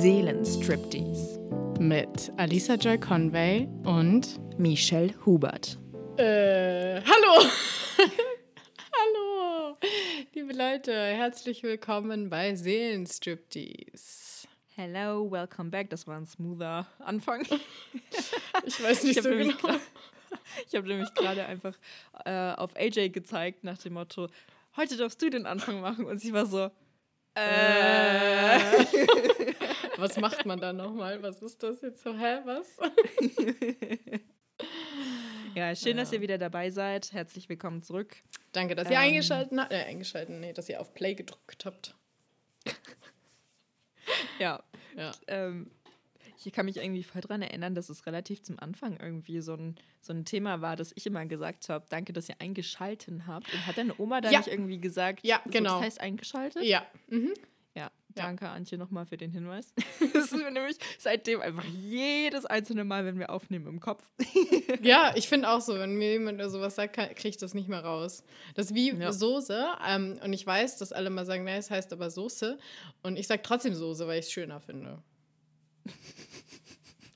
[0.00, 1.38] Seelenstriptease
[1.78, 5.78] mit Alisa Joy Conway und Michelle Hubert.
[6.16, 7.44] Äh, hallo!
[8.96, 9.76] hallo!
[10.32, 14.48] Liebe Leute, herzlich willkommen bei Seelenstriptease.
[14.76, 15.90] Hello, welcome back.
[15.90, 17.42] Das war ein smoother Anfang.
[18.64, 19.54] ich weiß nicht ich so genau.
[20.68, 21.76] Ich habe nämlich gerade einfach
[22.24, 24.28] äh, auf AJ gezeigt nach dem Motto,
[24.76, 26.04] heute darfst du den Anfang machen.
[26.04, 26.70] Und sie war so,
[27.34, 28.58] äh.
[29.96, 31.22] Was macht man da nochmal?
[31.22, 32.12] Was ist das jetzt so?
[32.16, 32.76] Hä, was?
[35.54, 37.12] ja, schön, dass ihr wieder dabei seid.
[37.12, 38.16] Herzlich willkommen zurück.
[38.52, 39.72] Danke, dass ihr ähm, eingeschaltet habt.
[39.72, 41.94] Äh, eingeschaltet, nee, dass ihr auf Play gedrückt habt.
[44.38, 44.62] ja.
[44.96, 45.12] ja.
[45.28, 45.70] Ähm,
[46.46, 49.76] ich kann mich irgendwie voll dran erinnern, dass es relativ zum Anfang irgendwie so ein,
[50.00, 53.52] so ein Thema war, dass ich immer gesagt habe, danke, dass ihr eingeschalten habt.
[53.52, 54.38] Und hat deine Oma da ja.
[54.38, 55.70] nicht irgendwie gesagt, ja, genau.
[55.70, 56.64] So, das heißt eingeschaltet?
[56.64, 56.86] Ja.
[57.08, 57.34] Mhm.
[57.74, 58.52] Ja, danke ja.
[58.52, 59.72] Antje nochmal für den Hinweis.
[60.12, 64.04] das ist mir nämlich seitdem einfach jedes einzelne Mal, wenn wir aufnehmen, im Kopf.
[64.82, 67.82] ja, ich finde auch so, wenn mir jemand sowas sagt, kriege ich das nicht mehr
[67.82, 68.24] raus.
[68.54, 69.12] Das ist wie ja.
[69.12, 72.58] Soße ähm, und ich weiß, dass alle mal sagen, nein, es heißt aber Soße
[73.02, 75.02] und ich sage trotzdem Soße, weil ich es schöner finde.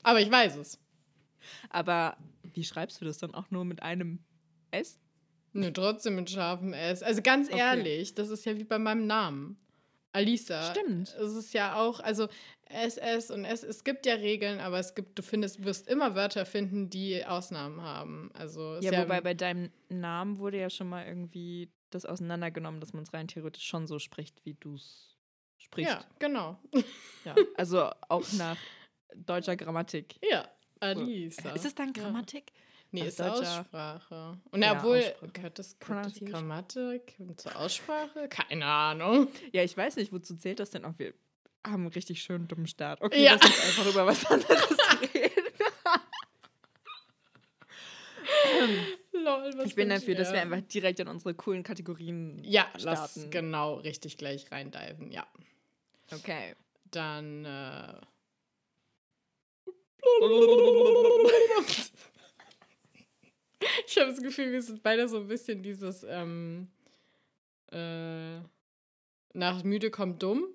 [0.07, 0.79] Aber ich weiß es.
[1.69, 2.15] Aber
[2.53, 4.19] wie schreibst du das dann auch nur mit einem
[4.71, 5.01] S?
[5.51, 7.03] Ne, trotzdem mit scharfem S.
[7.03, 7.57] Also ganz okay.
[7.57, 9.57] ehrlich, das ist ja wie bei meinem Namen.
[10.13, 10.71] Alisa.
[10.71, 11.13] Stimmt.
[11.13, 12.29] Es ist ja auch, also
[12.69, 16.45] SS und S, es gibt ja Regeln, aber es gibt, du findest, wirst immer Wörter
[16.45, 18.31] finden, die Ausnahmen haben.
[18.33, 22.93] Also ja, ja, wobei bei deinem Namen wurde ja schon mal irgendwie das auseinandergenommen, dass
[22.93, 25.17] man es rein theoretisch schon so spricht, wie du es
[25.57, 25.91] sprichst.
[25.91, 26.57] Ja, genau.
[27.25, 28.57] Ja, also auch nach
[29.15, 30.15] deutscher Grammatik.
[30.29, 30.47] Ja,
[30.79, 31.51] Alisa.
[31.51, 32.51] Ist es dann Grammatik?
[32.53, 32.61] Ja.
[32.91, 34.37] Nee, ist Aussprache.
[34.51, 35.31] Und ja, obwohl, Aussprache.
[35.33, 38.29] gehört das gehört Grammatik zur Aussprache?
[38.29, 39.27] Keine Ahnung.
[39.51, 40.93] Ja, ich weiß nicht, wozu zählt das denn auch?
[40.97, 41.13] Wir
[41.65, 43.01] haben einen richtig schönen dummen Start.
[43.01, 43.33] Okay, ja.
[43.33, 44.77] lass uns einfach über was anderes
[45.13, 45.31] reden.
[49.11, 52.83] Lol, ich bin dafür, dass wir einfach direkt in unsere coolen Kategorien ja, starten.
[52.85, 55.27] Ja, lass genau richtig gleich reindiven, ja.
[56.13, 56.55] Okay.
[56.85, 57.93] Dann äh,
[63.87, 66.67] ich habe das Gefühl, wir sind beide so ein bisschen dieses ähm,
[67.71, 68.39] äh,
[69.33, 70.47] nach müde kommt dumm.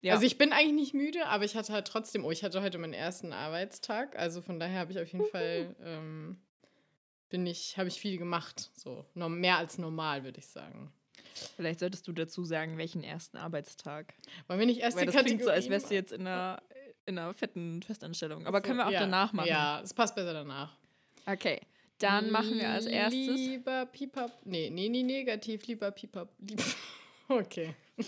[0.00, 0.14] Ja.
[0.14, 2.78] Also ich bin eigentlich nicht müde, aber ich hatte halt trotzdem, oh, ich hatte heute
[2.78, 6.38] meinen ersten Arbeitstag, also von daher habe ich auf jeden Fall ähm,
[7.28, 10.92] bin ich, habe ich viel gemacht, so mehr als normal, würde ich sagen.
[11.56, 14.12] Vielleicht solltest du dazu sagen, welchen ersten Arbeitstag.
[14.46, 16.22] Wollen wir nicht erst Weil die das Kategorien klingt so, als wärst du jetzt in
[16.22, 16.62] einer
[17.06, 18.46] in einer fetten Festanstellung.
[18.46, 19.48] Aber können wir auch ja, danach machen.
[19.48, 20.76] Ja, es passt besser danach.
[21.26, 21.60] Okay.
[21.98, 23.36] Dann machen wir als erstes.
[23.36, 24.32] Lieber Pipap.
[24.44, 25.66] Nee, nee, nee, negativ.
[25.66, 26.32] Lieber Pipap.
[26.38, 26.64] Lieber
[27.28, 27.74] okay.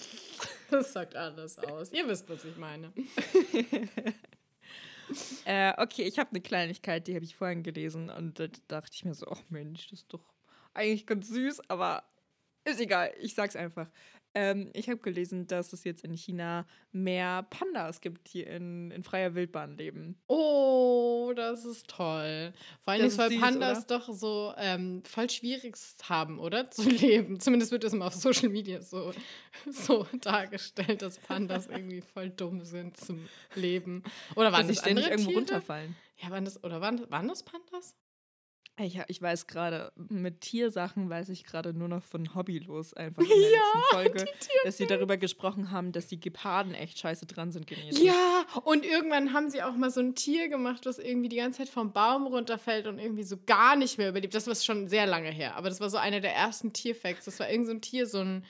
[0.70, 1.92] Das sagt alles aus.
[1.92, 2.92] Ihr wisst, was ich meine.
[5.44, 9.04] äh, okay, ich habe eine Kleinigkeit, die habe ich vorhin gelesen und da dachte ich
[9.04, 10.24] mir so, ach Mensch, das ist doch
[10.72, 12.02] eigentlich ganz süß, aber
[12.64, 13.88] ist egal, ich sag's einfach.
[14.34, 19.04] Ähm, ich habe gelesen, dass es jetzt in China mehr Pandas gibt, die in, in
[19.04, 20.16] freier Wildbahn leben.
[20.26, 22.52] Oh, das ist toll.
[22.82, 23.98] Vor allem, weil Pandas oder?
[23.98, 25.76] doch so ähm, voll schwierig
[26.08, 26.68] haben, oder?
[26.70, 27.38] Zu leben.
[27.38, 29.12] Zumindest wird das immer auf Social Media so,
[29.70, 34.02] so dargestellt, dass Pandas irgendwie voll dumm sind zum Leben.
[34.34, 35.40] Oder waren dass das ständig irgendwo Tiere?
[35.40, 35.96] runterfallen?
[36.18, 37.94] Ja, waren das, oder waren, waren das Pandas?
[38.76, 43.28] Ich, ich weiß gerade, mit Tiersachen weiß ich gerade nur noch von Hobbylos einfach in
[43.28, 44.24] der ja, letzten Folge,
[44.64, 48.00] dass sie darüber gesprochen haben, dass die Geparden echt scheiße dran sind genetisch.
[48.00, 51.58] Ja, und irgendwann haben sie auch mal so ein Tier gemacht, was irgendwie die ganze
[51.58, 54.34] Zeit vom Baum runterfällt und irgendwie so gar nicht mehr überlebt.
[54.34, 57.26] Das war schon sehr lange her, aber das war so einer der ersten Tierfacts.
[57.26, 58.44] Das war irgend so ein Tier, so ein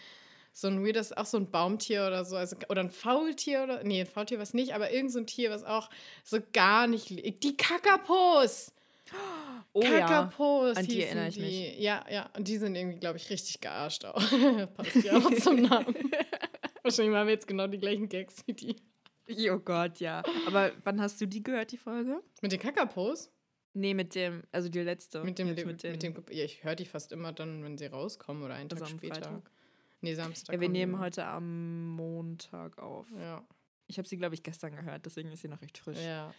[0.56, 4.00] so ein weirdes, auch so ein Baumtier oder so, also, oder ein Faultier oder, nee,
[4.00, 5.90] ein Faultier was nicht, aber irgend so ein Tier, was auch
[6.22, 7.10] so gar nicht,
[7.42, 8.72] die Kakapos!
[9.72, 11.78] Oh Kakapos ja, an die erinnere ich mich.
[11.78, 14.14] Ja, ja, und die sind irgendwie, glaube ich, richtig gearscht auch.
[14.76, 15.94] Passt ja auch zum Namen.
[16.82, 18.76] Wahrscheinlich haben wir jetzt genau die gleichen Gags wie die.
[19.50, 20.22] Oh Gott, ja.
[20.46, 22.22] Aber wann hast du die gehört, die Folge?
[22.42, 23.30] Mit den Kakapos?
[23.72, 25.24] Nee, mit dem, also die letzte.
[25.24, 27.86] Mit dem, mit, mit, mit dem ja, ich höre die fast immer dann, wenn sie
[27.86, 29.14] rauskommen oder einen Tag später.
[29.14, 29.50] Freitag.
[30.00, 30.54] Nee, Samstag.
[30.54, 33.06] Ja, wir nehmen heute am Montag auf.
[33.18, 33.42] Ja.
[33.86, 35.98] Ich habe sie, glaube ich, gestern gehört, deswegen ist sie noch recht frisch.
[35.98, 36.32] Ja.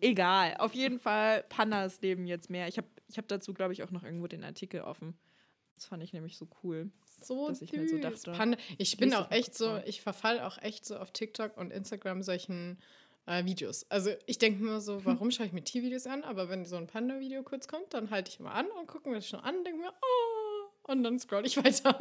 [0.00, 2.68] Egal, auf jeden Fall, Pandas leben jetzt mehr.
[2.68, 5.16] Ich habe ich hab dazu, glaube ich, auch noch irgendwo den Artikel offen.
[5.74, 6.90] Das fand ich nämlich so cool.
[7.22, 8.32] So dass ich mir so dachte.
[8.32, 8.58] Panda.
[8.78, 12.78] Ich bin auch echt so, ich verfall auch echt so auf TikTok und Instagram solchen
[13.28, 13.84] Äh, Videos.
[13.90, 16.22] Also ich denke mir so, warum schaue ich mir Tiervideos an?
[16.22, 19.16] Aber wenn so ein Panda-Video kurz kommt, dann halte ich immer an und gucke mir
[19.16, 21.98] das schon an und denke mir, oh, und dann scroll ich weiter.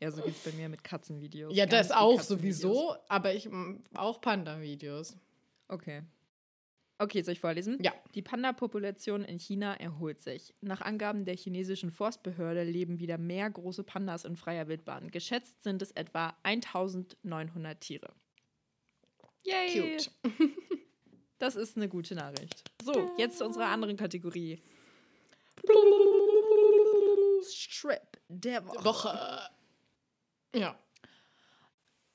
[0.00, 1.54] ja, so geht es bei mir mit Katzenvideos.
[1.54, 3.50] Ja, das auch sowieso, aber ich
[3.94, 5.16] auch Panda-Videos.
[5.68, 6.02] Okay.
[7.00, 7.78] Okay, soll ich vorlesen?
[7.80, 7.92] Ja.
[8.14, 10.52] Die Panda-Population in China erholt sich.
[10.60, 15.10] Nach Angaben der chinesischen Forstbehörde leben wieder mehr große Pandas in freier Wildbahn.
[15.12, 18.12] Geschätzt sind es etwa 1900 Tiere.
[19.44, 19.96] Yay!
[19.96, 20.10] Cute.
[21.38, 22.64] Das ist eine gute Nachricht.
[22.82, 24.60] So, jetzt zu unserer anderen Kategorie.
[27.48, 28.84] Strip der Woche.
[28.84, 29.40] Woche.
[30.52, 30.76] Ja.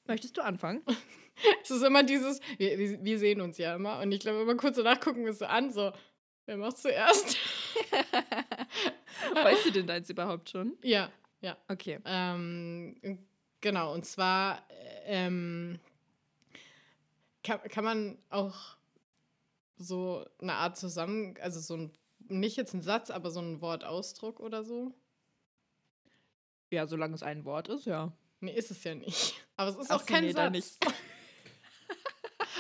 [0.06, 0.84] Möchtest du anfangen?
[1.64, 4.78] es ist immer dieses, wir, wir, sehen uns ja immer und ich glaube, immer kurz
[4.78, 5.92] danach gucken wir so an, so,
[6.46, 7.38] wer macht zuerst?
[9.34, 10.78] weißt du denn deins überhaupt schon?
[10.84, 11.58] Ja, ja.
[11.68, 12.00] Okay.
[12.06, 13.20] Ähm,
[13.62, 14.64] genau, und zwar
[15.06, 15.80] ähm,
[17.44, 18.78] kann, kann man auch
[19.78, 21.92] so eine Art zusammen, also so ein,
[22.30, 24.94] nicht jetzt ein Satz, aber so ein Wortausdruck oder so?
[26.72, 28.12] Ja, solange es ein Wort ist, ja.
[28.40, 29.36] Nee, ist es ja nicht.
[29.56, 30.80] Aber es ist Ach auch kein nee, Satz.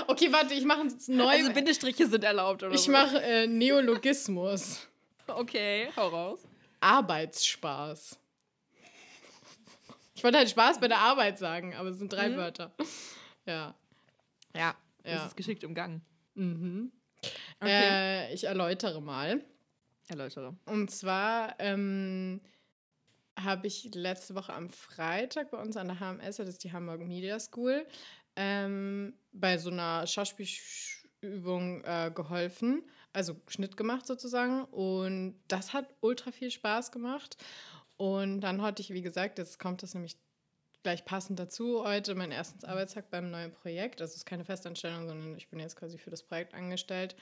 [0.07, 1.27] Okay, warte, ich mache neu.
[1.27, 2.91] Also Bindestriche sind erlaubt, oder Ich so.
[2.91, 4.87] mache äh, Neologismus.
[5.27, 6.39] Okay, hau raus.
[6.79, 8.19] Arbeitsspaß.
[10.15, 12.37] Ich wollte halt Spaß bei der Arbeit sagen, aber es sind drei mhm.
[12.37, 12.71] Wörter.
[13.45, 13.75] Ja.
[14.55, 15.25] Ja, das ja.
[15.25, 16.01] ist geschickt umgangen.
[16.35, 16.91] Mhm.
[17.59, 17.69] Okay.
[17.69, 19.43] Äh, ich erläutere mal.
[20.07, 20.55] Erläutere.
[20.65, 22.41] Und zwar ähm,
[23.39, 27.01] habe ich letzte Woche am Freitag bei uns an der HMS, das ist die Hamburg
[27.01, 27.85] Media School,
[28.35, 34.63] ähm, bei so einer Schauspielübung äh, geholfen, also Schnitt gemacht sozusagen.
[34.65, 37.37] Und das hat ultra viel Spaß gemacht.
[37.97, 40.17] Und dann hatte ich, wie gesagt, jetzt kommt das nämlich
[40.83, 44.01] gleich passend dazu, heute mein ersten Arbeitstag beim neuen Projekt.
[44.01, 47.15] Das ist keine Festanstellung, sondern ich bin jetzt quasi für das Projekt angestellt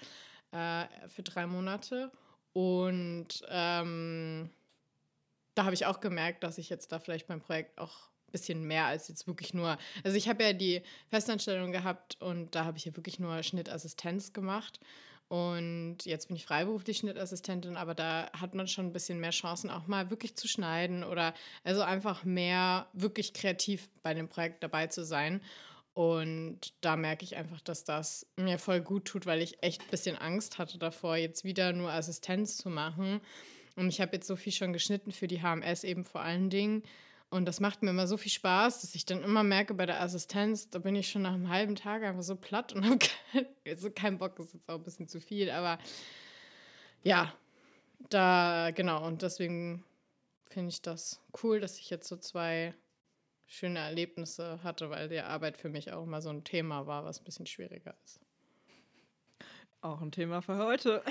[0.51, 2.11] äh, für drei Monate.
[2.53, 4.49] Und ähm,
[5.53, 8.85] da habe ich auch gemerkt, dass ich jetzt da vielleicht beim Projekt auch bisschen mehr
[8.85, 9.77] als jetzt wirklich nur.
[10.03, 14.33] Also ich habe ja die Festanstellung gehabt und da habe ich ja wirklich nur Schnittassistenz
[14.33, 14.79] gemacht.
[15.27, 19.69] Und jetzt bin ich freiberuflich Schnittassistentin, aber da hat man schon ein bisschen mehr Chancen,
[19.69, 21.33] auch mal wirklich zu schneiden oder
[21.63, 25.41] also einfach mehr wirklich kreativ bei dem Projekt dabei zu sein.
[25.93, 29.89] Und da merke ich einfach, dass das mir voll gut tut, weil ich echt ein
[29.89, 33.21] bisschen Angst hatte davor, jetzt wieder nur Assistenz zu machen
[33.75, 36.83] und ich habe jetzt so viel schon geschnitten für die HMS eben vor allen Dingen.
[37.31, 40.01] Und das macht mir immer so viel Spaß, dass ich dann immer merke bei der
[40.01, 43.45] Assistenz, da bin ich schon nach einem halben Tag einfach so platt und habe kein,
[43.65, 45.79] also keinen Bock, das ist jetzt auch ein bisschen zu viel, aber
[47.03, 47.33] ja,
[48.09, 49.85] da, genau, und deswegen
[50.49, 52.73] finde ich das cool, dass ich jetzt so zwei
[53.47, 57.21] schöne Erlebnisse hatte, weil die Arbeit für mich auch immer so ein Thema war, was
[57.21, 58.19] ein bisschen schwieriger ist.
[59.79, 61.01] Auch ein Thema für heute.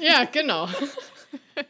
[0.00, 0.68] Ja, genau.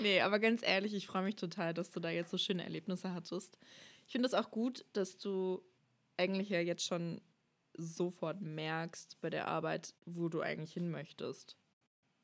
[0.00, 3.12] nee, aber ganz ehrlich, ich freue mich total, dass du da jetzt so schöne Erlebnisse
[3.14, 3.58] hattest.
[4.06, 5.62] Ich finde es auch gut, dass du
[6.16, 7.20] eigentlich ja jetzt schon
[7.74, 11.56] sofort merkst bei der Arbeit, wo du eigentlich hin möchtest.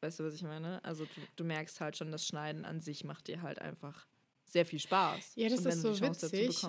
[0.01, 0.85] Weißt du, was ich meine?
[0.85, 4.07] Also du, du merkst halt schon, das Schneiden an sich macht dir halt einfach
[4.45, 5.33] sehr viel Spaß.
[5.37, 6.63] Ja, das ist so witzig.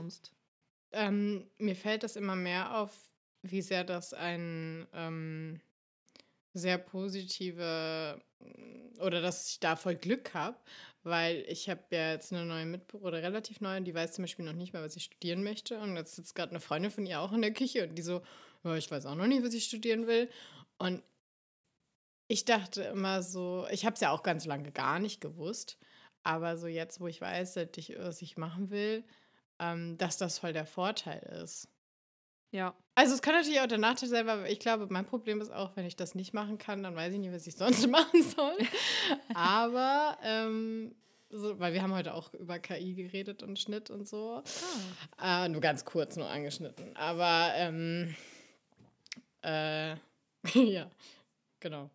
[0.94, 3.12] Ähm, mir fällt das immer mehr auf,
[3.42, 5.60] wie sehr das ein ähm,
[6.58, 10.58] sehr positive mm, oder dass ich da voll Glück habe,
[11.04, 14.24] weil ich habe ja jetzt eine neue Mitbewohnerin oder relativ neu und die weiß zum
[14.24, 15.80] Beispiel noch nicht mehr, was ich studieren möchte.
[15.80, 18.22] Und jetzt sitzt gerade eine Freundin von ihr auch in der Küche und die so,
[18.64, 20.30] ja, ich weiß auch noch nicht, was ich studieren will.
[20.78, 21.04] Und
[22.28, 25.78] ich dachte immer so, ich habe es ja auch ganz lange gar nicht gewusst,
[26.24, 29.04] aber so jetzt, wo ich weiß, dass ich, was ich machen will,
[29.60, 31.70] ähm, dass das voll der Vorteil ist.
[32.52, 32.76] Ja.
[32.96, 35.76] Also es kann natürlich auch der Nachteil sein, aber ich glaube, mein Problem ist auch,
[35.76, 38.58] wenn ich das nicht machen kann, dann weiß ich nicht, was ich sonst machen soll.
[39.34, 40.96] aber, ähm,
[41.30, 44.42] so, weil wir haben heute auch über KI geredet und Schnitt und so.
[45.18, 45.46] Ah.
[45.46, 46.96] Äh, nur ganz kurz, nur angeschnitten.
[46.96, 48.16] Aber, ähm,
[49.44, 49.96] äh,
[50.54, 50.90] ja,
[51.60, 51.90] genau.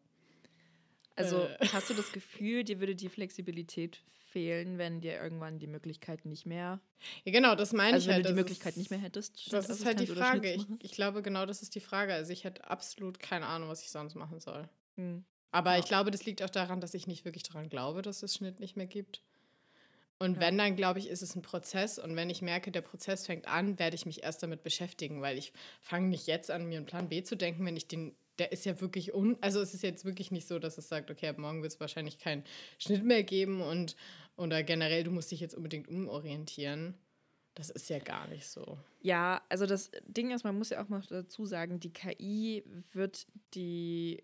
[1.16, 1.66] Also äh.
[1.72, 4.00] hast du das Gefühl, dir würde die Flexibilität
[4.32, 6.80] fehlen, wenn dir irgendwann die Möglichkeit nicht mehr.
[7.24, 8.24] Ja, genau, das meine also ich halt.
[8.24, 9.52] Wenn du die Möglichkeit nicht mehr hättest.
[9.52, 10.52] Das ist halt die Frage.
[10.52, 12.14] Ich, ich, glaube, genau das ist die Frage.
[12.14, 14.68] Also ich hätte absolut keine Ahnung, was ich sonst machen soll.
[14.96, 15.24] Hm.
[15.50, 15.78] Aber ja.
[15.78, 18.58] ich glaube, das liegt auch daran, dass ich nicht wirklich daran glaube, dass es Schnitt
[18.58, 19.22] nicht mehr gibt.
[20.18, 20.40] Und ja.
[20.40, 21.98] wenn, dann glaube ich, ist es ein Prozess.
[21.98, 25.36] Und wenn ich merke, der Prozess fängt an, werde ich mich erst damit beschäftigen, weil
[25.36, 28.52] ich fange nicht jetzt an, mir einen Plan B zu denken, wenn ich den der
[28.52, 29.36] ist ja wirklich un.
[29.40, 31.80] Also es ist jetzt wirklich nicht so, dass es sagt, okay, ab morgen wird es
[31.80, 32.44] wahrscheinlich keinen
[32.78, 33.94] Schnitt mehr geben und
[34.36, 36.94] oder generell, du musst dich jetzt unbedingt umorientieren.
[37.54, 38.78] Das ist ja gar nicht so.
[39.00, 43.26] Ja, also das Ding ist, man muss ja auch noch dazu sagen, die KI wird
[43.54, 44.22] die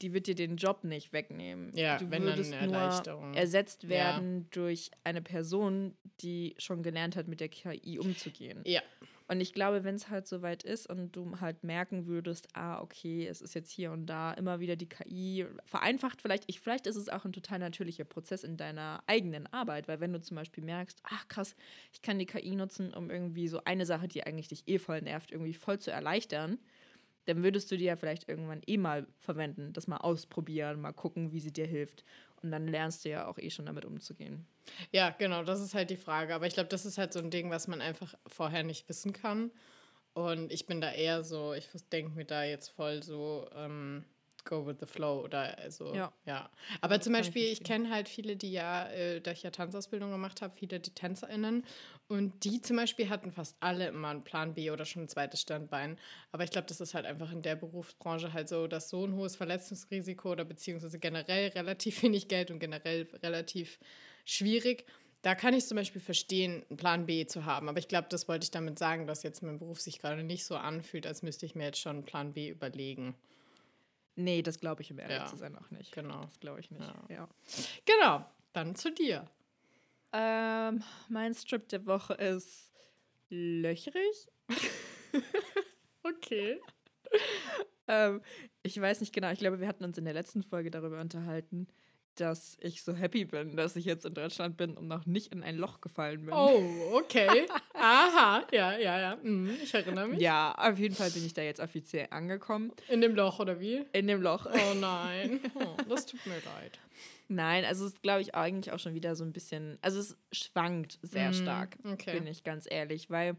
[0.00, 1.76] die wird dir den Job nicht wegnehmen.
[1.76, 3.30] Ja, du wenn würdest dann eine Erleichterung.
[3.30, 4.46] nur ersetzt werden ja.
[4.50, 8.62] durch eine Person, die schon gelernt hat, mit der KI umzugehen.
[8.64, 8.82] Ja.
[9.32, 12.82] Und ich glaube, wenn es halt so weit ist und du halt merken würdest, ah,
[12.82, 16.86] okay, es ist jetzt hier und da immer wieder die KI vereinfacht, vielleicht, ich, vielleicht
[16.86, 20.34] ist es auch ein total natürlicher Prozess in deiner eigenen Arbeit, weil wenn du zum
[20.34, 21.56] Beispiel merkst, ach krass,
[21.94, 25.00] ich kann die KI nutzen, um irgendwie so eine Sache, die eigentlich dich eh voll
[25.00, 26.58] nervt, irgendwie voll zu erleichtern,
[27.26, 31.32] dann würdest du die ja vielleicht irgendwann eh mal verwenden, das mal ausprobieren, mal gucken,
[31.32, 32.04] wie sie dir hilft.
[32.42, 34.46] Und dann lernst du ja auch eh schon damit umzugehen.
[34.90, 36.34] Ja, genau, das ist halt die Frage.
[36.34, 39.12] Aber ich glaube, das ist halt so ein Ding, was man einfach vorher nicht wissen
[39.12, 39.52] kann.
[40.14, 44.04] Und ich bin da eher so, ich denke mir da jetzt voll so, ähm,
[44.44, 46.12] go with the flow oder also ja.
[46.26, 46.50] ja.
[46.80, 50.10] Aber zum Beispiel, ich, ich kenne halt viele, die ja, äh, da ich ja Tanzausbildung
[50.10, 51.64] gemacht habe, viele die TänzerInnen
[52.08, 55.40] und die zum Beispiel hatten fast alle immer einen Plan B oder schon ein zweites
[55.40, 55.98] Standbein.
[56.30, 59.14] Aber ich glaube, das ist halt einfach in der Berufsbranche halt so, dass so ein
[59.14, 63.78] hohes Verletzungsrisiko oder beziehungsweise generell relativ wenig Geld und generell relativ
[64.24, 64.84] schwierig.
[65.22, 67.68] Da kann ich zum Beispiel verstehen, einen Plan B zu haben.
[67.68, 70.44] Aber ich glaube, das wollte ich damit sagen, dass jetzt mein Beruf sich gerade nicht
[70.44, 73.14] so anfühlt, als müsste ich mir jetzt schon einen Plan B überlegen.
[74.14, 75.26] Nee, das glaube ich, um ehrlich ja.
[75.26, 75.92] zu sein, auch nicht.
[75.92, 76.22] Genau.
[76.22, 76.82] Das glaube ich nicht.
[77.08, 77.14] Ja.
[77.14, 77.28] ja.
[77.84, 79.30] Genau, dann zu dir.
[80.12, 82.70] Ähm, mein Strip der Woche ist
[83.30, 84.28] löchrig.
[86.02, 86.60] okay.
[87.88, 88.20] ähm,
[88.62, 91.66] ich weiß nicht genau, ich glaube, wir hatten uns in der letzten Folge darüber unterhalten,
[92.16, 95.42] dass ich so happy bin, dass ich jetzt in Deutschland bin und noch nicht in
[95.42, 96.34] ein Loch gefallen bin.
[96.34, 97.46] Oh, okay.
[97.74, 99.16] Aha, ja, ja, ja.
[99.22, 100.20] Mhm, ich erinnere mich.
[100.20, 102.72] Ja, auf jeden Fall bin ich da jetzt offiziell angekommen.
[102.88, 103.84] In dem Loch, oder wie?
[103.92, 104.46] In dem Loch.
[104.46, 105.40] Oh nein.
[105.54, 106.78] Oh, das tut mir leid.
[107.28, 110.16] Nein, also es ist, glaube ich, eigentlich auch schon wieder so ein bisschen, also es
[110.32, 112.12] schwankt sehr mm, stark, okay.
[112.12, 113.36] bin ich ganz ehrlich, weil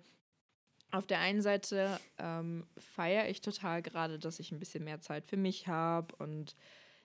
[0.92, 5.26] auf der einen Seite ähm, feiere ich total gerade, dass ich ein bisschen mehr Zeit
[5.26, 6.56] für mich habe und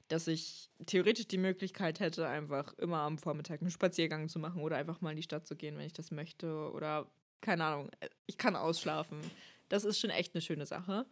[0.08, 4.76] dass ich theoretisch die Möglichkeit hätte, einfach immer am Vormittag einen Spaziergang zu machen oder
[4.76, 6.70] einfach mal in die Stadt zu gehen, wenn ich das möchte.
[6.72, 7.06] Oder
[7.40, 7.90] keine Ahnung,
[8.26, 9.20] ich kann ausschlafen.
[9.68, 11.06] Das ist schon echt eine schöne Sache.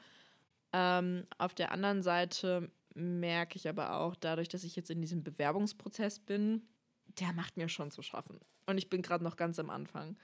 [0.72, 5.22] Ähm, auf der anderen Seite merke ich aber auch, dadurch, dass ich jetzt in diesem
[5.22, 6.62] Bewerbungsprozess bin,
[7.20, 8.40] der macht mir schon zu schaffen.
[8.66, 10.16] Und ich bin gerade noch ganz am Anfang.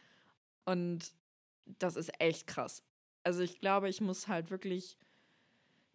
[0.65, 1.13] Und
[1.67, 2.83] das ist echt krass.
[3.23, 4.97] Also ich glaube, ich muss halt wirklich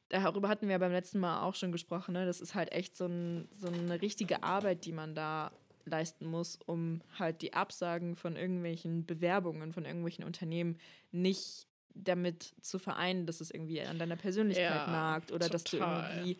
[0.10, 2.26] darüber hatten wir beim letzten Mal auch schon gesprochen, ne?
[2.26, 5.52] das ist halt echt so, ein, so eine richtige Arbeit, die man da
[5.86, 10.78] leisten muss, um halt die Absagen von irgendwelchen Bewerbungen, von irgendwelchen Unternehmen
[11.12, 15.52] nicht damit zu vereinen, dass es irgendwie an deiner Persönlichkeit ja, nagt oder total.
[15.52, 16.38] dass du irgendwie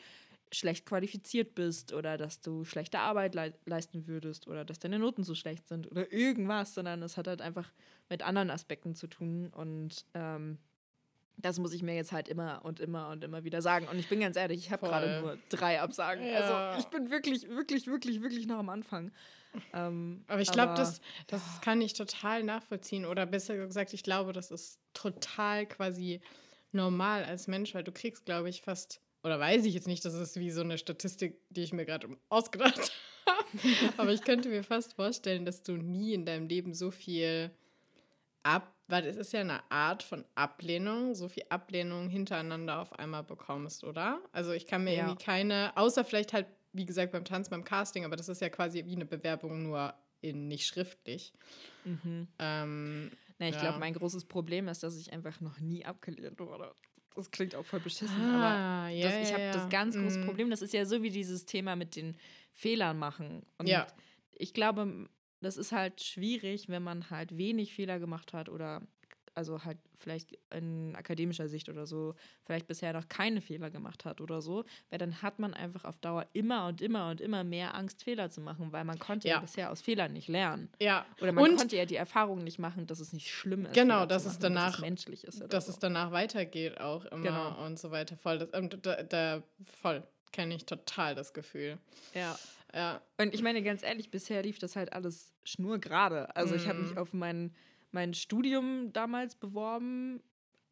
[0.52, 5.24] schlecht qualifiziert bist oder dass du schlechte Arbeit le leisten würdest oder dass deine Noten
[5.24, 7.72] so schlecht sind oder irgendwas, sondern es hat halt einfach
[8.10, 10.58] mit anderen Aspekten zu tun und ähm,
[11.38, 13.88] das muss ich mir jetzt halt immer und immer und immer wieder sagen.
[13.88, 16.26] Und ich bin ganz ehrlich, ich habe gerade nur drei Absagen.
[16.26, 16.40] Ja.
[16.40, 19.12] Also ich bin wirklich, wirklich, wirklich, wirklich noch am Anfang.
[19.74, 23.06] Ähm, aber ich glaube, das, das kann ich total nachvollziehen.
[23.06, 26.22] Oder besser gesagt, ich glaube, das ist total quasi
[26.72, 30.16] normal als Mensch, weil du kriegst, glaube ich, fast, oder weiß ich jetzt nicht, das
[30.16, 32.92] ist wie so eine Statistik, die ich mir gerade ausgedacht
[33.28, 33.48] habe.
[33.98, 37.52] aber ich könnte mir fast vorstellen, dass du nie in deinem Leben so viel
[38.44, 43.24] ab weil es ist ja eine Art von Ablehnung, so viel Ablehnung hintereinander auf einmal
[43.24, 44.22] bekommst, oder?
[44.32, 45.06] Also ich kann mir ja.
[45.06, 48.50] irgendwie keine, außer vielleicht halt, wie gesagt, beim Tanz, beim Casting, aber das ist ja
[48.50, 51.34] quasi wie eine Bewerbung, nur in nicht schriftlich.
[51.84, 52.28] Mhm.
[52.40, 53.62] Ähm, Na, ich ja.
[53.62, 56.74] glaube, mein großes Problem ist, dass ich einfach noch nie abgelehnt wurde.
[57.16, 59.54] Das klingt auch voll beschissen, ah, aber yeah, das, ich habe yeah.
[59.54, 60.26] das ganz große mhm.
[60.26, 60.50] Problem.
[60.52, 62.16] Das ist ja so wie dieses Thema mit den
[62.54, 63.44] Fehlern machen.
[63.58, 63.88] Und ja.
[64.36, 65.10] ich glaube,
[65.42, 68.82] das ist halt schwierig, wenn man halt wenig Fehler gemacht hat oder
[69.38, 74.20] also halt vielleicht in akademischer Sicht oder so, vielleicht bisher noch keine Fehler gemacht hat
[74.20, 77.76] oder so, weil dann hat man einfach auf Dauer immer und immer und immer mehr
[77.76, 80.70] Angst, Fehler zu machen, weil man konnte ja, ja bisher aus Fehlern nicht lernen.
[80.82, 81.06] Ja.
[81.22, 83.76] Oder man und konnte ja die Erfahrung nicht machen, dass es nicht schlimm ist.
[83.76, 85.54] Genau, dass es danach dass es menschlich ist.
[85.54, 85.72] Dass so.
[85.72, 87.64] es danach weitergeht auch immer genau.
[87.64, 88.18] und so weiter.
[88.18, 91.78] Voll, das, ähm, da, da, voll kenne ich total das Gefühl.
[92.14, 92.38] Ja.
[92.74, 93.02] Ja.
[93.18, 96.36] Und ich meine, ganz ehrlich, bisher lief das halt alles schnurgerade.
[96.36, 96.58] Also mm.
[96.58, 96.98] ich habe mich mhm.
[96.98, 97.54] auf mein,
[97.92, 100.22] mein Studium damals beworben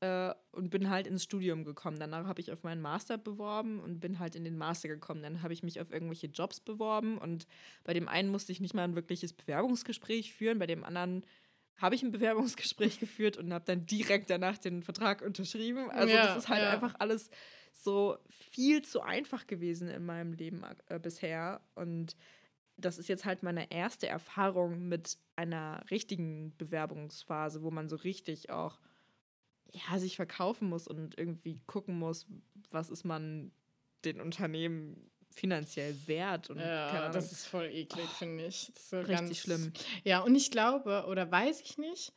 [0.02, 1.98] äh, und bin halt ins Studium gekommen.
[2.00, 5.24] Danach habe ich auf meinen Master beworben und bin halt in den Master gekommen.
[5.24, 7.48] Dann habe ich mich auf irgendwelche Jobs beworben und
[7.84, 11.26] bei dem einen musste ich nicht mal ein wirkliches Bewerbungsgespräch führen, bei dem anderen
[11.78, 15.90] habe ich ein Bewerbungsgespräch geführt und habe dann direkt danach den Vertrag unterschrieben.
[15.90, 16.72] Also ja, das ist halt ja.
[16.72, 17.30] einfach alles
[17.84, 21.62] so viel zu einfach gewesen in meinem Leben äh, bisher.
[21.76, 22.16] Und
[22.78, 28.50] das ist jetzt halt meine erste Erfahrung mit einer richtigen Bewerbungsphase, wo man so richtig
[28.50, 28.80] auch
[29.72, 32.26] ja, sich verkaufen muss und irgendwie gucken muss,
[32.72, 33.52] was ist man
[34.06, 36.50] den Unternehmen finanziell wert.
[36.50, 38.72] Und ja, das ist voll eklig, oh, finde ich.
[38.78, 39.74] So richtig ganz, schlimm.
[40.04, 42.14] Ja, und ich glaube, oder weiß ich nicht,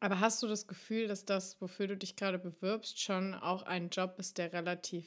[0.00, 3.90] aber hast du das Gefühl, dass das, wofür du dich gerade bewirbst, schon auch ein
[3.90, 5.06] Job ist, der relativ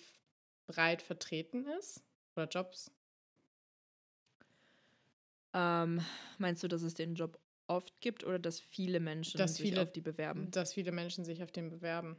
[0.68, 2.04] breit vertreten ist?
[2.36, 2.92] Oder Jobs?
[5.54, 6.02] Ähm,
[6.38, 9.82] meinst du, dass es den Job oft gibt oder dass viele Menschen dass sich viele,
[9.82, 10.50] auf die bewerben?
[10.52, 12.18] Dass viele Menschen sich auf den bewerben.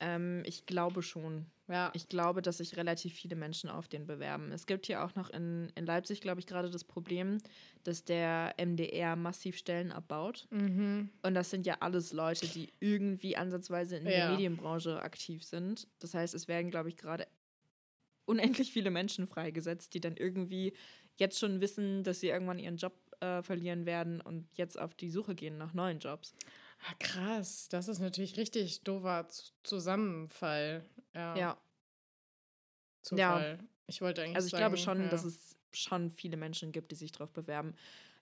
[0.00, 1.46] Ähm, ich glaube schon.
[1.68, 1.90] Ja.
[1.94, 4.52] Ich glaube, dass sich relativ viele Menschen auf den bewerben.
[4.52, 7.38] Es gibt hier auch noch in, in Leipzig, glaube ich, gerade das Problem,
[7.84, 10.46] dass der MDR massiv Stellen abbaut.
[10.50, 11.08] Mhm.
[11.22, 14.10] Und das sind ja alles Leute, die irgendwie ansatzweise in ja.
[14.10, 15.88] der Medienbranche aktiv sind.
[16.00, 17.26] Das heißt, es werden, glaube ich, gerade
[18.26, 20.74] unendlich viele Menschen freigesetzt, die dann irgendwie
[21.16, 25.10] jetzt schon wissen, dass sie irgendwann ihren Job äh, verlieren werden und jetzt auf die
[25.10, 26.34] Suche gehen nach neuen Jobs.
[26.86, 29.26] Ah, krass, das ist natürlich richtig doofer
[29.62, 30.84] Zusammenfall.
[31.14, 31.36] Ja.
[31.36, 31.58] ja.
[33.00, 33.58] Zufall.
[33.58, 33.64] Ja.
[33.86, 35.08] Ich wollte eigentlich Also ich sagen, glaube schon, ja.
[35.08, 37.74] dass es schon viele Menschen gibt, die sich darauf bewerben.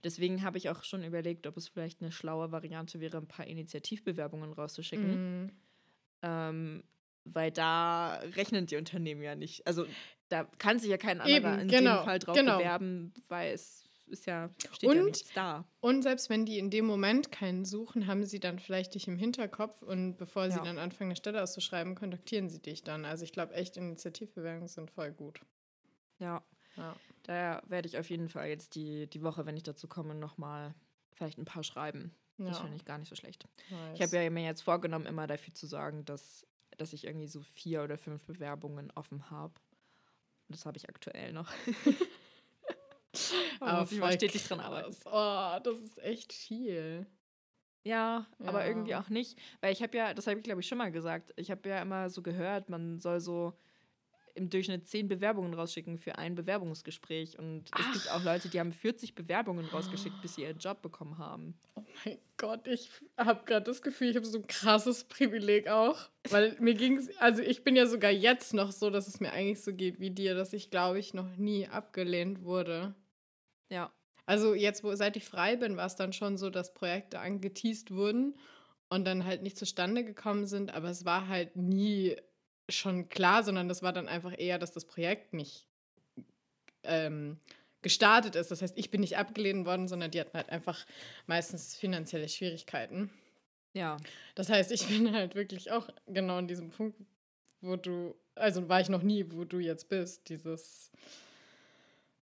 [0.04, 3.46] Deswegen habe ich auch schon überlegt, ob es vielleicht eine schlaue Variante wäre, ein paar
[3.46, 5.42] Initiativbewerbungen rauszuschicken.
[5.42, 5.50] Mhm.
[6.22, 6.84] Ähm,
[7.24, 9.66] weil da rechnen die Unternehmen ja nicht.
[9.66, 9.86] Also
[10.28, 12.58] da kann sich ja kein anderer Eben, in genau, dem Fall drauf genau.
[12.58, 15.64] bewerben, weil es ist ja, steht und, ja nichts da.
[15.80, 19.16] Und selbst wenn die in dem Moment keinen suchen, haben sie dann vielleicht dich im
[19.16, 20.64] Hinterkopf und bevor sie ja.
[20.64, 23.04] dann anfangen, eine Stelle auszuschreiben, kontaktieren sie dich dann.
[23.04, 25.40] Also ich glaube echt, Initiativbewerbungen sind voll gut.
[26.18, 26.42] Ja.
[26.76, 26.94] ja.
[27.24, 30.74] Daher werde ich auf jeden Fall jetzt die, die Woche, wenn ich dazu komme, nochmal
[31.12, 32.14] vielleicht ein paar schreiben.
[32.38, 32.46] Ja.
[32.46, 33.46] Das finde ich gar nicht so schlecht.
[33.70, 33.94] Nice.
[33.94, 36.46] Ich habe ja mir jetzt vorgenommen, immer dafür zu sorgen, dass,
[36.78, 39.54] dass ich irgendwie so vier oder fünf Bewerbungen offen habe.
[40.48, 41.50] Das habe ich aktuell noch.
[43.62, 44.94] aber muss ich mal stetig dran arbeiten.
[45.04, 47.06] Oh, das ist echt viel.
[47.84, 49.38] Ja, ja, aber irgendwie auch nicht.
[49.60, 51.82] Weil ich habe ja, das habe ich glaube ich schon mal gesagt, ich habe ja
[51.82, 53.54] immer so gehört, man soll so
[54.34, 57.38] im Durchschnitt zehn Bewerbungen rausschicken für ein Bewerbungsgespräch.
[57.38, 57.80] Und Ach.
[57.80, 61.54] es gibt auch Leute, die haben 40 Bewerbungen rausgeschickt, bis sie ihren Job bekommen haben.
[61.74, 66.08] Oh mein Gott, ich habe gerade das Gefühl, ich habe so ein krasses Privileg auch.
[66.30, 69.32] Weil mir ging es, also ich bin ja sogar jetzt noch so, dass es mir
[69.32, 72.94] eigentlich so geht wie dir, dass ich glaube ich noch nie abgelehnt wurde.
[73.72, 73.90] Ja.
[74.26, 77.90] Also jetzt, wo seit ich frei bin, war es dann schon so, dass Projekte angeteased
[77.90, 78.38] wurden
[78.90, 82.16] und dann halt nicht zustande gekommen sind, aber es war halt nie
[82.68, 85.66] schon klar, sondern das war dann einfach eher, dass das Projekt nicht
[86.84, 87.38] ähm,
[87.80, 88.50] gestartet ist.
[88.50, 90.86] Das heißt, ich bin nicht abgelehnt worden, sondern die hatten halt einfach
[91.26, 93.10] meistens finanzielle Schwierigkeiten.
[93.72, 93.96] Ja.
[94.34, 97.00] Das heißt, ich bin halt wirklich auch genau in diesem Punkt,
[97.62, 100.92] wo du, also war ich noch nie, wo du jetzt bist, dieses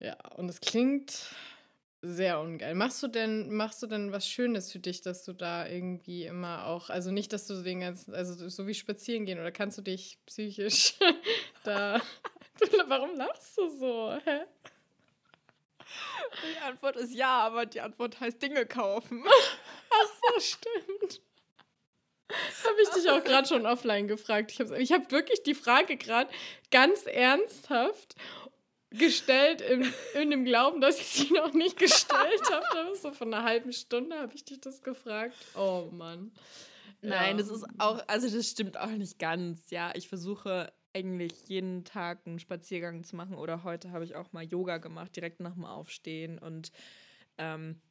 [0.05, 1.31] ja, und es klingt
[2.03, 2.75] sehr ungeil.
[2.75, 6.67] Machst du denn, machst du denn was Schönes für dich, dass du da irgendwie immer
[6.67, 9.81] auch, also nicht, dass du den ganzen, also so wie spazieren gehen oder kannst du
[9.81, 10.93] dich psychisch
[11.63, 11.99] da.
[12.87, 14.15] Warum lachst du so?
[14.23, 14.41] Hä?
[16.43, 19.23] Die Antwort ist ja, aber die Antwort heißt Dinge kaufen.
[19.89, 21.21] Ach so, stimmt.
[22.29, 24.51] Habe ich dich auch gerade schon offline gefragt.
[24.51, 26.29] Ich habe ich hab wirklich die Frage gerade
[26.69, 28.15] ganz ernsthaft
[28.97, 32.95] gestellt im, in dem Glauben, dass ich sie noch nicht gestellt habe.
[32.95, 35.35] So von einer halben Stunde habe ich dich das gefragt.
[35.55, 36.31] Oh Mann.
[37.01, 37.43] Nein, ja.
[37.43, 39.69] das ist auch, also das stimmt auch nicht ganz.
[39.69, 44.31] Ja, ich versuche eigentlich jeden Tag einen Spaziergang zu machen oder heute habe ich auch
[44.31, 46.71] mal Yoga gemacht, direkt nach dem Aufstehen und
[47.37, 47.81] ähm,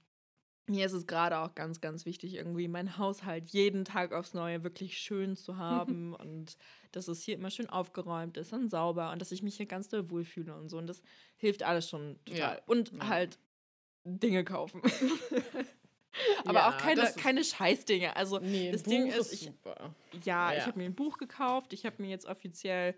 [0.67, 4.65] mir ist es gerade auch ganz, ganz wichtig, irgendwie meinen Haushalt jeden Tag aufs Neue
[4.65, 6.57] wirklich schön zu haben und
[6.93, 9.89] dass es hier immer schön aufgeräumt ist und sauber und dass ich mich hier ganz
[9.89, 10.79] doll wohlfühle und so.
[10.79, 11.03] Und das
[11.37, 12.57] hilft alles schon total.
[12.57, 12.63] Ja.
[12.67, 13.09] Und ja.
[13.09, 13.39] halt
[14.05, 14.83] Dinge kaufen.
[16.45, 18.15] Aber ja, auch keine, keine Scheißdinge.
[18.17, 19.95] Also nee, das Buch Ding ist, ich, super.
[20.23, 21.73] ja, ich habe mir ein Buch gekauft.
[21.73, 22.95] Ich habe mir jetzt offiziell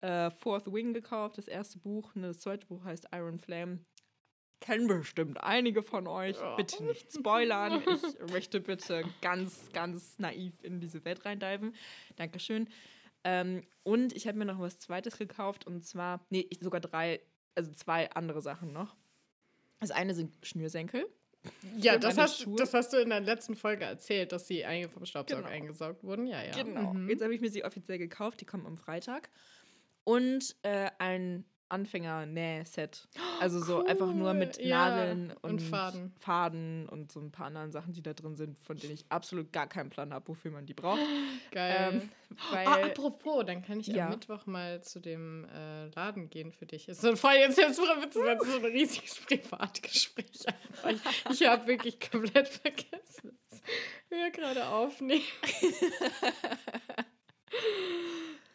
[0.00, 2.12] äh, Fourth Wing gekauft, das erste Buch.
[2.14, 3.78] Das zweite Buch heißt Iron Flame
[4.60, 6.36] kennen bestimmt einige von euch.
[6.36, 6.56] Ja.
[6.56, 7.82] Bitte nicht spoilern.
[7.86, 11.74] Ich möchte bitte ganz, ganz naiv in diese Welt reindiven.
[12.16, 12.68] Dankeschön.
[13.24, 17.20] Ähm, und ich habe mir noch was Zweites gekauft und zwar, nee, sogar drei,
[17.54, 18.96] also zwei andere Sachen noch.
[19.80, 21.06] Das eine sind Schnürsenkel.
[21.78, 25.42] Ja, das hast, das hast du in der letzten Folge erzählt, dass sie vom Staubsauger
[25.42, 25.54] genau.
[25.54, 26.26] eingesaugt wurden.
[26.26, 26.50] Ja, ja.
[26.62, 26.92] Genau.
[26.92, 27.08] Mhm.
[27.08, 28.40] Jetzt habe ich mir sie offiziell gekauft.
[28.42, 29.30] Die kommen am Freitag.
[30.04, 33.08] Und äh, ein Anfänger-Näh-Set.
[33.40, 33.86] Also so cool.
[33.86, 34.88] einfach nur mit ja.
[34.88, 36.12] Nadeln und, und, Faden.
[36.18, 39.52] Faden und so ein paar anderen Sachen, die da drin sind, von denen ich absolut
[39.52, 41.00] gar keinen Plan habe, wofür man die braucht.
[41.50, 41.90] Geil.
[41.92, 42.08] Ähm,
[42.50, 44.06] weil, oh, apropos, dann kann ich ja.
[44.06, 46.88] am Mittwoch mal zu dem äh, Laden gehen für dich.
[46.88, 50.44] Ist so voll jetzt jetzt so ein riesiges Privatgespräch.
[50.88, 53.60] Ich, ich habe wirklich komplett vergessen, dass
[54.08, 55.22] wir gerade aufnehmen.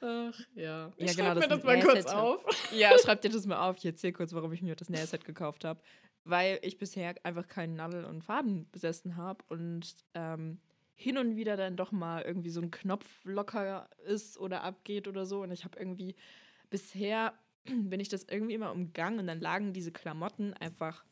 [0.06, 0.92] Ach ja.
[0.98, 2.42] Ich ja, genau, das mir das mal kurz auf.
[2.72, 3.78] Ja, schreib dir das mal auf.
[3.78, 5.82] Ich erzähle kurz, warum ich mir das Nähset gekauft habe.
[6.24, 10.60] Weil ich bisher einfach keinen Nadel und Faden besessen habe und ähm,
[10.94, 15.26] hin und wieder dann doch mal irgendwie so ein Knopf locker ist oder abgeht oder
[15.26, 15.42] so.
[15.42, 16.16] Und ich habe irgendwie
[16.70, 17.34] bisher
[17.66, 21.04] bin ich das irgendwie immer umgangen und dann lagen diese Klamotten einfach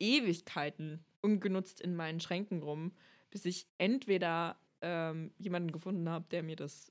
[0.00, 2.92] Ewigkeiten ungenutzt in meinen Schränken rum,
[3.30, 6.90] bis ich entweder ähm, jemanden gefunden habe, der mir das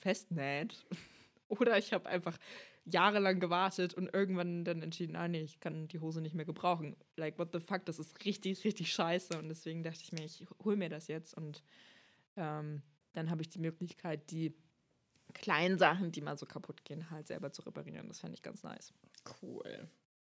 [0.00, 0.86] festnäht.
[1.48, 2.38] Oder ich habe einfach
[2.84, 6.96] jahrelang gewartet und irgendwann dann entschieden, ah nee, ich kann die Hose nicht mehr gebrauchen.
[7.16, 9.38] Like, what the fuck, das ist richtig, richtig scheiße.
[9.38, 11.34] Und deswegen dachte ich mir, ich hole mir das jetzt.
[11.34, 11.62] Und
[12.36, 14.54] ähm, dann habe ich die Möglichkeit, die
[15.34, 18.08] kleinen Sachen, die mal so kaputt gehen, halt selber zu reparieren.
[18.08, 18.92] Das fände ich ganz nice.
[19.42, 19.88] Cool.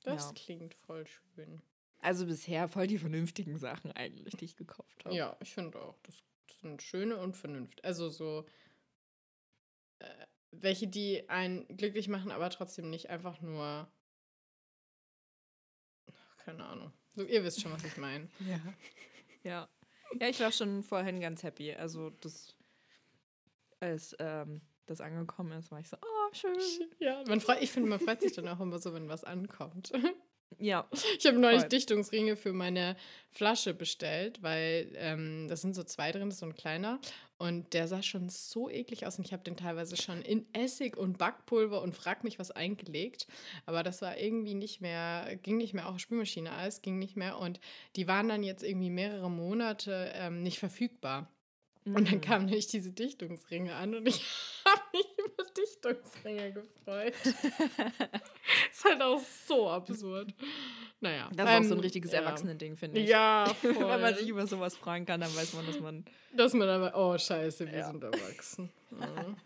[0.03, 0.33] Das ja.
[0.33, 1.61] klingt voll schön.
[2.00, 5.14] Also bisher voll die vernünftigen Sachen eigentlich, die ich gekauft habe.
[5.14, 6.22] Ja, ich finde auch, das
[6.61, 7.85] sind schöne und vernünftig.
[7.85, 8.46] Also so
[10.52, 13.90] welche, die einen glücklich machen, aber trotzdem nicht einfach nur.
[16.44, 16.92] Keine Ahnung.
[17.14, 18.28] So, ihr wisst schon, was ich meine.
[18.40, 18.60] ja.
[19.42, 19.68] Ja.
[20.18, 21.72] Ja, ich war schon vorhin ganz happy.
[21.72, 22.56] Also, das,
[23.78, 26.58] als ähm, das angekommen ist, war ich so, oh, schön.
[26.98, 29.92] Ja, man freu, ich finde, man freut sich dann auch immer so, wenn was ankommt.
[30.58, 30.88] Ja.
[31.16, 31.62] Ich habe neulich.
[31.64, 32.96] Dichtungsringe für meine
[33.30, 37.00] Flasche bestellt, weil ähm, da sind so zwei drin, das ist so ein kleiner.
[37.40, 40.98] Und der sah schon so eklig aus und ich habe den teilweise schon in Essig
[40.98, 43.26] und Backpulver und frag mich was eingelegt.
[43.64, 47.38] Aber das war irgendwie nicht mehr, ging nicht mehr, auch Spülmaschine, alles ging nicht mehr.
[47.38, 47.59] Und
[47.96, 51.31] die waren dann jetzt irgendwie mehrere Monate ähm, nicht verfügbar.
[51.87, 52.20] Und dann mhm.
[52.20, 54.22] kamen nämlich diese Dichtungsringe an und ich
[54.66, 57.14] habe mich über Dichtungsringe gefreut.
[57.24, 60.35] ist halt auch so absurd.
[61.00, 61.30] Naja.
[61.35, 62.20] Das ist ähm, auch so ein ähm, richtiges ja.
[62.20, 63.09] Erwachsenending, finde ich.
[63.09, 63.74] Ja, voll.
[63.74, 66.04] Wenn man sich über sowas freuen kann, dann weiß man, dass man.
[66.37, 67.90] Dass man aber, oh Scheiße, wir ja.
[67.90, 68.70] sind erwachsen.
[69.00, 69.37] ja.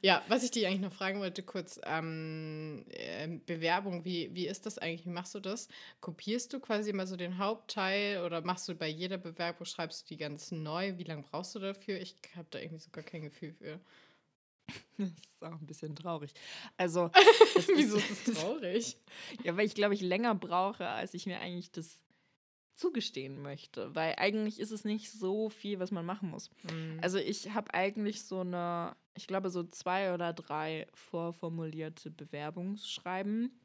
[0.00, 4.64] ja, was ich dich eigentlich noch fragen wollte, kurz, ähm, äh, Bewerbung, wie, wie ist
[4.64, 5.04] das eigentlich?
[5.04, 5.68] Wie machst du das?
[6.00, 10.14] Kopierst du quasi immer so den Hauptteil oder machst du bei jeder Bewerbung, schreibst du
[10.14, 10.96] die ganz neu?
[10.96, 12.00] Wie lange brauchst du dafür?
[12.00, 13.80] Ich habe da irgendwie so gar kein Gefühl für.
[14.98, 16.32] Das ist auch ein bisschen traurig.
[16.76, 17.10] Also,
[17.74, 18.96] wieso ist das traurig?
[19.44, 21.98] ja, weil ich glaube, ich länger brauche, als ich mir eigentlich das
[22.74, 23.94] zugestehen möchte.
[23.94, 26.50] Weil eigentlich ist es nicht so viel, was man machen muss.
[26.70, 26.98] Mhm.
[27.02, 33.58] Also, ich habe eigentlich so eine, ich glaube, so zwei oder drei vorformulierte Bewerbungsschreiben,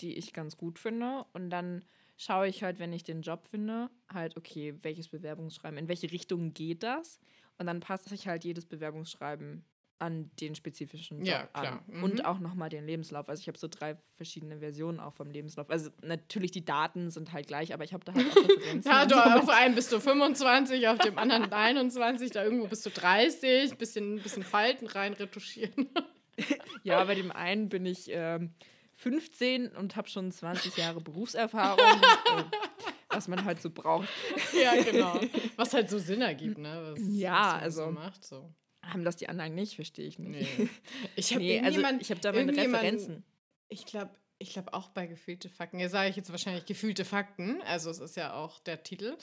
[0.00, 1.24] die ich ganz gut finde.
[1.32, 1.84] Und dann
[2.16, 6.52] schaue ich halt, wenn ich den Job finde, halt, okay, welches Bewerbungsschreiben, in welche Richtung
[6.52, 7.20] geht das?
[7.58, 9.64] Und dann passe ich halt jedes Bewerbungsschreiben
[10.04, 11.72] an den spezifischen Job ja, klar.
[11.72, 11.80] an.
[11.86, 12.04] Mhm.
[12.04, 13.28] Und auch nochmal den Lebenslauf.
[13.28, 15.70] Also ich habe so drei verschiedene Versionen auch vom Lebenslauf.
[15.70, 18.90] Also natürlich die Daten sind halt gleich, aber ich habe da halt auch Referenzen.
[18.90, 22.90] ja, du, auf einem bist du 25, auf dem anderen 21, da irgendwo bist du
[22.90, 25.88] 30, bisschen, bisschen Falten rein retuschieren.
[26.82, 28.52] ja, bei dem einen bin ich ähm,
[28.96, 31.80] 15 und habe schon 20 Jahre Berufserfahrung.
[31.80, 32.44] äh,
[33.08, 34.08] was man halt so braucht.
[34.52, 35.20] ja, genau.
[35.56, 36.92] Was halt so Sinn ergibt, ne?
[36.92, 37.84] Was, ja, was also.
[37.84, 38.54] So macht, so.
[38.88, 40.58] Haben das die anderen nicht, verstehe ich nicht.
[40.58, 40.68] Nee.
[41.16, 43.24] Ich habe nee, also ich habe da meine Referenzen.
[43.68, 45.78] Ich glaube, ich glaube auch bei gefühlte Fakten.
[45.78, 47.62] Ja, sage ich jetzt wahrscheinlich gefühlte Fakten.
[47.62, 49.16] Also es ist ja auch der Titel.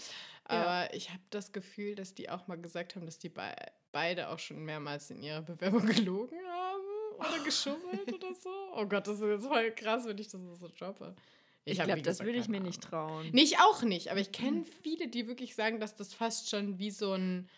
[0.46, 0.94] Aber ja.
[0.94, 3.54] ich habe das Gefühl, dass die auch mal gesagt haben, dass die be
[3.92, 6.82] beide auch schon mehrmals in ihrer Bewerbung gelogen haben
[7.20, 8.50] oder geschummelt oder so.
[8.76, 11.16] Oh Gott, das ist jetzt voll krass, wenn ich das so droppe.
[11.66, 12.68] Ich, ich glaube, das würde ich mir Ahnung.
[12.70, 13.30] nicht trauen.
[13.32, 16.90] Nicht auch nicht, aber ich kenne viele, die wirklich sagen, dass das fast schon wie
[16.90, 17.50] so ein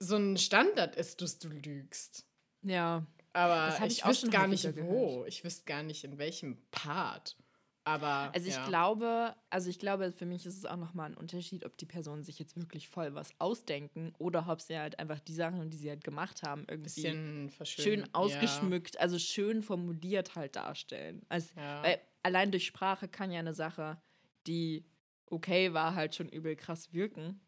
[0.00, 2.26] so ein Standard ist, dass du lügst.
[2.62, 3.06] Ja.
[3.32, 5.18] Aber ich, ich wüsste gar nicht wo.
[5.18, 5.28] Gehört.
[5.28, 7.36] Ich wüsste gar nicht in welchem Part.
[7.84, 8.32] Aber.
[8.34, 8.66] Also ich ja.
[8.66, 12.24] glaube, also ich glaube, für mich ist es auch nochmal ein Unterschied, ob die Personen
[12.24, 15.90] sich jetzt wirklich voll was ausdenken oder ob sie halt einfach die Sachen, die sie
[15.90, 19.00] halt gemacht haben, irgendwie schön ausgeschmückt, ja.
[19.02, 21.22] also schön formuliert halt darstellen.
[21.28, 21.82] Also, ja.
[21.82, 24.00] weil allein durch Sprache kann ja eine Sache,
[24.46, 24.84] die
[25.26, 27.40] okay war, halt schon übel krass wirken.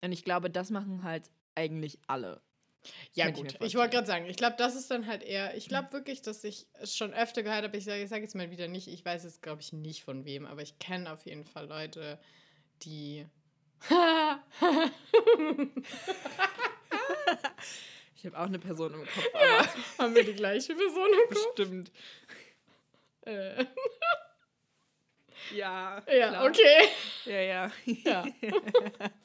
[0.00, 2.40] Und ich glaube, das machen halt eigentlich alle.
[3.14, 3.54] Ja, gut.
[3.60, 6.22] Ich, ich wollte gerade sagen, ich glaube, das ist dann halt eher, ich glaube wirklich,
[6.22, 7.76] dass ich es schon öfter gehört habe.
[7.76, 10.46] Ich sage sag jetzt mal wieder nicht, ich weiß jetzt, glaube ich, nicht von wem,
[10.46, 12.18] aber ich kenne auf jeden Fall Leute,
[12.82, 13.26] die.
[18.16, 19.46] ich habe auch eine Person im Kopf, aber.
[19.46, 21.52] Ja, haben wir die gleiche Person im Kopf?
[21.52, 21.92] Stimmt.
[23.22, 23.64] Äh.
[25.54, 26.02] Ja.
[26.06, 26.46] Ja, klar.
[26.46, 26.88] okay.
[27.24, 27.72] Ja, ja.
[27.84, 28.24] Ja.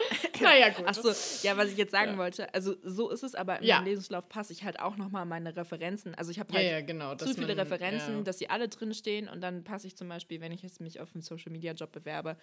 [0.40, 0.86] naja, gut.
[0.86, 1.08] Achso,
[1.46, 2.18] ja, was ich jetzt sagen ja.
[2.18, 3.80] wollte, also so ist es, aber im ja.
[3.80, 6.14] Lebenslauf passe ich halt auch nochmal meine Referenzen.
[6.14, 9.40] Also ich habe halt ja, genau, zu viele man, Referenzen, dass sie alle drinstehen und
[9.40, 12.36] dann passe ich zum Beispiel, wenn ich jetzt mich auf einen Social Media Job bewerbe,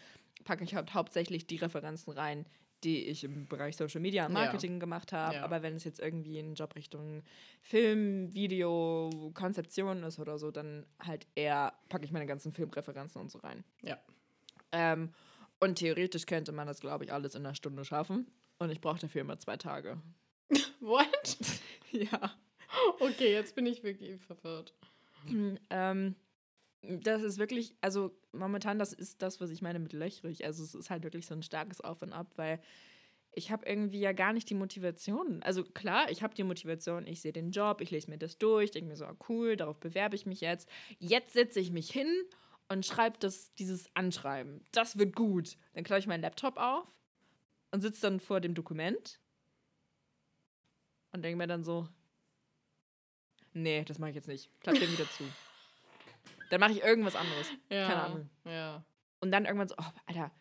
[0.43, 2.45] packe ich halt hauptsächlich die Referenzen rein,
[2.83, 5.41] die ich im Bereich Social Media und Marketing gemacht habe.
[5.41, 7.23] Aber wenn es jetzt irgendwie in Jobrichtung
[7.61, 13.31] Film, Video, Konzeption ist oder so, dann halt eher packe ich meine ganzen Filmreferenzen und
[13.31, 13.63] so rein.
[13.81, 13.97] Ja.
[14.71, 15.13] Ähm,
[15.59, 18.27] und theoretisch könnte man das, glaube ich, alles in einer Stunde schaffen.
[18.57, 20.01] Und ich brauche dafür immer zwei Tage.
[20.79, 21.37] What?
[21.91, 22.35] ja.
[22.99, 24.73] Okay, jetzt bin ich wirklich verwirrt.
[25.69, 26.15] ähm,
[26.81, 30.45] das ist wirklich, also momentan, das ist das, was ich meine mit löchrig.
[30.45, 32.59] Also es ist halt wirklich so ein starkes Auf und Ab, weil
[33.33, 35.41] ich habe irgendwie ja gar nicht die Motivation.
[35.43, 38.71] Also klar, ich habe die Motivation, ich sehe den Job, ich lese mir das durch,
[38.71, 40.69] denke mir so, ah, cool, darauf bewerbe ich mich jetzt.
[40.99, 42.07] Jetzt setze ich mich hin
[42.69, 44.63] und schreibe das, dieses Anschreiben.
[44.71, 45.57] Das wird gut.
[45.73, 46.87] Dann klappe ich meinen Laptop auf
[47.71, 49.19] und sitze dann vor dem Dokument
[51.11, 51.87] und denke mir dann so,
[53.53, 54.49] nee, das mache ich jetzt nicht.
[54.61, 55.23] Klappe den wieder zu.
[56.49, 57.47] Dann mache ich irgendwas anderes.
[57.69, 58.29] Ja, Keine Ahnung.
[58.45, 58.85] Ja.
[59.19, 60.31] Und dann irgendwann so, oh, Alter,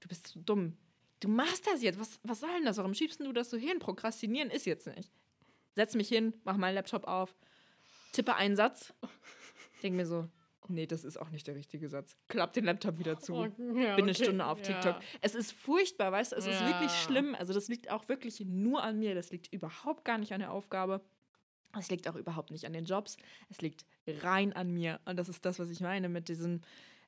[0.00, 0.76] du bist so dumm.
[1.20, 1.98] Du machst das jetzt.
[1.98, 2.76] Was, was soll denn das?
[2.76, 3.78] Warum schiebst du das so hin?
[3.78, 5.10] Prokrastinieren ist jetzt nicht.
[5.74, 7.36] Setz mich hin, mach meinen Laptop auf,
[8.12, 8.92] tippe einen Satz,
[9.82, 10.28] denk mir so,
[10.68, 12.16] nee, das ist auch nicht der richtige Satz.
[12.28, 13.34] Klapp den Laptop wieder zu.
[13.38, 14.02] Ja, Bin okay.
[14.02, 14.96] eine Stunde auf TikTok.
[14.96, 15.00] Ja.
[15.20, 16.36] Es ist furchtbar, weißt du?
[16.36, 16.52] Es ja.
[16.52, 17.34] ist wirklich schlimm.
[17.34, 19.14] Also, das liegt auch wirklich nur an mir.
[19.14, 21.00] Das liegt überhaupt gar nicht an der Aufgabe.
[21.78, 23.16] Es liegt auch überhaupt nicht an den Jobs.
[23.50, 25.00] Es liegt rein an mir.
[25.04, 26.62] Und das ist das, was ich meine mit diesem.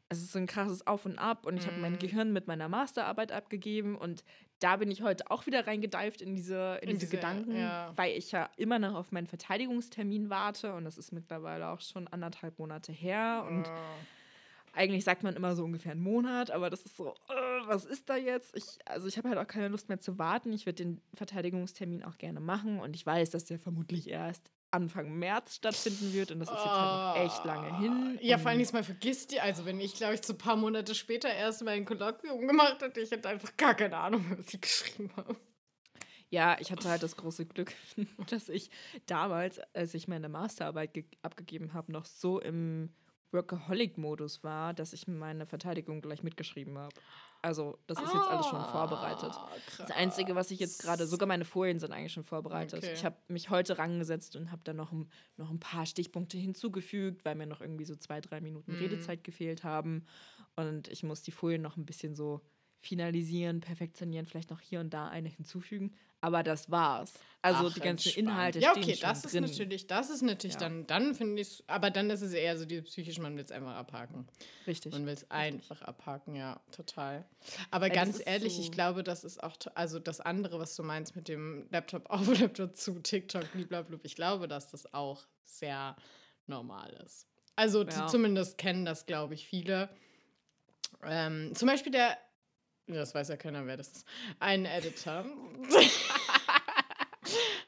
[0.08, 1.98] Es ist so ein krasses Auf und Ab und ich habe mein mhm.
[2.00, 4.24] Gehirn mit meiner Masterarbeit abgegeben und
[4.60, 7.92] da bin ich heute auch wieder reingedeift in diese, in, in diese, diese, Gedanken, ja.
[7.96, 12.06] weil ich ja immer noch auf meinen Verteidigungstermin warte und das ist mittlerweile auch schon
[12.08, 14.74] anderthalb Monate her und oh.
[14.74, 18.08] eigentlich sagt man immer so ungefähr einen Monat, aber das ist so, uh, was ist
[18.08, 18.54] da jetzt?
[18.56, 20.52] Ich, also ich habe halt auch keine Lust mehr zu warten.
[20.52, 25.18] Ich würde den Verteidigungstermin auch gerne machen und ich weiß, dass der vermutlich erst Anfang
[25.18, 28.18] März stattfinden wird und das ist jetzt halt noch echt lange hin.
[28.22, 30.94] Ja, vor allem diesmal vergisst die, also wenn ich, glaube ich, so ein paar Monate
[30.94, 35.10] später erst mein Kolloquium gemacht hätte, ich hätte einfach gar keine Ahnung, was ich geschrieben
[35.16, 35.36] habe.
[36.30, 37.72] Ja, ich hatte halt das große Glück,
[38.30, 38.70] dass ich
[39.06, 42.94] damals, als ich meine Masterarbeit abgegeben habe, noch so im
[43.32, 46.94] Workaholic-Modus war, dass ich meine Verteidigung gleich mitgeschrieben habe.
[47.42, 49.30] Also, das ist jetzt alles schon vorbereitet.
[49.30, 49.80] Krass.
[49.80, 52.82] Ah, das Einzige, was ich jetzt gerade, sogar meine Folien sind eigentlich schon vorbereitet.
[52.82, 52.92] Okay.
[52.92, 57.24] Ich habe mich heute rangesetzt und habe dann noch ein, noch ein paar Stichpunkte hinzugefügt,
[57.24, 58.78] weil mir noch irgendwie so zwei, drei Minuten mhm.
[58.78, 60.04] Redezeit gefehlt haben.
[60.56, 62.42] Und ich muss die Folien noch ein bisschen so
[62.80, 65.94] finalisieren, perfektionieren, vielleicht noch hier und da eine hinzufügen.
[66.22, 67.14] Aber das war's.
[67.42, 68.28] Also Ach, die ganzen entspannt.
[68.28, 70.60] Inhalte ja, okay, stehen das schon ist natürlich, das ist natürlich ja.
[70.60, 73.50] dann, dann finde ich, aber dann ist es eher so die psychische, man will es
[73.50, 74.28] einfach abhaken.
[74.66, 74.92] Richtig.
[74.92, 77.24] Man will es einfach abhaken, ja, total.
[77.70, 80.82] Aber Weil ganz ehrlich, so ich glaube, das ist auch, also das andere, was du
[80.82, 85.96] meinst mit dem Laptop auf, Laptop zu, TikTok, blablabla, ich glaube, dass das auch sehr
[86.46, 87.26] normal ist.
[87.56, 88.06] Also ja.
[88.06, 89.88] zumindest kennen das, glaube ich, viele.
[91.02, 92.18] Ähm, zum Beispiel der
[92.98, 94.06] das weiß ja keiner, wer das ist.
[94.38, 95.24] Ein Editor.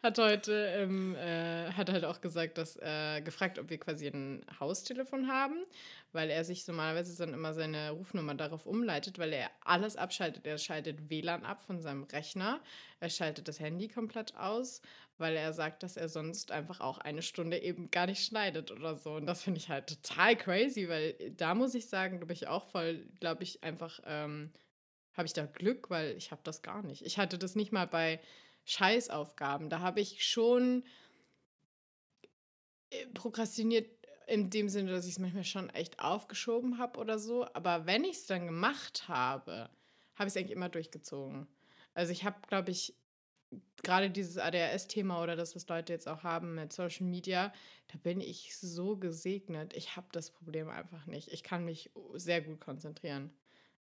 [0.03, 4.45] hat heute ähm, äh, hat halt auch gesagt, dass äh, gefragt, ob wir quasi ein
[4.59, 5.65] Haustelefon haben,
[6.13, 10.47] weil er sich normalerweise dann immer seine Rufnummer darauf umleitet, weil er alles abschaltet.
[10.47, 12.61] Er schaltet WLAN ab von seinem Rechner,
[12.99, 14.83] er schaltet das Handy komplett aus,
[15.19, 18.97] weil er sagt, dass er sonst einfach auch eine Stunde eben gar nicht schneidet oder
[18.97, 19.13] so.
[19.15, 22.67] Und das finde ich halt total crazy, weil da muss ich sagen, glaube ich auch
[22.67, 24.51] voll, glaube ich einfach ähm,
[25.15, 27.03] habe ich da Glück, weil ich habe das gar nicht.
[27.03, 28.21] Ich hatte das nicht mal bei
[28.65, 29.69] Scheißaufgaben.
[29.69, 30.85] Da habe ich schon
[32.91, 33.91] äh, prokrastiniert
[34.27, 37.47] in dem Sinne, dass ich es manchmal schon echt aufgeschoben habe oder so.
[37.55, 39.69] Aber wenn ich es dann gemacht habe,
[40.15, 41.47] habe ich es eigentlich immer durchgezogen.
[41.95, 42.95] Also ich habe, glaube ich,
[43.83, 47.53] gerade dieses ADHS-Thema oder das, was Leute jetzt auch haben mit Social Media,
[47.89, 49.75] da bin ich so gesegnet.
[49.75, 51.29] Ich habe das Problem einfach nicht.
[51.29, 53.31] Ich kann mich sehr gut konzentrieren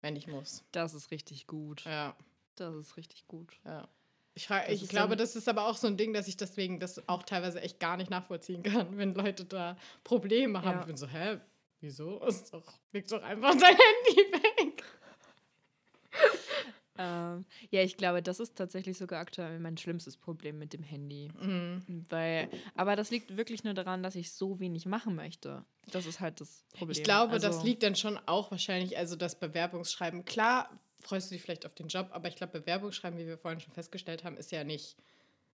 [0.01, 0.63] wenn ich muss.
[0.71, 1.83] Das ist richtig gut.
[1.85, 2.15] Ja.
[2.55, 3.59] Das ist richtig gut.
[3.65, 3.87] Ja.
[4.33, 7.23] Ich, ich glaube, das ist aber auch so ein Ding, dass ich deswegen das auch
[7.23, 10.75] teilweise echt gar nicht nachvollziehen kann, wenn Leute da Probleme haben.
[10.75, 10.79] Ja.
[10.81, 11.39] Ich bin so, hä,
[11.79, 12.23] wieso?
[12.23, 14.83] Ist doch, leg doch einfach dein Handy weg.
[16.97, 21.29] Ähm, ja, ich glaube, das ist tatsächlich sogar aktuell mein schlimmstes Problem mit dem Handy.
[21.39, 22.05] Mhm.
[22.09, 25.65] Weil, aber das liegt wirklich nur daran, dass ich so wenig machen möchte.
[25.91, 26.91] Das ist halt das Problem.
[26.91, 30.25] Ich glaube, also, das liegt dann schon auch wahrscheinlich, also das Bewerbungsschreiben.
[30.25, 30.69] Klar,
[31.01, 33.73] freust du dich vielleicht auf den Job, aber ich glaube, Bewerbungsschreiben, wie wir vorhin schon
[33.73, 34.97] festgestellt haben, ist ja nicht,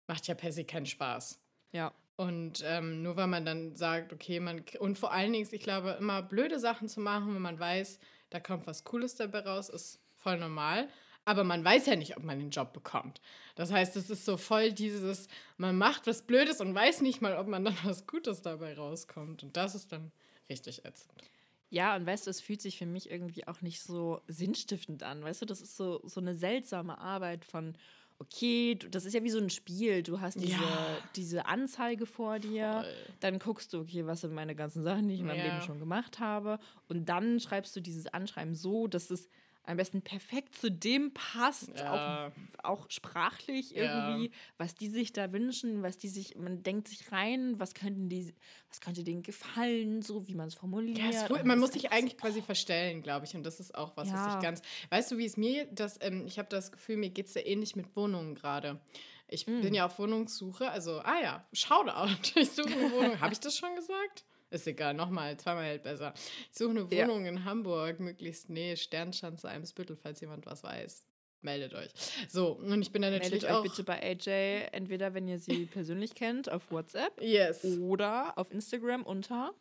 [0.06, 1.40] macht ja per se keinen Spaß.
[1.72, 1.92] Ja.
[2.16, 4.62] Und ähm, nur weil man dann sagt, okay, man.
[4.78, 7.98] Und vor allen Dingen, ich glaube, immer blöde Sachen zu machen, wenn man weiß,
[8.28, 10.88] da kommt was Cooles dabei raus, ist voll normal.
[11.30, 13.20] Aber man weiß ja nicht, ob man den Job bekommt.
[13.54, 17.36] Das heißt, es ist so voll dieses, man macht was Blödes und weiß nicht mal,
[17.36, 19.44] ob man dann was Gutes dabei rauskommt.
[19.44, 20.10] Und das ist dann
[20.48, 21.22] richtig ätzend.
[21.68, 25.22] Ja, und weißt du, es fühlt sich für mich irgendwie auch nicht so sinnstiftend an.
[25.22, 27.76] Weißt du, das ist so, so eine seltsame Arbeit von,
[28.18, 30.02] okay, das ist ja wie so ein Spiel.
[30.02, 30.98] Du hast diese, ja.
[31.14, 33.14] diese Anzeige vor dir, Voll.
[33.20, 35.54] dann guckst du, okay, was sind meine ganzen Sachen, die ich in meinem ja.
[35.54, 36.58] Leben schon gemacht habe.
[36.88, 39.28] Und dann schreibst du dieses Anschreiben so, dass es
[39.64, 42.26] am besten perfekt zu dem passt, ja.
[42.26, 44.32] auch, auch sprachlich irgendwie, ja.
[44.58, 48.34] was die sich da wünschen, was die sich, man denkt sich rein, was könnten die,
[48.68, 50.98] was könnte denen gefallen, so wie man es formuliert.
[50.98, 51.44] Ja.
[51.44, 54.14] Man muss sich eigentlich quasi verstellen, glaube ich, und das ist auch was, ja.
[54.14, 57.10] was ich ganz, weißt du, wie es mir, das, ähm, ich habe das Gefühl, mir
[57.10, 58.80] geht es ja ähnlich mit Wohnungen gerade.
[59.28, 59.60] Ich mm.
[59.60, 63.20] bin ja auf Wohnungssuche, also, ah ja, Shoutout, ich suche eine Wohnung.
[63.20, 64.24] habe ich das schon gesagt?
[64.50, 66.12] Ist egal, nochmal, zweimal hält besser.
[66.50, 67.30] Ich suche eine Wohnung ja.
[67.30, 71.04] in Hamburg, möglichst Nähe Sternschanze, Eimsbüttel, falls jemand was weiß.
[71.42, 71.90] Meldet euch.
[72.28, 73.64] So, und ich bin dann natürlich Meldet auch...
[73.64, 77.20] euch bitte bei AJ, entweder wenn ihr sie persönlich kennt, auf WhatsApp.
[77.20, 77.64] Yes.
[77.64, 79.54] Oder auf Instagram unter...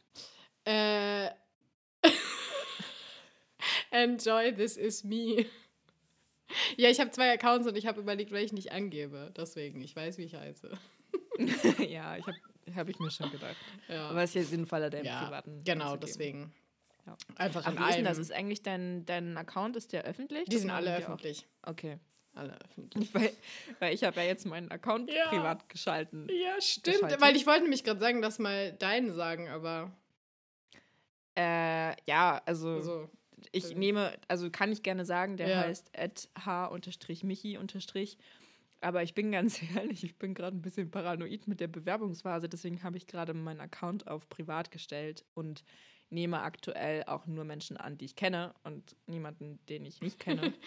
[0.66, 1.30] Äh...
[3.92, 5.46] Enjoy, this is me.
[6.78, 9.32] Ja, ich habe zwei Accounts und ich habe überlegt, welchen ich angebe.
[9.38, 10.72] Deswegen, ich weiß, wie ich heiße.
[11.88, 12.38] ja, ich habe
[12.76, 13.56] habe ich mir schon gedacht.
[13.88, 14.10] Ja.
[14.10, 15.64] Aber es ist ja sinnvoller, deinen ja, privaten.
[15.64, 16.54] Genau, deswegen.
[17.06, 17.18] Ja.
[17.36, 18.18] Einfach Ach, ist denn das?
[18.18, 20.46] Ist eigentlich dein, dein Account, ist der öffentlich?
[20.46, 21.48] Die sind alle öffentlich.
[21.64, 21.72] Auch?
[21.72, 22.00] Okay.
[22.36, 23.14] Alle öffentlich.
[23.14, 23.32] Weil,
[23.80, 25.28] weil ich habe ja jetzt meinen Account ja.
[25.30, 26.28] privat geschalten.
[26.30, 26.98] Ja, stimmt.
[26.98, 27.22] Geschaltet.
[27.22, 29.92] Weil ich wollte nämlich gerade sagen, dass mal deinen sagen, aber.
[31.36, 32.76] Äh, ja, also.
[32.76, 33.10] also
[33.52, 33.78] ich also.
[33.78, 35.92] nehme, also kann ich gerne sagen, der heißt
[36.46, 37.58] h-michi-
[38.82, 42.50] aber ich bin ganz ehrlich, ich bin gerade ein bisschen paranoid mit der Bewerbungsphase.
[42.50, 45.64] Deswegen habe ich gerade meinen Account auf privat gestellt und
[46.10, 50.54] nehme aktuell auch nur Menschen an, die ich kenne und niemanden, den ich nicht kenne.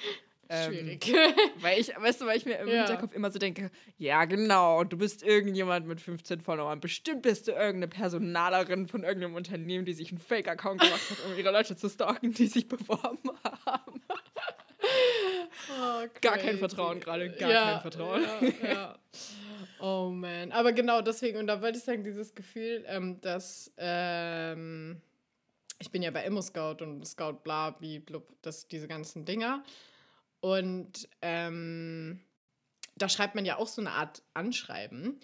[0.51, 1.09] Schwierig.
[1.09, 2.85] Ähm, weil ich, weißt du, weil ich mir im ja.
[2.85, 6.81] Hinterkopf immer so denke, ja genau, du bist irgendjemand mit 15 Followern.
[6.81, 11.39] Bestimmt bist du irgendeine Personalerin von irgendeinem Unternehmen, die sich einen Fake-Account gemacht hat, um
[11.39, 13.31] ihre Leute zu stalken, die sich beworben
[13.65, 14.03] haben.
[15.71, 18.25] Oh, gar kein Vertrauen gerade, gar ja, kein Vertrauen.
[18.63, 18.99] Ja.
[19.81, 20.53] Oh man.
[20.53, 25.01] Aber genau deswegen, und da wollte ich sagen, dieses Gefühl, ähm, dass ähm,
[25.81, 29.65] ich bin ja bei Immo Scout und Scout bla, blub, das, diese ganzen Dinger.
[30.41, 32.21] Und ähm,
[32.97, 35.19] da schreibt man ja auch so eine Art Anschreiben.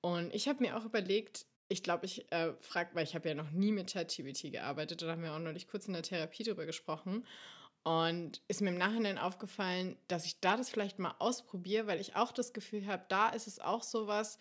[0.00, 3.34] Und ich habe mir auch überlegt, ich glaube, ich äh, frage, weil ich habe ja
[3.34, 6.64] noch nie mit ChatGPT gearbeitet, da haben wir auch neulich kurz in der Therapie drüber
[6.64, 7.26] gesprochen.
[7.88, 12.16] Und ist mir im Nachhinein aufgefallen, dass ich da das vielleicht mal ausprobiere, weil ich
[12.16, 14.38] auch das Gefühl habe, da ist es auch so was,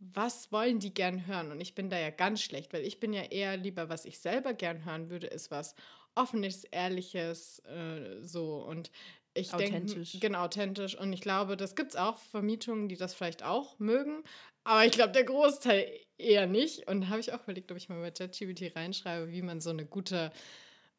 [0.00, 1.50] was wollen die gern hören?
[1.50, 4.18] Und ich bin da ja ganz schlecht, weil ich bin ja eher lieber, was ich
[4.18, 5.74] selber gern hören würde, ist was
[6.14, 8.56] Offenes, Ehrliches, äh, so.
[8.56, 8.90] Und
[9.32, 10.94] ich denke, genau, authentisch.
[10.94, 14.24] Und ich glaube, das gibt es auch Vermietungen, die das vielleicht auch mögen.
[14.62, 16.86] Aber ich glaube, der Großteil eher nicht.
[16.86, 19.70] Und da habe ich auch überlegt, ob ich mal bei ChatGPT reinschreibe, wie man so
[19.70, 20.32] eine gute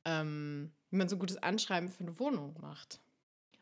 [0.05, 2.99] ähm, wie man so ein gutes Anschreiben für eine Wohnung macht.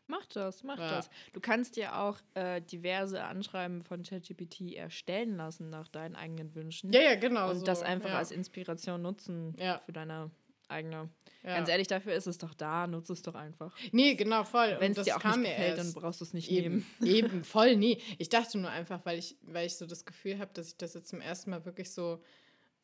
[0.06, 0.90] Mach das, mach ja.
[0.90, 1.08] das.
[1.32, 6.92] Du kannst dir auch äh, diverse Anschreiben von ChatGPT erstellen lassen nach deinen eigenen Wünschen.
[6.92, 7.50] Ja, ja, genau.
[7.50, 7.64] Und so.
[7.64, 8.18] das einfach ja.
[8.18, 9.78] als Inspiration nutzen ja.
[9.78, 10.32] für deine
[10.70, 11.10] eigene.
[11.42, 13.74] Ganz ehrlich, dafür ist es doch da, nutze es doch einfach.
[13.92, 14.76] Nee, genau, voll.
[14.78, 17.16] Wenn es dir auch nicht gefällt, dann brauchst du es nicht eben, nehmen.
[17.16, 17.98] Eben, voll, nee.
[18.18, 20.92] Ich dachte nur einfach, weil ich, weil ich so das Gefühl habe, dass ich das
[20.94, 22.22] jetzt zum ersten Mal wirklich so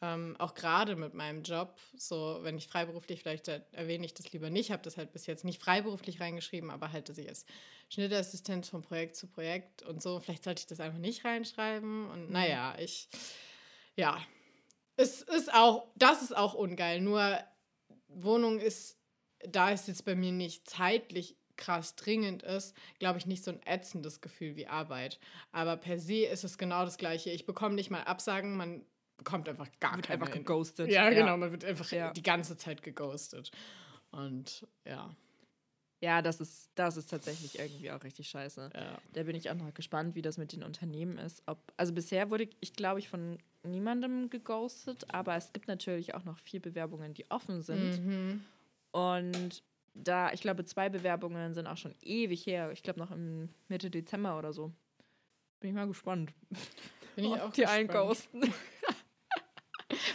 [0.02, 4.50] ähm, auch gerade mit meinem Job, so wenn ich freiberuflich, vielleicht erwähne ich das lieber
[4.50, 7.46] nicht, habe das halt bis jetzt nicht freiberuflich reingeschrieben, aber halt, dass ich als
[7.88, 12.11] Schnittassistent von Projekt zu Projekt und so, vielleicht sollte ich das einfach nicht reinschreiben.
[12.11, 12.32] Und mhm.
[12.32, 13.09] naja, ich,
[13.96, 14.20] ja,
[14.96, 17.00] es ist auch, das ist auch ungeil.
[17.00, 17.38] Nur
[18.09, 18.98] Wohnung ist,
[19.48, 23.62] da ist jetzt bei mir nicht zeitlich krass dringend ist, glaube ich, nicht so ein
[23.64, 25.18] ätzendes Gefühl wie Arbeit.
[25.52, 27.30] Aber per se ist es genau das Gleiche.
[27.30, 28.85] Ich bekomme nicht mal Absagen, man
[29.16, 30.90] bekommt einfach gar wird einfach geghostet.
[30.90, 32.12] Ja, ja, genau, man wird einfach ja.
[32.12, 33.50] die ganze Zeit geghostet.
[34.11, 35.14] Und ja.
[36.00, 38.70] Ja, das ist, das ist tatsächlich irgendwie auch richtig scheiße.
[38.74, 38.98] Ja.
[39.14, 41.42] Da bin ich auch noch gespannt, wie das mit den Unternehmen ist.
[41.46, 46.24] Ob, also bisher wurde ich, glaube ich, von niemandem geghostet, aber es gibt natürlich auch
[46.24, 48.05] noch vier Bewerbungen, die offen sind.
[48.05, 48.44] Mhm.
[48.92, 49.62] Und
[49.94, 52.70] da, ich glaube, zwei Bewerbungen sind auch schon ewig her.
[52.72, 54.72] Ich glaube noch im Mitte Dezember oder so.
[55.61, 56.34] Bin ich mal gespannt.
[57.16, 57.78] Bin ich auch die gespannt.
[57.78, 58.43] einen ghosten.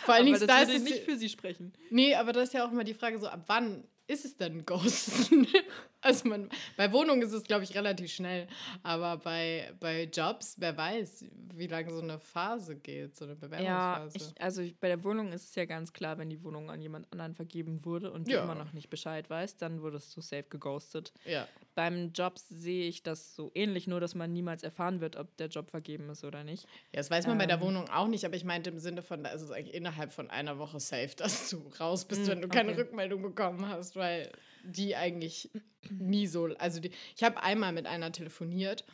[0.04, 1.74] Vor allen Dingen, da ist nicht für sie sprechen.
[1.90, 4.66] Nee, aber das ist ja auch immer die Frage so, ab wann ist es denn
[4.66, 5.48] Ghosten?
[6.02, 8.48] also man, bei Wohnungen ist es, glaube ich, relativ schnell.
[8.84, 14.18] Aber bei, bei Jobs, wer weiß, wie lange so eine Phase geht, so eine Bewerbungsphase.
[14.18, 16.70] Ja, ich, also ich, bei der Wohnung ist es ja ganz klar, wenn die Wohnung
[16.70, 18.44] an jemand anderen vergeben wurde und du ja.
[18.44, 21.14] immer noch nicht Bescheid weißt, dann wurdest du safe geghostet.
[21.26, 21.48] Ja.
[21.74, 25.48] Beim Job sehe ich das so ähnlich, nur dass man niemals erfahren wird, ob der
[25.48, 26.64] Job vergeben ist oder nicht.
[26.92, 27.64] Ja, das weiß man ähm, bei der ähm.
[27.64, 30.30] Wohnung auch nicht, aber ich meinte im Sinne von, da ist es eigentlich innerhalb von
[30.30, 32.58] einer Woche safe, dass du raus bist, mm, wenn du okay.
[32.58, 34.32] keine Rückmeldung bekommen hast, weil
[34.64, 35.50] die eigentlich
[35.90, 36.46] nie so.
[36.58, 38.86] Also die, ich habe einmal mit einer telefoniert,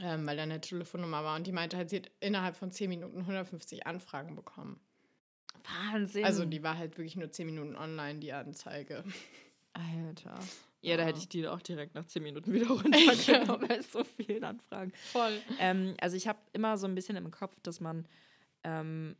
[0.00, 2.88] ähm, weil da eine Telefonnummer war und die meinte halt, sie hat innerhalb von 10
[2.88, 4.80] Minuten 150 Anfragen bekommen.
[5.92, 6.24] Wahnsinn.
[6.24, 9.04] Also die war halt wirklich nur 10 Minuten online, die Anzeige.
[9.72, 10.38] Alter.
[10.82, 14.04] Ja, da hätte ich die auch direkt nach 10 Minuten wieder runtergenommen, weil es so
[14.04, 14.92] viele Anfragen.
[15.12, 15.38] Voll.
[15.58, 18.08] Ähm, also ich habe immer so ein bisschen im Kopf, dass man
[18.64, 19.16] ähm,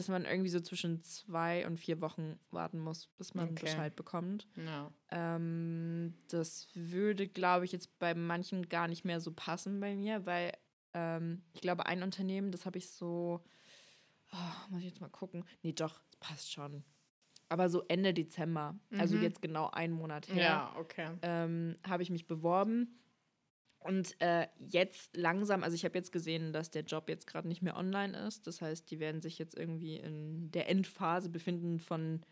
[0.00, 3.66] dass man irgendwie so zwischen zwei und vier Wochen warten muss, bis man okay.
[3.66, 4.48] Bescheid bekommt.
[4.56, 4.90] Ja.
[5.10, 10.24] Ähm, das würde, glaube ich, jetzt bei manchen gar nicht mehr so passen bei mir,
[10.24, 10.52] weil
[10.94, 13.42] ähm, ich glaube, ein Unternehmen, das habe ich so,
[14.32, 15.44] oh, muss ich jetzt mal gucken.
[15.62, 16.82] Nee, doch, passt schon.
[17.50, 19.00] Aber so Ende Dezember, also mhm.
[19.00, 21.08] also jetzt genau einen Monat her, ja, okay.
[21.20, 23.00] ähm, habe ich mich beworben
[23.80, 27.62] und äh, jetzt langsam, also ich habe jetzt gesehen, dass der Job jetzt gerade nicht
[27.62, 28.46] mehr online ist.
[28.46, 32.22] Das heißt, die werden sich jetzt irgendwie in der Endphase befinden von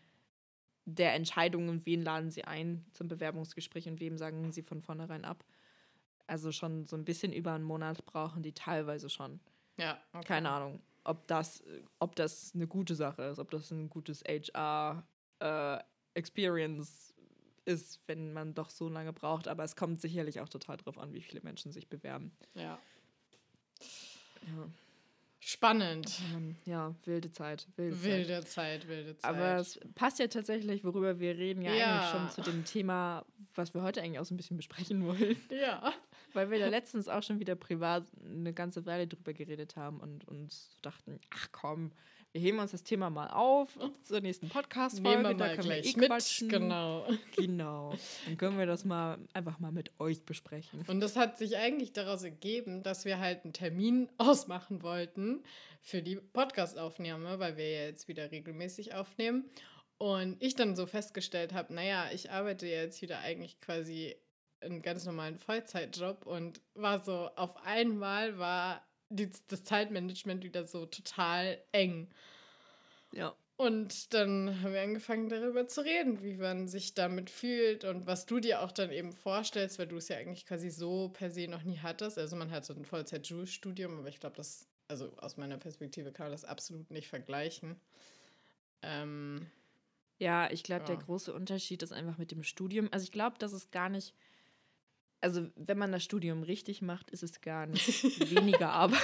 [0.85, 5.43] der Entscheidung, wen laden sie ein zum Bewerbungsgespräch und wem sagen sie von vornherein ab.
[6.27, 9.39] Also schon so ein bisschen über einen Monat brauchen die teilweise schon.
[9.77, 9.99] Ja.
[10.13, 10.27] Okay.
[10.27, 11.63] Keine Ahnung, ob das,
[11.97, 15.03] ob das eine gute Sache ist, ob das ein gutes HR
[15.39, 15.79] äh,
[16.13, 17.15] Experience
[17.65, 19.47] ist, wenn man doch so lange braucht.
[19.47, 22.31] Aber es kommt sicherlich auch total drauf an, wie viele Menschen sich bewerben.
[22.53, 22.79] Ja.
[24.45, 24.67] Ja.
[25.39, 26.21] Spannend.
[26.65, 27.65] Ja, wilde Zeit.
[27.75, 28.47] Wilde, wilde Zeit.
[28.81, 28.87] Zeit.
[28.87, 29.31] wilde Zeit.
[29.31, 33.25] Aber es passt ja tatsächlich, worüber wir reden, ja, ja, eigentlich schon zu dem Thema,
[33.55, 35.37] was wir heute eigentlich auch so ein bisschen besprechen wollen.
[35.49, 35.93] Ja.
[36.33, 40.27] Weil wir da letztens auch schon wieder privat eine ganze Weile drüber geredet haben und
[40.27, 41.91] uns dachten, ach komm,
[42.31, 43.69] wir heben uns das Thema mal auf
[44.03, 45.35] zur nächsten Podcast-Folge.
[45.35, 46.47] Da können wir eh mit, quatschen.
[46.47, 47.07] Genau.
[47.35, 47.95] Genau.
[48.25, 50.83] Dann können wir das mal einfach mal mit euch besprechen.
[50.87, 55.43] Und das hat sich eigentlich daraus ergeben, dass wir halt einen Termin ausmachen wollten
[55.81, 59.49] für die Podcast-Aufnahme, weil wir ja jetzt wieder regelmäßig aufnehmen.
[59.97, 64.15] Und ich dann so festgestellt habe, naja, ich arbeite jetzt wieder eigentlich quasi
[64.61, 70.85] einen ganz normalen Vollzeitjob und war so, auf einmal war die, das Zeitmanagement wieder so
[70.85, 72.09] total eng.
[73.11, 73.35] Ja.
[73.57, 78.25] Und dann haben wir angefangen darüber zu reden, wie man sich damit fühlt und was
[78.25, 81.49] du dir auch dann eben vorstellst, weil du es ja eigentlich quasi so per se
[81.49, 82.17] noch nie hattest.
[82.17, 86.27] Also man hat so ein Vollzeit-Studium, aber ich glaube, das, also aus meiner Perspektive kann
[86.27, 87.75] man das absolut nicht vergleichen.
[88.81, 89.47] Ähm,
[90.19, 90.95] ja, ich glaube, ja.
[90.95, 92.87] der große Unterschied ist einfach mit dem Studium.
[92.91, 94.13] Also ich glaube, dass es gar nicht
[95.21, 99.01] also wenn man das Studium richtig macht, ist es gar nicht weniger Arbeit.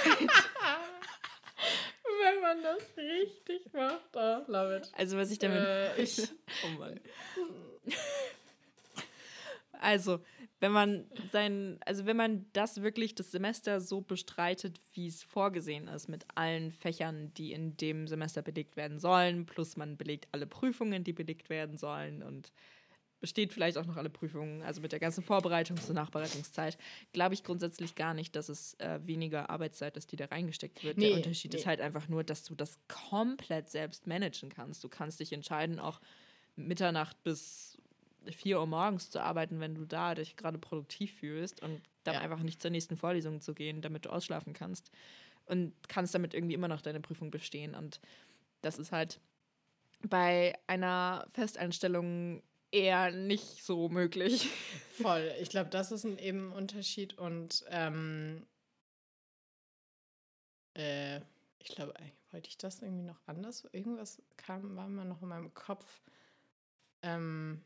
[2.22, 4.90] wenn man das richtig macht, oh, love it.
[4.96, 5.58] Also was ich damit...
[5.58, 6.22] Äh, ich.
[6.64, 7.00] oh Mann.
[9.78, 10.20] Also,
[10.60, 15.86] wenn man sein, also wenn man das wirklich das Semester so bestreitet, wie es vorgesehen
[15.88, 20.46] ist, mit allen Fächern, die in dem Semester belegt werden sollen, plus man belegt alle
[20.46, 22.52] Prüfungen, die belegt werden sollen und
[23.20, 26.76] besteht vielleicht auch noch alle Prüfungen, also mit der ganzen Vorbereitungs- und Nachbereitungszeit,
[27.12, 30.98] glaube ich grundsätzlich gar nicht, dass es äh, weniger Arbeitszeit ist, die da reingesteckt wird.
[30.98, 31.58] Nee, der Unterschied nee.
[31.58, 34.84] ist halt einfach nur, dass du das komplett selbst managen kannst.
[34.84, 36.00] Du kannst dich entscheiden, auch
[36.56, 37.78] Mitternacht bis
[38.30, 42.20] 4 Uhr morgens zu arbeiten, wenn du da dich gerade produktiv fühlst und dann ja.
[42.20, 44.90] einfach nicht zur nächsten Vorlesung zu gehen, damit du ausschlafen kannst
[45.46, 47.74] und kannst damit irgendwie immer noch deine Prüfung bestehen.
[47.74, 48.00] Und
[48.62, 49.20] das ist halt
[50.02, 52.42] bei einer Festeinstellung
[52.76, 54.48] eher nicht so möglich.
[55.00, 55.32] Voll.
[55.40, 58.46] Ich glaube, das ist ein eben Unterschied und ähm,
[60.74, 61.20] äh,
[61.58, 61.94] ich glaube,
[62.30, 63.66] wollte ich das irgendwie noch anders?
[63.72, 66.02] Irgendwas kam, war immer noch in meinem Kopf.
[67.02, 67.62] Ähm,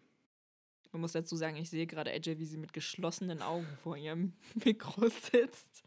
[0.92, 4.32] Man muss dazu sagen, ich sehe gerade AJ, wie sie mit geschlossenen Augen vor ihrem
[4.64, 5.82] Mikro sitzt.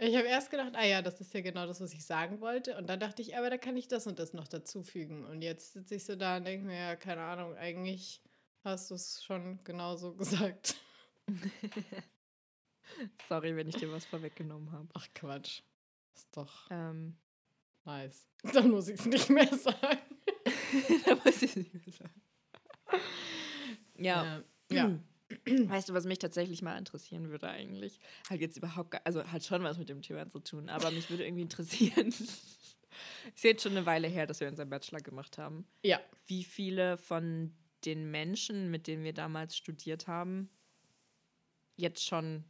[0.00, 2.76] Ich habe erst gedacht, ah ja, das ist ja genau das, was ich sagen wollte.
[2.76, 5.24] Und dann dachte ich, aber da kann ich das und das noch dazufügen.
[5.24, 8.22] Und jetzt sitze ich so da und denke mir, ja, keine Ahnung, eigentlich
[8.62, 10.76] hast du es schon genauso gesagt.
[13.28, 14.88] Sorry, wenn ich dir was vorweggenommen habe.
[14.94, 15.62] Ach Quatsch.
[16.14, 17.16] Ist doch ähm,
[17.84, 18.28] nice.
[18.54, 19.98] Dann muss ich es nicht mehr sagen.
[21.06, 22.22] da muss ich es nicht mehr sagen.
[23.96, 24.42] Ja.
[24.70, 24.88] ja.
[24.88, 24.98] ja.
[25.46, 28.00] Weißt du, was mich tatsächlich mal interessieren würde eigentlich?
[28.30, 31.10] Halt jetzt überhaupt gar, also halt schon was mit dem Thema zu tun, aber mich
[31.10, 32.08] würde irgendwie interessieren.
[33.34, 35.66] Ist jetzt schon eine Weile her, dass wir unseren Bachelor gemacht haben.
[35.82, 36.00] Ja.
[36.26, 37.54] Wie viele von
[37.84, 40.50] den Menschen, mit denen wir damals studiert haben,
[41.76, 42.44] jetzt schon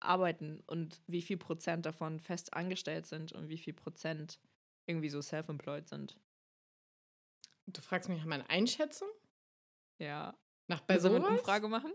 [0.00, 4.40] arbeiten und wie viel Prozent davon fest angestellt sind und wie viel Prozent
[4.86, 6.18] irgendwie so self-employed sind.
[7.66, 9.08] Du fragst mich nach meiner Einschätzung?
[9.98, 10.36] Ja.
[10.68, 11.24] Nach bei sowas?
[11.24, 11.92] eine Umfrage machen?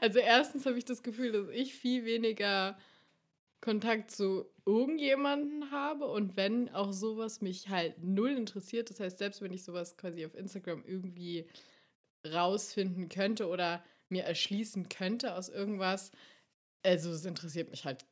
[0.00, 2.78] Also erstens habe ich das Gefühl, dass ich viel weniger
[3.60, 9.40] Kontakt zu irgendjemanden habe und wenn auch sowas mich halt null interessiert, das heißt, selbst
[9.40, 11.48] wenn ich sowas quasi auf Instagram irgendwie
[12.26, 16.10] rausfinden könnte oder mir erschließen könnte aus irgendwas,
[16.82, 18.04] also es interessiert mich halt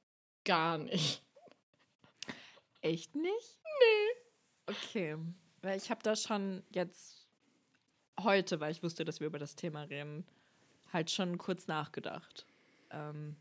[0.44, 1.22] gar nicht.
[2.80, 3.60] Echt nicht?
[3.80, 4.74] Nee.
[4.74, 5.16] Okay,
[5.62, 7.19] weil ich habe da schon jetzt
[8.24, 10.24] heute, weil ich wusste, dass wir über das Thema reden,
[10.92, 12.46] halt schon kurz nachgedacht.
[12.90, 13.36] Ähm,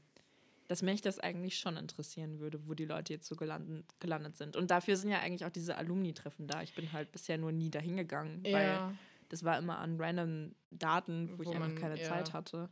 [0.68, 4.56] dass mich das eigentlich schon interessieren würde, wo die Leute jetzt so gelandet, gelandet sind.
[4.56, 6.62] Und dafür sind ja eigentlich auch diese Alumni-Treffen da.
[6.62, 8.54] Ich bin halt bisher nur nie dahin gegangen, ja.
[8.54, 8.98] weil
[9.30, 12.08] das war immer an random Daten, wo, wo ich einfach man, keine ja.
[12.08, 12.70] Zeit hatte.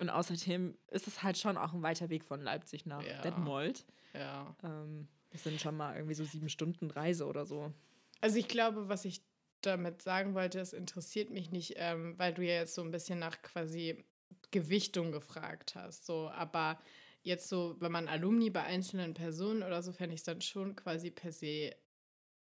[0.00, 3.20] Und außerdem ist es halt schon auch ein weiter Weg von Leipzig nach ja.
[3.22, 3.84] Detmold.
[4.14, 4.54] Ja.
[4.62, 7.72] Ähm, das sind schon mal irgendwie so sieben Stunden Reise oder so.
[8.20, 9.20] Also ich glaube, was ich
[9.66, 13.18] damit sagen wollte, es interessiert mich nicht, ähm, weil du ja jetzt so ein bisschen
[13.18, 14.04] nach quasi
[14.50, 16.06] Gewichtung gefragt hast.
[16.06, 16.78] So, aber
[17.22, 20.76] jetzt so, wenn man Alumni bei einzelnen Personen oder so, fände ich es dann schon
[20.76, 21.74] quasi per se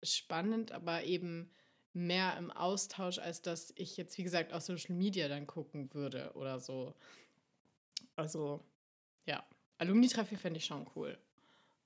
[0.04, 1.52] spannend, aber eben
[1.94, 6.32] mehr im Austausch, als dass ich jetzt, wie gesagt, auf Social Media dann gucken würde
[6.36, 6.96] oder so.
[8.16, 8.64] Also,
[9.26, 9.44] ja,
[9.78, 11.18] Alumni-Treffen fände ich schon cool.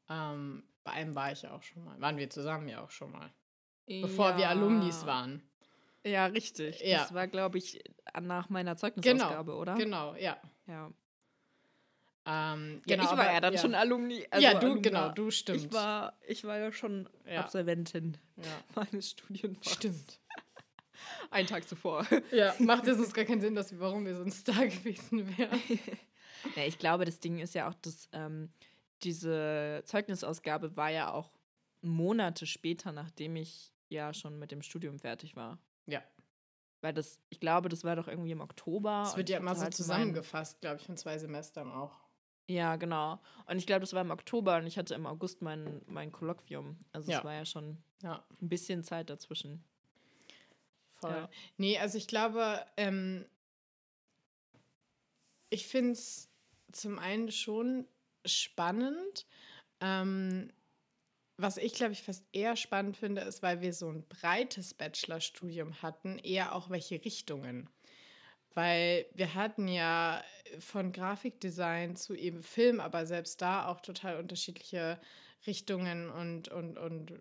[0.10, 2.00] Ähm, bei einem war ich ja auch schon mal.
[2.00, 3.34] Waren wir zusammen ja auch schon mal.
[3.88, 4.38] Bevor ja.
[4.38, 5.42] wir Alumnis waren.
[6.04, 6.82] Ja, richtig.
[6.82, 7.00] Ja.
[7.00, 7.84] Das war, glaube ich,
[8.22, 9.76] nach meiner Zeugnisausgabe, genau, oder?
[9.76, 10.38] Genau, ja.
[10.68, 10.92] Ja.
[12.28, 13.60] Ähm, ja, genau, ich war aber, ja dann ja.
[13.60, 14.26] schon Alumni.
[14.32, 14.82] Also ja, du, Alumna.
[14.82, 15.66] genau, du stimmt.
[15.66, 17.42] Ich war, ich war ja schon ja.
[17.42, 18.18] Absolventin
[18.76, 19.74] meines Studienfachs.
[19.74, 20.20] Stimmt.
[21.30, 22.06] Einen Tag zuvor.
[22.32, 25.60] Ja, macht es uns gar keinen Sinn, dass wir, warum wir sonst da gewesen wären.
[26.56, 28.50] ja, ich glaube, das Ding ist ja auch, dass ähm,
[29.04, 31.32] diese Zeugnisausgabe war ja auch
[31.82, 35.60] Monate später, nachdem ich ja schon mit dem Studium fertig war.
[35.86, 36.02] Ja.
[36.82, 39.04] Weil das, ich glaube, das war doch irgendwie im Oktober.
[39.06, 42.06] Das wird ja immer so halt zusammengefasst, glaube ich, von zwei Semestern auch.
[42.48, 43.20] Ja, genau.
[43.48, 46.78] Und ich glaube, das war im Oktober und ich hatte im August mein, mein Kolloquium.
[46.92, 47.20] Also ja.
[47.20, 48.24] es war ja schon ja.
[48.40, 49.64] ein bisschen Zeit dazwischen.
[50.94, 51.12] Voll.
[51.12, 51.30] Ja.
[51.58, 53.26] Nee, also ich glaube, ähm,
[55.50, 56.30] ich finde es
[56.72, 57.88] zum einen schon
[58.26, 59.26] spannend.
[59.80, 60.52] Ähm,
[61.38, 65.82] was ich, glaube ich, fast eher spannend finde, ist, weil wir so ein breites Bachelorstudium
[65.82, 67.70] hatten, eher auch welche Richtungen.
[68.54, 70.24] Weil wir hatten ja
[70.60, 75.00] von Grafikdesign zu eben Film, aber selbst da auch total unterschiedliche
[75.46, 77.14] Richtungen und, und, und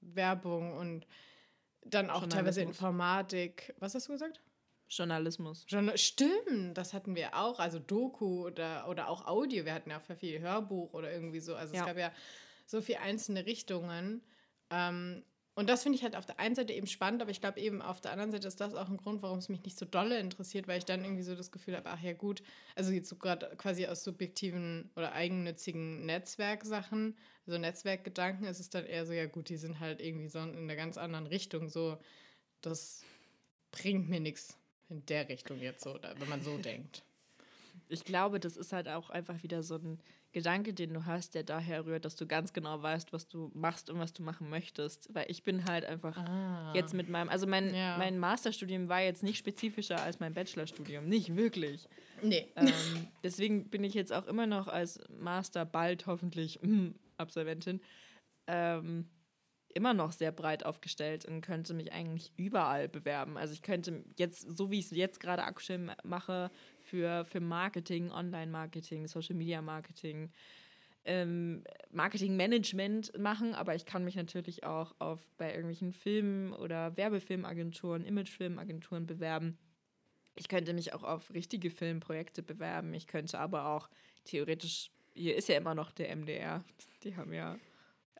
[0.00, 1.06] Werbung und
[1.84, 3.74] dann auch teilweise Informatik.
[3.78, 4.40] Was hast du gesagt?
[4.90, 5.66] Journalismus.
[5.68, 7.58] Journal Stimmt, das hatten wir auch.
[7.60, 9.64] Also Doku oder, oder auch Audio.
[9.66, 11.54] Wir hatten ja auch viel Hörbuch oder irgendwie so.
[11.54, 11.80] Also ja.
[11.80, 12.10] es gab ja
[12.68, 14.22] so viele einzelne Richtungen.
[14.70, 17.58] Ähm, und das finde ich halt auf der einen Seite eben spannend, aber ich glaube
[17.58, 19.84] eben auf der anderen Seite ist das auch ein Grund, warum es mich nicht so
[19.84, 22.44] dolle interessiert, weil ich dann irgendwie so das Gefühl habe, ach ja gut,
[22.76, 27.16] also jetzt so gerade quasi aus subjektiven oder eigennützigen Netzwerksachen,
[27.46, 30.56] so Netzwerkgedanken ist es dann eher so, ja gut, die sind halt irgendwie so in
[30.56, 31.98] einer ganz anderen Richtung, so
[32.60, 33.02] das
[33.72, 34.56] bringt mir nichts
[34.88, 37.02] in der Richtung jetzt so, wenn man so denkt.
[37.88, 39.98] Ich glaube, das ist halt auch einfach wieder so ein
[40.38, 43.90] Gedanke, den du hast, der daher rührt, dass du ganz genau weißt, was du machst
[43.90, 45.12] und was du machen möchtest.
[45.12, 46.72] Weil ich bin halt einfach ah.
[46.74, 47.98] jetzt mit meinem, also mein, ja.
[47.98, 51.08] mein Masterstudium war jetzt nicht spezifischer als mein Bachelorstudium.
[51.08, 51.88] Nicht wirklich.
[52.22, 52.46] Nee.
[52.56, 57.80] Ähm, deswegen bin ich jetzt auch immer noch als Master bald hoffentlich mm, Absolventin
[58.46, 59.08] ähm,
[59.74, 63.36] immer noch sehr breit aufgestellt und könnte mich eigentlich überall bewerben.
[63.36, 66.50] Also ich könnte jetzt, so wie ich es jetzt gerade aktuell mache,
[66.88, 70.30] für, für Marketing, Online-Marketing, Social-Media-Marketing,
[71.04, 78.04] ähm, Marketing-Management machen, aber ich kann mich natürlich auch auf, bei irgendwelchen Filmen oder Werbefilmagenturen,
[78.04, 79.58] Imagefilmagenturen bewerben.
[80.34, 82.94] Ich könnte mich auch auf richtige Filmprojekte bewerben.
[82.94, 83.88] Ich könnte aber auch
[84.24, 86.64] theoretisch, hier ist ja immer noch der MDR,
[87.02, 87.58] die haben ja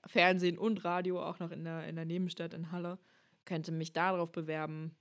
[0.07, 2.99] Fernsehen und Radio auch noch in der, in der Nebenstadt in Halle,
[3.45, 4.95] könnte mich darauf bewerben.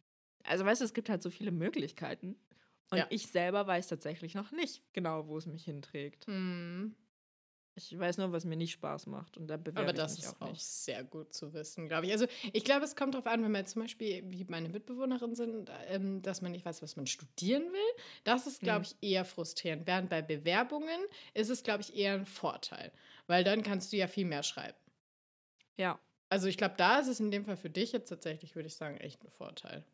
[0.44, 2.36] Also weißt du, es gibt halt so viele Möglichkeiten.
[2.90, 3.08] Und ja.
[3.10, 6.28] ich selber weiß tatsächlich noch nicht genau, wo es mich hinträgt.
[6.28, 6.96] Mhm.
[7.78, 9.38] Ich weiß nur, was mir nicht Spaß macht.
[9.38, 12.12] Und da bewerbe Aber das ist auch, auch sehr gut zu wissen, glaube ich.
[12.12, 15.70] Also ich glaube, es kommt darauf an, wenn man zum Beispiel, wie meine Mitbewohnerin sind,
[15.88, 18.04] ähm, dass man nicht weiß, was man studieren will.
[18.24, 18.86] Das ist, glaube mhm.
[19.00, 19.86] ich, eher frustrierend.
[19.86, 21.00] Während bei Bewerbungen
[21.36, 22.92] ist es, glaube ich, eher ein Vorteil.
[23.28, 24.78] weil dann kannst du ja viel mehr schreiben.
[25.76, 26.00] Ja.
[26.30, 28.76] Also ich glaube, da ist es in dem Fall für dich jetzt tatsächlich, würde ich
[28.76, 29.86] sagen, echt ein Vorteil.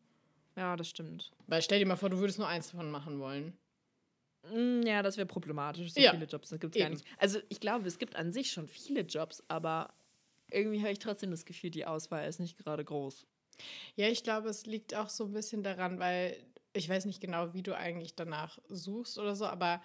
[0.56, 1.32] Ja, das stimmt.
[1.46, 3.56] Weil stell dir mal vor, du würdest nur eins davon machen wollen.
[4.52, 5.92] Mm, ja, das wäre problematisch.
[5.92, 6.12] So ja.
[6.12, 7.04] viele Jobs gibt es gar nicht.
[7.18, 9.92] Also ich glaube, es gibt an sich schon viele Jobs, aber
[10.50, 13.26] irgendwie habe ich trotzdem das Gefühl, die Auswahl ist nicht gerade groß.
[13.96, 16.36] Ja, ich glaube, es liegt auch so ein bisschen daran, weil
[16.72, 19.80] ich weiß nicht genau, wie du eigentlich danach suchst oder so, aber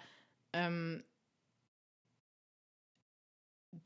[0.52, 1.04] ähm,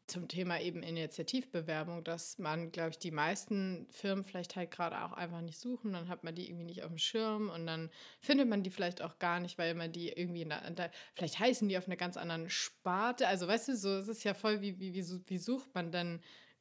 [0.07, 5.13] zum Thema eben Initiativbewerbung, dass man, glaube ich, die meisten Firmen vielleicht halt gerade auch
[5.13, 8.49] einfach nicht suchen, dann hat man die irgendwie nicht auf dem Schirm und dann findet
[8.49, 11.77] man die vielleicht auch gar nicht, weil man die irgendwie, in der, vielleicht heißen die
[11.77, 13.29] auf einer ganz anderen Sparte.
[13.29, 15.93] Also weißt du, so es ist ja voll, wie, wie, wie, wie sucht man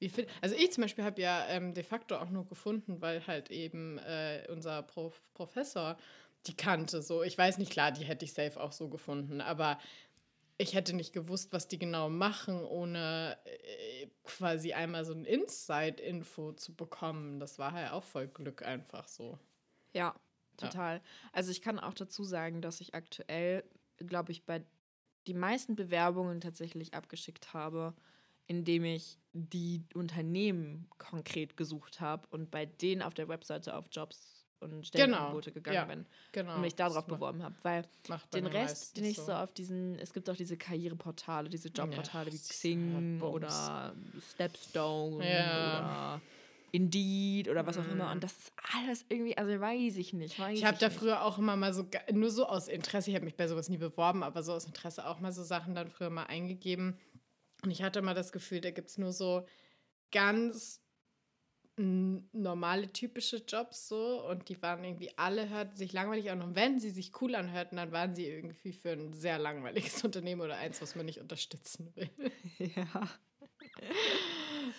[0.10, 3.52] find, also ich zum Beispiel habe ja ähm, de facto auch nur gefunden, weil halt
[3.52, 5.98] eben äh, unser Prof Professor
[6.48, 7.02] die kannte.
[7.02, 9.80] So, ich weiß nicht, klar, die hätte ich safe auch so gefunden, aber
[10.64, 16.54] ich hätte nicht gewusst, was die genau machen, ohne äh, quasi einmal so ein Inside-Info
[16.54, 17.40] zu bekommen.
[17.40, 19.38] Das war halt auch voll Glück einfach so.
[19.94, 20.16] Ja,
[20.58, 20.98] total.
[20.98, 21.02] Ja.
[21.32, 23.64] Also ich kann auch dazu sagen, dass ich aktuell,
[23.98, 24.64] glaube ich, bei
[25.28, 27.94] die meisten Bewerbungen tatsächlich abgeschickt habe,
[28.48, 34.43] indem ich die Unternehmen konkret gesucht habe und bei denen auf der Webseite auf Jobs
[34.64, 35.64] und Stellenangebote genau.
[35.64, 36.56] gegangen ja, bin genau.
[36.56, 37.56] und mich darauf beworben habe.
[37.64, 37.86] Weil
[38.34, 39.26] den Rest, den ich so.
[39.26, 43.94] so auf diesen, es gibt auch diese Karriereportale, diese Jobportale ja, wie Xing oder
[44.34, 45.80] Stepstone ja.
[45.80, 46.22] oder
[46.74, 48.10] Indeed oder was auch immer.
[48.10, 48.22] Und mhm.
[48.22, 50.40] das ist alles irgendwie, also weiß ich nicht.
[50.40, 53.26] Weiß ich habe da früher auch immer mal so, nur so aus Interesse, ich habe
[53.26, 56.10] mich bei sowas nie beworben, aber so aus Interesse auch mal so Sachen dann früher
[56.10, 56.98] mal eingegeben.
[57.64, 59.46] Und ich hatte mal das Gefühl, da gibt es nur so
[60.12, 60.83] ganz
[61.76, 66.80] normale, typische Jobs so und die waren irgendwie alle, hörten sich langweilig an und wenn
[66.80, 70.82] sie sich cool anhörten, dann waren sie irgendwie für ein sehr langweiliges Unternehmen oder eins,
[70.82, 72.10] was man nicht unterstützen will.
[72.60, 73.10] Ja.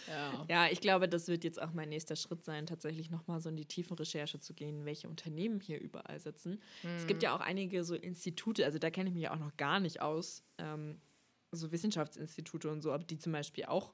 [0.07, 0.47] ja.
[0.49, 3.57] Ja, ich glaube, das wird jetzt auch mein nächster Schritt sein, tatsächlich nochmal so in
[3.57, 6.63] die tiefen Recherche zu gehen, welche Unternehmen hier überall sitzen.
[6.83, 6.91] Mhm.
[6.97, 7.25] Es gibt mhm.
[7.25, 10.01] ja auch einige so Institute, also da kenne ich mich ja auch noch gar nicht
[10.01, 11.01] aus, ähm,
[11.51, 13.93] so Wissenschaftsinstitute und so, aber die zum Beispiel auch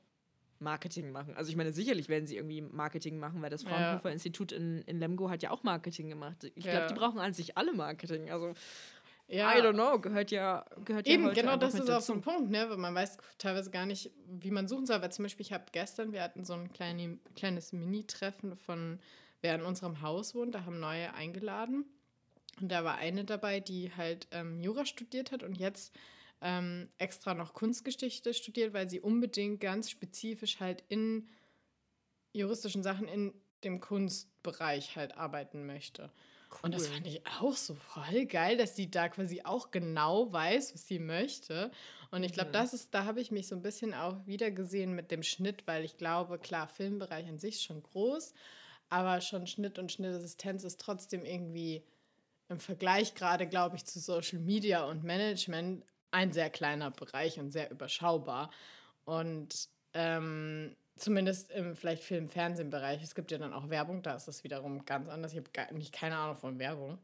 [0.60, 1.34] Marketing machen.
[1.36, 4.12] Also ich meine, sicherlich werden sie irgendwie Marketing machen, weil das Fraunhofer ja.
[4.12, 6.44] Institut in, in Lemgo hat ja auch Marketing gemacht.
[6.54, 6.86] Ich glaube, ja.
[6.86, 8.30] die brauchen an sich alle Marketing.
[8.30, 8.54] Also
[9.30, 9.56] ja.
[9.56, 12.50] I don't know, gehört ja gehört Eben, ja genau das ist auch so ein Punkt,
[12.50, 12.68] ne?
[12.68, 15.00] Weil man weiß teilweise gar nicht, wie man suchen soll.
[15.00, 18.98] Weil zum Beispiel, ich habe gestern, wir hatten so ein kleine, kleines Mini-Treffen von,
[19.40, 21.84] wer in unserem Haus wohnt, da haben neue eingeladen.
[22.60, 25.94] Und da war eine dabei, die halt ähm, Jura studiert hat und jetzt
[26.40, 31.28] ähm, extra noch Kunstgeschichte studiert, weil sie unbedingt ganz spezifisch halt in
[32.32, 33.34] juristischen Sachen in
[33.64, 36.10] dem Kunstbereich halt arbeiten möchte.
[36.50, 36.60] Cool.
[36.62, 40.74] Und das fand ich auch so voll geil, dass sie da quasi auch genau weiß,
[40.74, 41.70] was sie möchte.
[42.10, 42.54] Und ich glaube, mhm.
[42.54, 45.66] das ist, da habe ich mich so ein bisschen auch wieder gesehen mit dem Schnitt,
[45.66, 48.34] weil ich glaube, klar, Filmbereich an sich ist schon groß,
[48.88, 51.84] aber schon Schnitt und Schnittassistenz ist trotzdem irgendwie
[52.48, 57.50] im Vergleich gerade, glaube ich, zu Social Media und Management ein sehr kleiner Bereich und
[57.50, 58.50] sehr überschaubar.
[59.04, 63.02] Und ähm, zumindest im vielleicht Film-Fernsehen-Bereich.
[63.02, 65.32] Es gibt ja dann auch Werbung, da ist es wiederum ganz anders.
[65.32, 66.98] Ich habe nicht keine Ahnung von Werbung,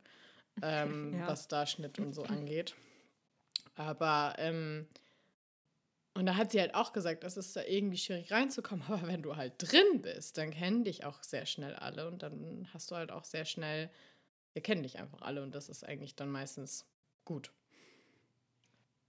[0.62, 1.26] ähm, ja.
[1.26, 2.74] was da Schnitt und so angeht.
[3.74, 4.86] Aber ähm,
[6.14, 9.22] und da hat sie halt auch gesagt, es ist da irgendwie schwierig reinzukommen, aber wenn
[9.22, 12.96] du halt drin bist, dann kennen dich auch sehr schnell alle und dann hast du
[12.96, 13.90] halt auch sehr schnell,
[14.54, 16.86] wir kennen dich einfach alle und das ist eigentlich dann meistens
[17.24, 17.52] gut.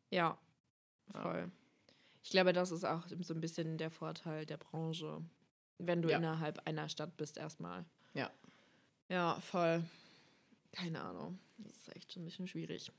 [0.09, 0.37] Ja,
[1.11, 1.39] voll.
[1.39, 1.51] Ja.
[2.23, 5.21] Ich glaube, das ist auch so ein bisschen der Vorteil der Branche,
[5.77, 6.17] wenn du ja.
[6.17, 7.85] innerhalb einer Stadt bist erstmal.
[8.13, 8.31] Ja.
[9.09, 9.83] Ja, voll.
[10.73, 11.39] Keine Ahnung.
[11.57, 12.91] Das ist echt schon ein bisschen schwierig.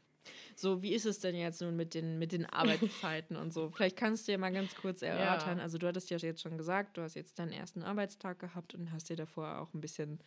[0.57, 3.71] So, wie ist es denn jetzt nun mit den, mit den Arbeitszeiten und so?
[3.71, 5.59] Vielleicht kannst du ja mal ganz kurz erörtern.
[5.59, 5.63] Ja.
[5.63, 8.93] Also, du hattest ja jetzt schon gesagt, du hast jetzt deinen ersten Arbeitstag gehabt und
[8.93, 10.21] hast dir davor auch ein bisschen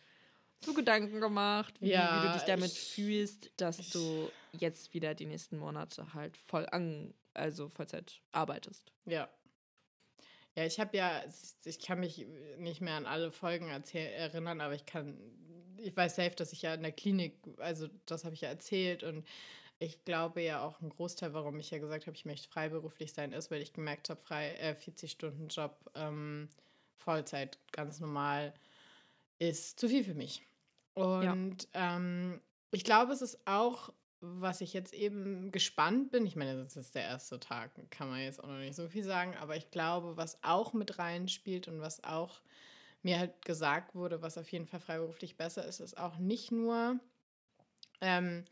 [0.64, 5.14] so Gedanken gemacht, wie, ja, wie du dich damit ich, fühlst, dass du jetzt wieder
[5.14, 8.92] die nächsten Monate halt voll an, also Vollzeit arbeitest.
[9.06, 9.28] Ja.
[10.54, 11.22] Ja, ich habe ja,
[11.64, 12.26] ich kann mich
[12.58, 15.18] nicht mehr an alle Folgen erinnern, aber ich kann,
[15.78, 19.02] ich weiß safe, dass ich ja in der Klinik, also das habe ich ja erzählt
[19.02, 19.26] und
[19.78, 23.32] ich glaube ja auch ein Großteil, warum ich ja gesagt habe, ich möchte freiberuflich sein,
[23.32, 26.48] ist, weil ich gemerkt habe, frei äh, 40 Stunden Job, ähm,
[26.98, 28.54] Vollzeit, ganz normal,
[29.38, 30.46] ist zu viel für mich.
[30.94, 31.96] Und ja.
[31.96, 32.40] ähm,
[32.70, 36.26] ich glaube, es ist auch, was ich jetzt eben gespannt bin.
[36.26, 39.02] Ich meine, das ist der erste Tag, kann man jetzt auch noch nicht so viel
[39.02, 42.40] sagen, aber ich glaube, was auch mit reinspielt und was auch
[43.02, 47.00] mir halt gesagt wurde, was auf jeden Fall freiberuflich besser ist, ist auch nicht nur,
[48.00, 48.44] ähm,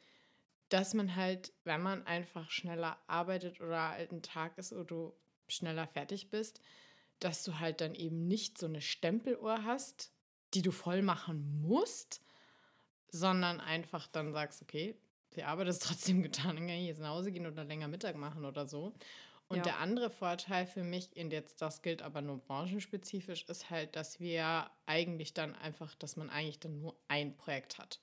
[0.70, 5.14] dass man halt, wenn man einfach schneller arbeitet oder halt ein Tag ist, wo du
[5.46, 6.60] schneller fertig bist,
[7.20, 10.12] dass du halt dann eben nicht so eine Stempeluhr hast,
[10.54, 12.22] die du voll machen musst,
[13.12, 14.96] sondern einfach dann sagst, okay,
[15.36, 18.16] die Arbeit ist trotzdem getan, dann kann ich jetzt nach Hause gehen oder länger Mittag
[18.16, 18.94] machen oder so.
[19.48, 19.62] Und ja.
[19.64, 24.20] der andere Vorteil für mich, und jetzt das gilt aber nur branchenspezifisch, ist halt, dass
[24.20, 27.98] wir eigentlich dann einfach, dass man eigentlich dann nur ein Projekt hat.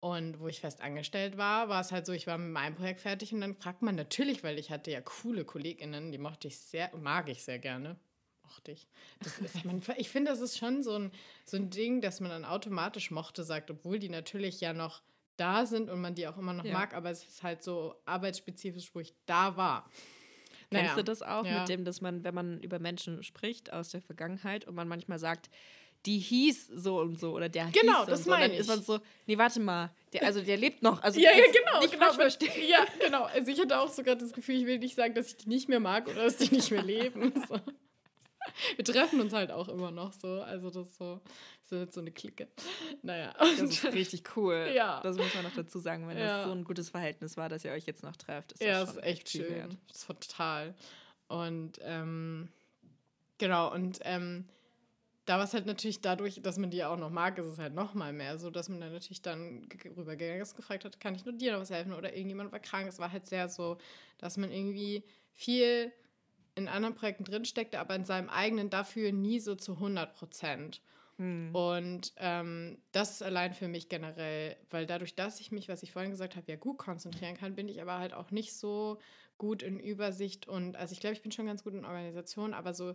[0.00, 3.00] Und wo ich fest angestellt war, war es halt so, ich war mit meinem Projekt
[3.00, 6.58] fertig und dann fragt man natürlich, weil ich hatte ja coole KollegInnen, die mochte ich
[6.58, 7.96] sehr, mag ich sehr gerne.
[8.52, 8.86] Mochte ich.
[9.24, 11.10] Ist, man, ich finde, das ist schon so ein,
[11.46, 15.00] so ein Ding, dass man dann automatisch mochte sagt, obwohl die natürlich ja noch
[15.38, 16.74] da sind und man die auch immer noch ja.
[16.74, 19.90] mag, aber es ist halt so arbeitsspezifisch, wo ich da war.
[20.70, 20.94] Kennst naja.
[20.96, 21.60] du das auch ja.
[21.60, 25.18] mit dem, dass man, wenn man über Menschen spricht aus der Vergangenheit und man manchmal
[25.18, 25.48] sagt,
[26.06, 28.60] die hieß so und so oder der genau, hieß das so, meine dann ich.
[28.60, 31.02] ist man so, nee, warte mal, der, also der lebt noch.
[31.02, 32.12] Also ja, ja, genau, nicht genau.
[32.12, 32.50] Verstehen.
[32.68, 33.24] Ja, genau.
[33.24, 35.68] Also ich hatte auch sogar das Gefühl, ich will nicht sagen, dass ich die nicht
[35.68, 37.32] mehr mag oder dass die nicht mehr leben.
[37.48, 37.58] So.
[38.76, 40.42] Wir treffen uns halt auch immer noch so.
[40.42, 41.20] Also das ist so,
[41.62, 42.48] so, so eine Clique.
[43.02, 43.34] Naja.
[43.38, 44.70] Das ist richtig cool.
[44.74, 45.00] Ja.
[45.02, 46.38] Das muss man noch dazu sagen, wenn ja.
[46.38, 48.52] das so ein gutes Verhältnis war, dass ihr euch jetzt noch trefft.
[48.52, 49.48] Ist das ja, das ist echt schön.
[49.48, 49.76] Wert.
[49.88, 50.74] Das ist total.
[51.28, 52.48] Und ähm,
[53.38, 54.46] genau, und ähm,
[55.24, 57.74] da war es halt natürlich dadurch, dass man die auch noch mag, ist es halt
[57.74, 61.24] noch mal mehr so, dass man dann natürlich dann rübergegangen ist, gefragt hat, kann ich
[61.24, 62.88] nur dir noch was helfen oder irgendjemand war krank.
[62.88, 63.78] Es war halt sehr so,
[64.18, 65.92] dass man irgendwie viel
[66.54, 70.80] in anderen Projekten drinsteckte, aber in seinem eigenen dafür nie so zu 100 Prozent.
[71.16, 71.54] Hm.
[71.54, 75.92] Und ähm, das ist allein für mich generell, weil dadurch, dass ich mich, was ich
[75.92, 78.98] vorhin gesagt habe, ja gut konzentrieren kann, bin ich aber halt auch nicht so
[79.38, 82.74] gut in Übersicht und also ich glaube, ich bin schon ganz gut in Organisation, aber
[82.74, 82.94] so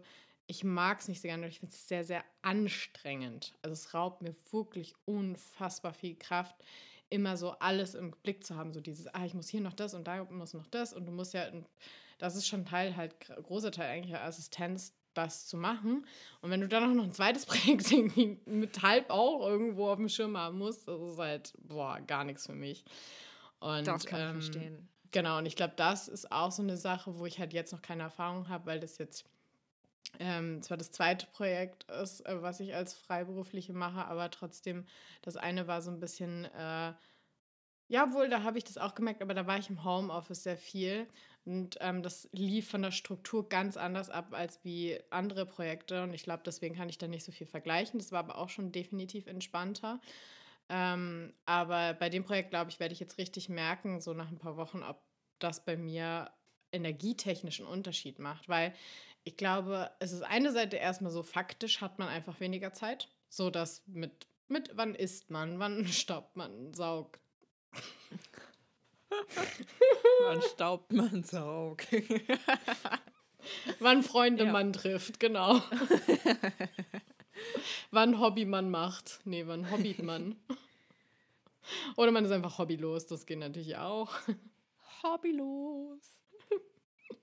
[0.50, 3.54] ich mag es nicht so gerne ich finde es sehr, sehr anstrengend.
[3.62, 6.56] Also es raubt mir wirklich unfassbar viel Kraft,
[7.10, 8.74] immer so alles im Blick zu haben.
[8.74, 11.12] So dieses, ah, ich muss hier noch das und da muss noch das und du
[11.12, 11.46] musst ja,
[12.18, 16.06] das ist schon Teil, halt großer Teil eigentlich der Assistenz, das zu machen.
[16.42, 19.98] Und wenn du dann auch noch ein zweites Projekt irgendwie mit halb auch irgendwo auf
[19.98, 22.84] dem Schirm haben musst, das ist halt, boah, gar nichts für mich.
[23.60, 24.90] Und, das kann ähm, ich verstehen.
[25.12, 27.82] Genau, und ich glaube, das ist auch so eine Sache, wo ich halt jetzt noch
[27.82, 29.26] keine Erfahrung habe, weil das jetzt
[30.20, 34.86] ähm, zwar das zweite Projekt ist, äh, was ich als Freiberufliche mache, aber trotzdem,
[35.22, 36.94] das eine war so ein bisschen, äh,
[37.90, 40.58] ja, wohl, da habe ich das auch gemerkt, aber da war ich im Homeoffice sehr
[40.58, 41.08] viel
[41.46, 46.14] und ähm, das lief von der Struktur ganz anders ab als wie andere Projekte und
[46.14, 48.00] ich glaube, deswegen kann ich da nicht so viel vergleichen.
[48.00, 50.02] Das war aber auch schon definitiv entspannter.
[50.68, 54.40] Ähm, aber bei dem Projekt, glaube ich, werde ich jetzt richtig merken, so nach ein
[54.40, 55.02] paar Wochen, ob
[55.40, 56.30] das bei mir
[56.74, 58.74] energietechnischen Unterschied macht, weil
[59.28, 63.10] ich glaube, es ist eine Seite erstmal so faktisch hat man einfach weniger Zeit.
[63.28, 67.20] So dass mit, mit wann isst man, wann staubt man, saugt.
[70.22, 71.88] wann staubt man, saugt.
[73.80, 74.52] wann Freunde ja.
[74.54, 75.62] man trifft, genau.
[77.92, 79.20] wann Hobby man macht.
[79.26, 80.38] Nee, wann hobbyt man.
[81.98, 84.14] Oder man ist einfach hobbylos, das geht natürlich auch.
[85.04, 86.17] Hobbylos.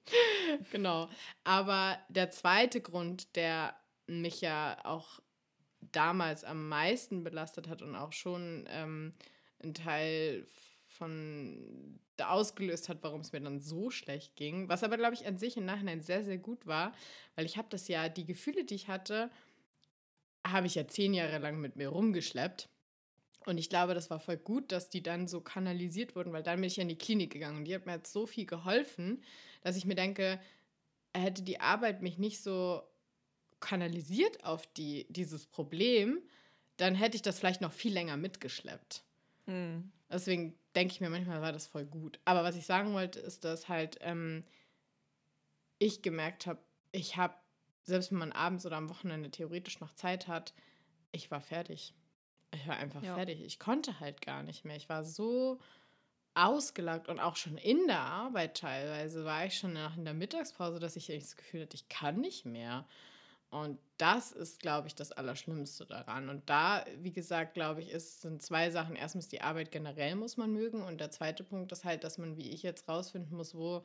[0.71, 1.09] genau.
[1.45, 3.75] Aber der zweite Grund, der
[4.07, 5.21] mich ja auch
[5.93, 9.15] damals am meisten belastet hat und auch schon ähm,
[9.63, 10.47] ein Teil
[10.87, 15.37] von ausgelöst hat, warum es mir dann so schlecht ging, was aber glaube ich an
[15.37, 16.95] sich im Nachhinein sehr sehr gut war,
[17.35, 19.31] weil ich habe das ja die Gefühle, die ich hatte,
[20.47, 22.69] habe ich ja zehn Jahre lang mit mir rumgeschleppt
[23.47, 26.61] und ich glaube, das war voll gut, dass die dann so kanalisiert wurden, weil dann
[26.61, 29.23] bin ich ja in die Klinik gegangen und die hat mir jetzt so viel geholfen,
[29.63, 30.41] dass ich mir denke,
[31.15, 32.83] hätte die Arbeit mich nicht so
[33.61, 36.23] kanalisiert auf die, dieses Problem,
[36.77, 39.05] dann hätte ich das vielleicht noch viel länger mitgeschleppt.
[39.47, 39.93] Mhm.
[40.11, 42.19] Deswegen denke ich mir manchmal, war das voll gut.
[42.25, 44.45] Aber was ich sagen wollte, ist, dass halt ähm,
[45.79, 46.61] ich gemerkt habe,
[46.93, 47.35] ich habe,
[47.83, 50.55] selbst wenn man abends oder am Wochenende theoretisch noch Zeit hat,
[51.13, 51.95] ich war fertig.
[52.55, 53.15] Ich war einfach ja.
[53.15, 53.43] fertig.
[53.45, 54.77] Ich konnte halt gar nicht mehr.
[54.77, 55.59] Ich war so
[56.35, 60.81] ausgelagt und auch schon in der Arbeit teilweise war ich schon nach in der Mittagspause,
[60.81, 62.87] dass ich das Gefühl hatte, ich kann nicht mehr.
[63.51, 66.29] Und das ist, glaube ich, das Allerschlimmste daran.
[66.29, 68.97] Und da, wie gesagt, glaube ich, ist, sind zwei Sachen.
[68.97, 70.83] Erstens, die Arbeit generell muss man mögen.
[70.83, 73.85] Und der zweite Punkt ist halt, dass man, wie ich jetzt rausfinden muss, wo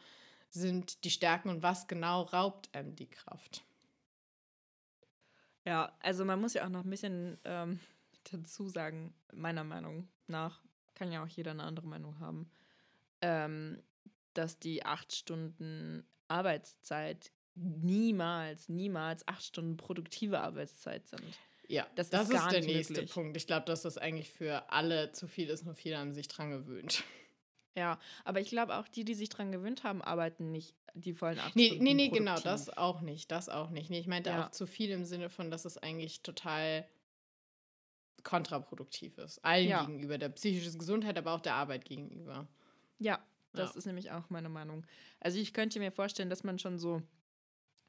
[0.49, 3.63] sind die Stärken und was genau raubt einem die Kraft.
[5.65, 7.79] Ja, also man muss ja auch noch ein bisschen ähm,
[8.23, 10.63] dazu sagen, meiner Meinung nach,
[10.95, 12.51] kann ja auch jeder eine andere Meinung haben,
[13.21, 13.81] ähm,
[14.33, 21.37] dass die acht Stunden Arbeitszeit niemals, niemals acht Stunden produktive Arbeitszeit sind.
[21.67, 23.11] Ja, das, das ist, ist der nächste möglich.
[23.11, 23.37] Punkt.
[23.37, 26.51] Ich glaube, dass das eigentlich für alle zu viel ist, nur viele haben sich dran
[26.51, 27.03] gewöhnt.
[27.75, 31.39] Ja, aber ich glaube auch, die, die sich dran gewöhnt haben, arbeiten nicht die vollen
[31.39, 33.31] acht nee, Stunden Nee, nee, genau, das auch nicht.
[33.31, 33.89] Das auch nicht.
[33.89, 34.47] Nee, ich meinte Ja.
[34.47, 36.87] auch zu viel im Sinne von, dass es eigentlich total
[38.23, 39.43] kontraproduktiv ist.
[39.43, 39.85] Allen Ja.
[39.85, 42.47] gegenüber, der psychischen Gesundheit, aber auch der Arbeit gegenüber.
[42.99, 43.77] Ja, das Ja.
[43.77, 44.85] ist nämlich auch meine Meinung.
[45.19, 47.01] Also ich könnte mir vorstellen, dass man schon so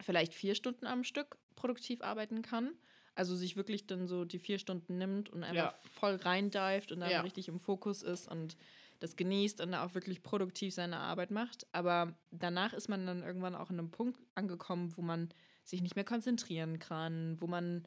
[0.00, 2.72] vielleicht vier Stunden am Stück produktiv arbeiten kann.
[3.14, 5.90] Also sich wirklich dann so die vier Stunden nimmt und einfach Ja.
[5.92, 7.20] voll reindived und dann Ja.
[7.20, 8.56] richtig im Fokus ist und
[9.00, 11.66] das genießt und auch wirklich produktiv seine Arbeit macht.
[11.72, 15.28] Aber danach ist man dann irgendwann auch an einem Punkt angekommen, wo man
[15.64, 17.84] sich nicht mehr konzentrieren kann, wo man,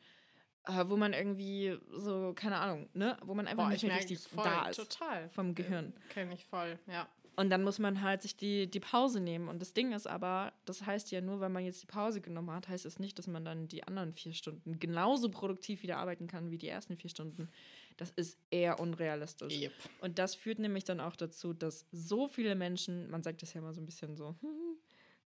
[0.66, 3.98] äh, wo man irgendwie so, keine Ahnung, ne, wo man einfach Boah, nicht ich mehr
[3.98, 5.30] richtig voll, da ist Total.
[5.30, 5.94] vom Gehirn.
[6.10, 7.08] Kenne ich voll, ja.
[7.36, 9.48] Und dann muss man halt sich die, die Pause nehmen.
[9.48, 12.52] Und das Ding ist aber, das heißt ja nur, wenn man jetzt die Pause genommen
[12.52, 16.28] hat, heißt es nicht, dass man dann die anderen vier Stunden genauso produktiv wieder arbeiten
[16.28, 17.50] kann wie die ersten vier Stunden.
[17.98, 19.54] Das ist eher unrealistisch.
[19.54, 19.72] Yep.
[20.02, 23.62] Und das führt nämlich dann auch dazu, dass so viele Menschen, man sagt das ja
[23.62, 24.36] immer so ein bisschen so,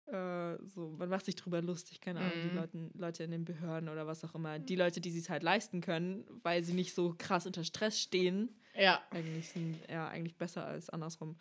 [0.06, 2.54] äh, so, man macht sich drüber lustig, keine Ahnung, die Mhm.
[2.56, 5.80] Leute, Leute in den Behörden oder was auch immer, die Leute, die sich halt leisten
[5.80, 9.02] können, weil sie nicht so krass unter Stress stehen, Ja.
[9.10, 11.36] eigentlich sind ja eigentlich besser als andersrum,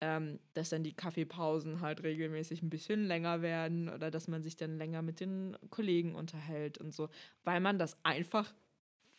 [0.00, 4.56] ähm, dass dann die Kaffeepausen halt regelmäßig ein bisschen länger werden oder dass man sich
[4.56, 7.08] dann länger mit den Kollegen unterhält und so,
[7.44, 8.54] weil man das einfach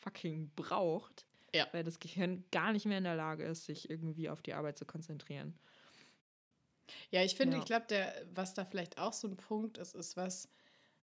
[0.01, 1.67] fucking braucht, Ja.
[1.71, 4.77] weil das Gehirn gar nicht mehr in der Lage ist, sich irgendwie auf die Arbeit
[4.77, 5.59] zu konzentrieren.
[7.11, 7.61] Ja, ich finde, Ja.
[7.61, 10.49] ich glaube, der, was da vielleicht auch so ein Punkt ist, ist, was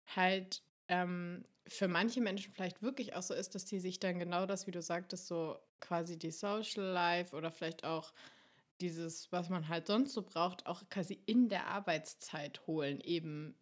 [0.07, 4.45] halt ähm, für manche Menschen vielleicht wirklich auch so ist, dass die sich dann genau
[4.45, 8.13] das, wie du sagtest, so quasi die Social Life oder vielleicht auch
[8.81, 13.55] dieses, was man halt sonst so braucht, auch quasi in der Arbeitszeit holen, eben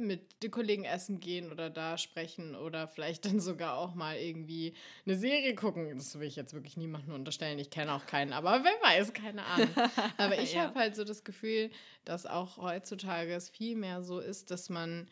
[0.00, 4.74] mit den Kollegen essen gehen oder da sprechen oder vielleicht dann sogar auch mal irgendwie
[5.06, 5.96] eine Serie gucken.
[5.96, 7.58] Das will ich jetzt wirklich niemandem unterstellen.
[7.58, 9.70] Ich kenne auch keinen, aber wer weiß, keine Ahnung.
[10.18, 10.62] Aber ich Ja.
[10.64, 11.70] habe halt so das Gefühl,
[12.04, 15.08] dass auch heutzutage es viel mehr so ist, dass man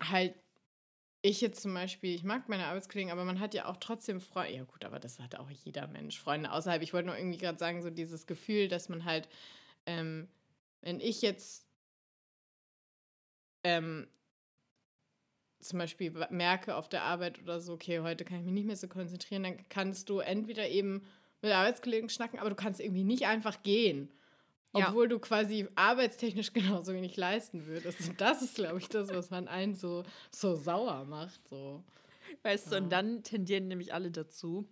[0.00, 0.34] halt,
[1.22, 4.54] ich jetzt zum Beispiel, ich mag meine Arbeitskollegen, aber man hat ja auch trotzdem Freunde.
[4.56, 6.20] Ja, gut, aber das hat auch jeder Mensch.
[6.20, 6.82] Freunde außerhalb.
[6.82, 9.28] Ich wollte nur irgendwie gerade sagen, so dieses Gefühl, dass man halt,
[9.86, 10.28] ähm,
[10.82, 11.63] wenn ich jetzt
[13.64, 14.06] ähm,
[15.60, 18.76] zum Beispiel merke auf der Arbeit oder so, okay, heute kann ich mich nicht mehr
[18.76, 21.02] so konzentrieren, dann kannst du entweder eben
[21.42, 24.10] mit Arbeitskollegen schnacken, aber du kannst irgendwie nicht einfach gehen.
[24.76, 24.88] Ja.
[24.88, 28.08] Obwohl du quasi arbeitstechnisch genauso wenig leisten würdest.
[28.08, 31.40] Und das ist, glaube ich, das, was man einen so, so sauer macht.
[31.48, 31.82] So.
[32.42, 32.82] Weißt du, Ja.
[32.82, 34.68] und dann tendieren nämlich alle dazu,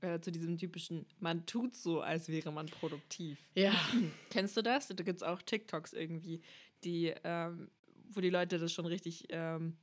[0.00, 3.38] äh, zu diesem typischen, man tut so, als wäre man produktiv.
[3.54, 3.74] Ja.
[4.30, 4.88] Kennst du das?
[4.88, 6.40] Da gibt es auch TikToks irgendwie,
[6.82, 7.70] die, ähm,
[8.16, 9.76] wo die Leute das schon richtig ähm,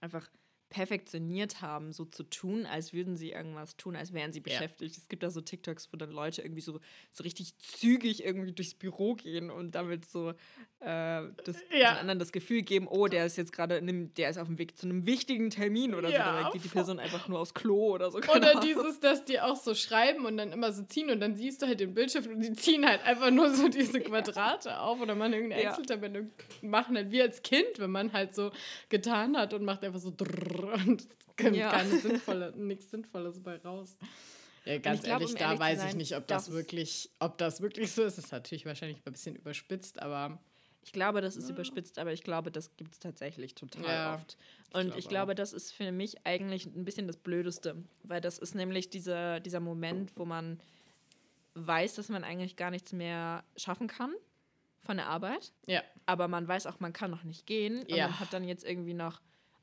[0.00, 0.30] einfach
[0.70, 4.44] perfektioniert haben, so zu tun, als würden sie irgendwas tun, als wären sie Ja.
[4.44, 4.96] beschäftigt.
[4.96, 8.74] Es gibt da so TikToks, wo dann Leute irgendwie so, so richtig zügig irgendwie durchs
[8.74, 10.34] Büro gehen und damit so äh,
[11.44, 11.90] das, Ja.
[11.92, 14.78] den anderen das Gefühl geben, oh, der ist jetzt gerade, der ist auf dem Weg
[14.78, 16.24] zu einem wichtigen Termin oder Ja, so.
[16.38, 16.68] Dabei geht die.
[16.68, 18.18] Person einfach nur aufs Klo oder so.
[18.18, 18.62] Oder Ahnung.
[18.64, 21.66] dieses, dass die auch so schreiben und dann immer so ziehen und dann siehst du
[21.66, 25.32] halt den Bildschirm und die ziehen halt einfach nur so diese Quadrate auf oder man
[25.32, 25.70] irgendeine Ja.
[25.70, 26.30] Excel-Tabelle
[26.62, 28.50] machen halt wie als Kind, wenn man halt so
[28.88, 31.70] getan hat und macht einfach so drrrr und es kommt Ja.
[31.70, 33.96] keine sinnvolle, nichts Sinnvolles bei raus.
[34.64, 36.50] Ja, ganz ich glaub, ehrlich, um da ehrlich zu weiß ich sein, nicht, ob das
[36.50, 38.18] wirklich, ob das wirklich so ist.
[38.18, 40.38] Das ist natürlich wahrscheinlich ein bisschen überspitzt, aber
[40.82, 44.36] Ich glaube, das ist überspitzt, aber ich glaube, das gibt es tatsächlich total Ja, oft.
[44.72, 48.38] Und glaube ich glaube, das ist für mich eigentlich ein bisschen das Blödeste, weil das
[48.38, 50.60] ist nämlich dieser, dieser Moment, wo man
[51.54, 54.12] weiß, dass man eigentlich gar nichts mehr schaffen kann
[54.80, 55.82] von der Arbeit, ja.
[56.06, 58.08] aber man weiß auch, man kann noch nicht gehen und Ja.
[58.08, 59.20] man hat dann jetzt irgendwie noch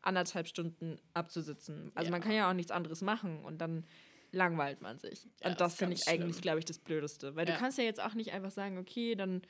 [0.07, 1.91] anderthalb Stunden abzusitzen.
[1.95, 2.11] Also Ja.
[2.11, 3.85] man kann ja auch nichts anderes machen und dann
[4.31, 5.23] langweilt man sich.
[5.41, 6.41] Ja, und das das ist finde ich eigentlich, schlimm.
[6.41, 7.35] glaube ich, das Blödeste.
[7.35, 7.53] Weil Ja.
[7.53, 9.41] du kannst ja jetzt auch nicht einfach sagen, okay, dann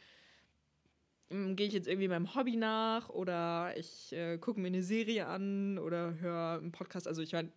[1.30, 5.28] ähm, gehe ich jetzt irgendwie meinem Hobby nach oder ich äh, gucke mir eine Serie
[5.28, 7.08] an oder höre einen Podcast.
[7.08, 7.52] Also ich meine,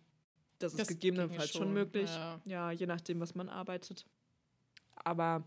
[0.59, 2.09] das ist Das gegebenenfalls ginge schon schon, möglich.
[2.09, 2.41] ja.
[2.45, 4.05] ja, je nachdem, was man arbeitet.
[4.95, 5.43] Aber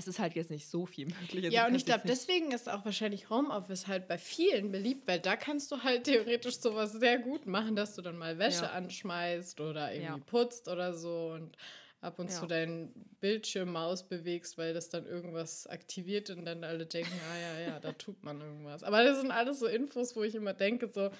[0.00, 1.44] es ist halt jetzt nicht so viel möglich.
[1.44, 5.20] Also Ja, und ich glaube, deswegen ist auch wahrscheinlich Homeoffice halt bei vielen beliebt, weil
[5.20, 8.72] da kannst du halt theoretisch sowas sehr gut machen, dass du dann mal Wäsche Ja.
[8.72, 10.24] anschmeißt oder irgendwie Ja.
[10.26, 11.56] putzt oder so und
[12.00, 12.40] ab und Ja.
[12.40, 17.38] zu deinen Bildschirm Maus bewegst, weil das dann irgendwas aktiviert und dann alle denken, ah
[17.38, 18.82] ja, ja, da tut man irgendwas.
[18.82, 21.10] Aber das sind alles so Infos, wo ich immer denke, so,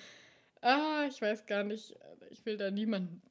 [0.62, 1.94] ah, ich weiß gar nicht,
[2.30, 3.22] ich will da niemandem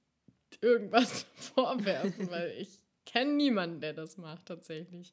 [0.62, 2.79] irgendwas vorwerfen, weil ich
[3.12, 5.12] kenne niemanden, der das macht tatsächlich.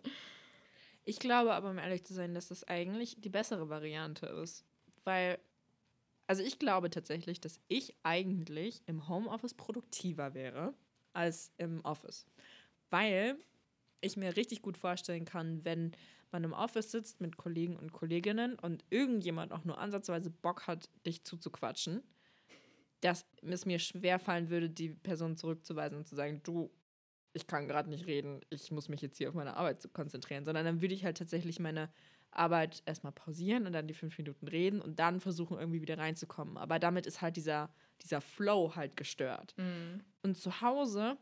[1.05, 4.65] Ich glaube aber, um ehrlich zu sein, dass das eigentlich die bessere Variante ist.
[5.05, 5.39] Weil,
[6.27, 10.75] also ich glaube tatsächlich, dass ich eigentlich im Homeoffice produktiver wäre
[11.13, 12.27] als im Office.
[12.91, 13.37] Weil
[14.01, 15.93] ich mir richtig gut vorstellen kann, wenn
[16.33, 20.91] man im Office sitzt mit Kollegen und Kolleginnen und irgendjemand auch nur ansatzweise Bock hat,
[21.07, 22.03] dich zuzuquatschen,
[23.01, 26.71] dass es mir schwer fallen würde, die Person zurückzuweisen und zu sagen, du,
[27.37, 30.65] ich kann gerade nicht reden, ich muss mich jetzt hier auf meine Arbeit konzentrieren, sondern
[30.65, 31.91] dann würde ich halt tatsächlich meine
[32.31, 36.57] Arbeit erstmal pausieren und dann die fünf Minuten reden und dann versuchen, irgendwie wieder reinzukommen.
[36.57, 37.71] Aber damit ist halt dieser,
[38.03, 39.55] dieser Flow halt gestört.
[39.57, 40.03] Mhm.
[40.23, 41.17] Und zu Hause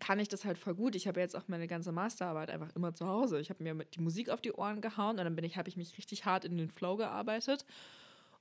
[0.00, 0.94] kann ich das halt voll gut.
[0.94, 3.40] Ich habe jetzt auch meine ganze Masterarbeit einfach immer zu Hause.
[3.40, 5.76] Ich habe mir die Musik auf die Ohren gehauen und dann bin ich, habe ich
[5.76, 7.64] mich richtig hart in den Flow gearbeitet.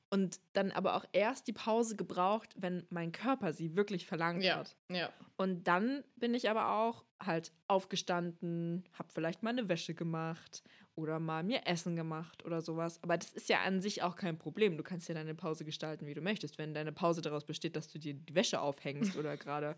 [0.10, 4.58] Und dann aber auch erst die Pause gebraucht, wenn mein Körper sie wirklich verlangt ja,
[4.58, 4.78] hat.
[4.89, 5.12] Ja.
[5.36, 10.64] Und dann bin ich aber auch halt aufgestanden, habe vielleicht mal eine Wäsche gemacht
[10.95, 13.03] oder mal mir Essen gemacht oder sowas.
[13.03, 14.78] Aber das ist ja an sich auch kein Problem.
[14.78, 16.58] Du kannst ja deine Pause gestalten, wie du möchtest.
[16.58, 19.76] Wenn deine Pause daraus besteht, dass du dir die Wäsche aufhängst oder gerade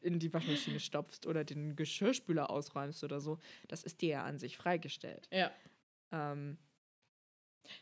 [0.00, 4.38] in die Waschmaschine stopfst oder den Geschirrspüler ausräumst oder so, das ist dir ja an
[4.38, 5.28] sich freigestellt.
[5.32, 5.50] Ja.
[6.12, 6.58] Ähm,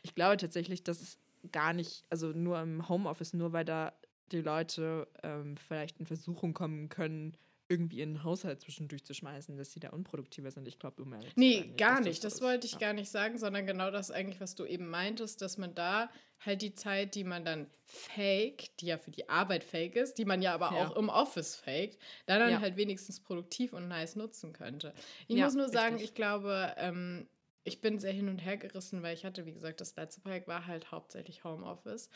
[0.01, 1.19] ich glaube tatsächlich, dass es
[1.51, 3.93] gar nicht, also nur im Homeoffice, nur weil da
[4.31, 7.37] die Leute ähm, vielleicht in Versuchung kommen können,
[7.69, 10.67] irgendwie ihren Haushalt zwischendurch zu schmeißen, dass sie da unproduktiver sind.
[10.67, 12.23] Ich glaube, um Nee, nicht, gar nicht.
[12.23, 12.79] Das, das wollte ich ja.
[12.79, 16.61] gar nicht sagen, sondern genau das eigentlich, was du eben meintest, dass man da halt
[16.61, 20.41] die Zeit, die man dann fake, die ja für die Arbeit fake ist, die man
[20.41, 20.87] ja aber ja.
[20.87, 22.59] auch im Office faked, dann, dann ja.
[22.59, 24.93] halt wenigstens produktiv und nice nutzen könnte.
[25.27, 26.09] Ich muss nur sagen, richtig.
[26.09, 27.27] ich glaube, ähm,
[27.63, 30.47] ich bin sehr hin und her gerissen, weil ich hatte, wie gesagt, das letzte Projekt
[30.47, 32.09] war halt hauptsächlich Homeoffice.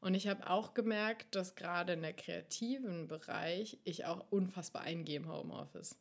[0.00, 5.16] Und ich habe auch gemerkt, dass gerade in der kreativen Bereich ich auch unfassbar eingehe
[5.16, 5.96] im Homeoffice.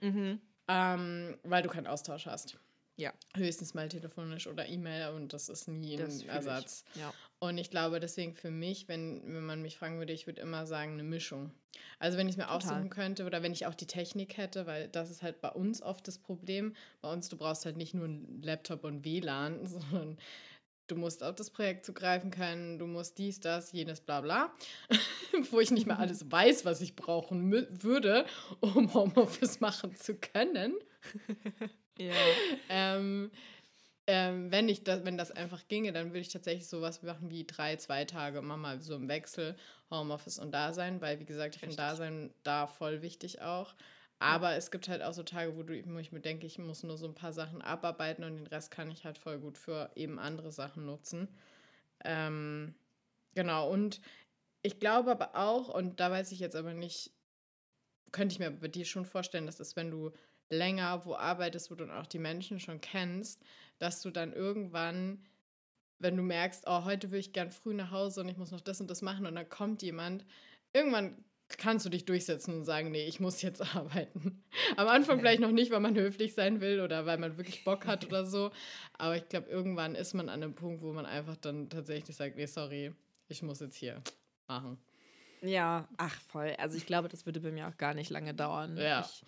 [0.00, 0.40] Mhm.
[0.68, 2.58] Ähm, weil du keinen Austausch hast.
[2.96, 3.12] Ja.
[3.34, 6.84] Höchstens mal telefonisch oder E-Mail und das ist nie das ein Ersatz.
[6.94, 7.00] Ich.
[7.00, 7.12] Ja.
[7.38, 10.66] Und ich glaube deswegen für mich, wenn, wenn man mich fragen würde, ich würde immer
[10.66, 11.52] sagen, eine Mischung.
[11.98, 12.56] Also wenn ich es mir Total.
[12.56, 15.82] aussuchen könnte oder wenn ich auch die Technik hätte, weil das ist halt bei uns
[15.82, 16.74] oft das Problem.
[17.02, 20.16] Bei uns, du brauchst halt nicht nur einen Laptop und WLAN, sondern
[20.86, 24.52] du musst auf das Projekt zugreifen können, du musst dies, das, jenes, bla bla.
[25.50, 27.50] Wo ich nicht mehr alles weiß, was ich brauchen
[27.82, 28.24] würde,
[28.60, 30.74] um Homeoffice machen zu können.
[31.98, 32.14] Ja.
[32.68, 33.30] ähm,
[34.06, 37.44] ähm, wenn, ich das, wenn das einfach ginge, dann würde ich tatsächlich sowas machen wie
[37.44, 39.56] drei, zwei Tage immer mal so im Wechsel
[39.90, 43.74] Homeoffice und Dasein, weil wie gesagt, ich finde Dasein da voll wichtig auch.
[44.18, 44.56] Aber ja.
[44.56, 46.96] es gibt halt auch so Tage, wo, du, wo ich mir denke, ich muss nur
[46.96, 50.18] so ein paar Sachen abarbeiten und den Rest kann ich halt voll gut für eben
[50.18, 51.28] andere Sachen nutzen.
[52.04, 52.74] Ähm,
[53.34, 54.00] genau, und
[54.62, 57.12] ich glaube aber auch, und da weiß ich jetzt aber nicht,
[58.12, 60.12] könnte ich mir bei dir schon vorstellen, dass es, wenn du
[60.50, 63.42] länger wo arbeitest, wo du auch die Menschen schon kennst,
[63.78, 65.24] dass du dann irgendwann,
[65.98, 68.60] wenn du merkst, oh, heute will ich gern früh nach Hause und ich muss noch
[68.60, 70.24] das und das machen und dann kommt jemand,
[70.72, 74.42] irgendwann kannst du dich durchsetzen und sagen, nee, ich muss jetzt arbeiten.
[74.76, 77.86] Am Anfang vielleicht noch nicht, weil man höflich sein will oder weil man wirklich Bock
[77.86, 78.50] hat oder so.
[78.94, 82.36] Aber ich glaube, irgendwann ist man an einem Punkt, wo man einfach dann tatsächlich sagt,
[82.36, 82.92] nee, sorry,
[83.28, 84.02] ich muss jetzt hier
[84.48, 84.78] machen.
[85.42, 86.54] Ja, ach voll.
[86.58, 88.76] Also ich glaube, das würde bei mir auch gar nicht lange dauern.
[88.76, 89.00] Ja.
[89.00, 89.22] Ich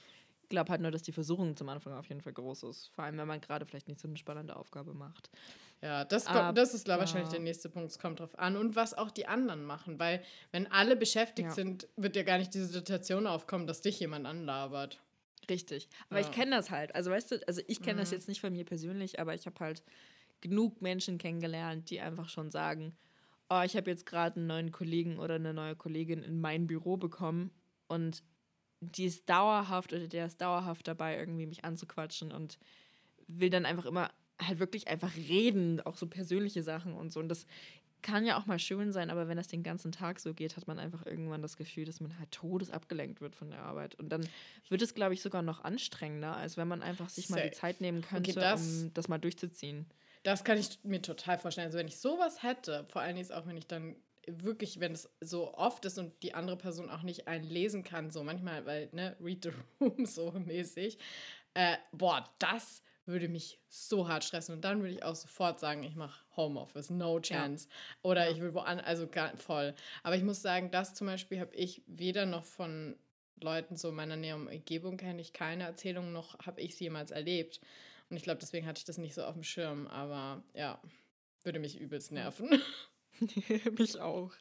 [0.49, 2.89] glaube halt nur, dass die Versuchung zum Anfang auf jeden Fall groß ist.
[2.95, 5.31] Vor allem, wenn man gerade vielleicht nicht so eine spannende Aufgabe macht.
[5.81, 7.91] Ja, das, kommt, das ist glaub, wahrscheinlich der nächste Punkt.
[7.91, 8.57] Es kommt drauf an.
[8.57, 9.99] Und was auch die anderen machen.
[9.99, 11.55] Weil, wenn alle beschäftigt ja.
[11.55, 15.01] sind, wird ja gar nicht diese Situation aufkommen, dass dich jemand anlabert.
[15.49, 15.89] Richtig.
[16.11, 16.27] Aber ja.
[16.27, 16.95] ich kenne das halt.
[16.95, 18.01] Also, weißt du, also ich kenne mhm.
[18.01, 19.83] das jetzt nicht von mir persönlich, aber ich habe halt
[20.41, 22.97] genug Menschen kennengelernt, die einfach schon sagen:
[23.49, 26.97] Oh, ich habe jetzt gerade einen neuen Kollegen oder eine neue Kollegin in mein Büro
[26.97, 27.51] bekommen
[27.87, 28.23] und
[28.81, 32.59] die ist dauerhaft oder der ist dauerhaft dabei, irgendwie mich anzuquatschen und
[33.26, 34.11] will dann einfach immer
[34.41, 37.20] halt wirklich einfach reden, auch so persönliche Sachen und so.
[37.20, 37.47] Und das
[38.03, 40.68] kann ja auch mal schön sein, aber wenn das den ganzen Tag so geht, hat
[40.68, 43.97] man einfach irgendwann das Gefühl, dass man halt todes abgelenkt wird von der Arbeit.
[43.97, 44.26] Und dann
[44.68, 47.81] wird es, glaube ich, sogar noch anstrengender, als wenn man einfach sich mal die Zeit
[47.81, 49.87] nehmen könnte, okay, das, um das mal durchzuziehen.
[50.22, 51.66] Das kann ich mir total vorstellen.
[51.66, 53.97] Also wenn ich sowas hätte, vor allen Dingen auch, wenn ich dann
[54.31, 58.22] wirklich, wenn es so oft ist und die andere Person auch nicht einlesen kann, so
[58.22, 60.99] manchmal, weil, ne, read the room so mäßig,
[61.55, 65.83] äh, boah, das würde mich so hart stressen und dann würde ich auch sofort sagen,
[65.83, 67.68] ich mache Homeoffice, no chance.
[67.68, 68.11] Ja.
[68.11, 68.33] Oder ja.
[68.33, 69.74] ich will woanders, also gar, voll.
[70.03, 72.97] Aber ich muss sagen, das zum Beispiel habe ich weder noch von
[73.41, 77.61] Leuten so meiner näheren Umgebung kenne ich keine Erzählung, noch habe ich sie jemals erlebt.
[78.11, 79.87] Und ich glaube, deswegen hatte ich das nicht so auf dem Schirm.
[79.87, 80.81] Aber ja,
[81.43, 82.51] würde mich übelst nerven.
[83.79, 84.33] mich auch.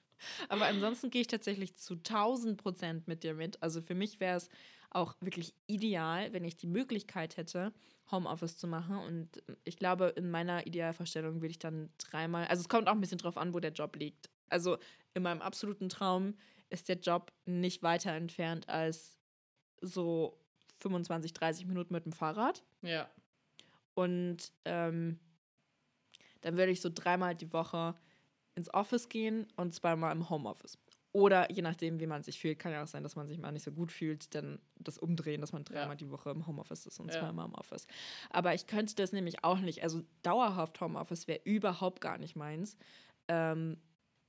[0.49, 3.61] Aber ansonsten gehe ich tatsächlich zu 1000 Prozent mit dir mit.
[3.61, 4.49] Also für mich wäre es
[4.89, 7.73] auch wirklich ideal, wenn ich die Möglichkeit hätte,
[8.11, 8.97] Homeoffice zu machen.
[8.97, 13.01] Und ich glaube, in meiner Idealvorstellung würde ich dann dreimal, also es kommt auch ein
[13.01, 14.29] bisschen drauf an, wo der Job liegt.
[14.49, 14.77] Also
[15.13, 16.35] in meinem absoluten Traum
[16.69, 19.17] ist der Job nicht weiter entfernt als
[19.81, 20.39] so
[20.79, 22.63] 25, 30 Minuten mit dem Fahrrad.
[22.81, 23.09] Ja.
[23.93, 25.19] Und ähm,
[26.41, 27.95] dann würde ich so dreimal die Woche
[28.57, 30.77] ins Office gehen und zweimal im Homeoffice.
[31.13, 33.51] Oder je nachdem, wie man sich fühlt, kann ja auch sein, dass man sich mal
[33.51, 35.95] nicht so gut fühlt, dann das umdrehen, dass man dreimal ja.
[35.95, 37.19] die Woche im Homeoffice ist und ja.
[37.19, 37.87] zweimal im Office.
[38.29, 39.83] Aber ich könnte das nämlich auch nicht.
[39.83, 42.77] Also dauerhaft Homeoffice wäre überhaupt gar nicht meins.
[43.29, 43.77] Ähm,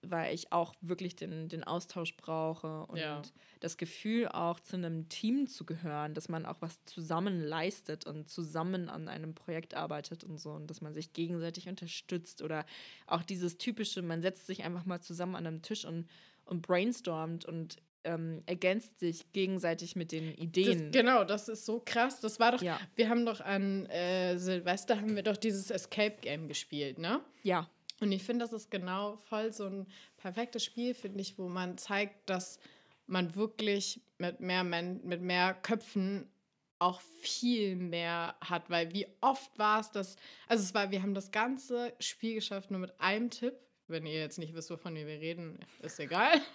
[0.02, 3.22] weil ich auch wirklich den, den Austausch brauche und ja.
[3.60, 8.28] das Gefühl auch zu einem Team zu gehören, dass man auch was zusammen leistet und
[8.28, 12.64] zusammen an einem Projekt arbeitet und so und dass man sich gegenseitig unterstützt oder
[13.06, 16.06] auch dieses typische, man setzt sich einfach mal zusammen an einem Tisch und,
[16.44, 20.92] und brainstormt und ähm, ergänzt sich gegenseitig mit den Ideen.
[20.92, 22.20] Das, genau, das ist so krass.
[22.20, 22.80] Das war doch, ja.
[22.94, 27.20] wir haben doch an äh, Silvester haben wir doch dieses Escape Game gespielt, ne?
[27.42, 27.68] Ja.
[28.00, 29.86] Und ich finde, das ist genau voll so ein
[30.16, 32.58] perfektes Spiel, finde ich, wo man zeigt, dass
[33.06, 36.30] man wirklich mit mehr, Men mit mehr Köpfen
[36.78, 41.14] auch viel mehr hat, weil wie oft war es das, also es war, wir haben
[41.14, 43.54] das ganze Spiel geschafft nur mit einem Tipp.
[43.88, 46.40] Wenn ihr jetzt nicht wisst, wovon wir reden, ist egal.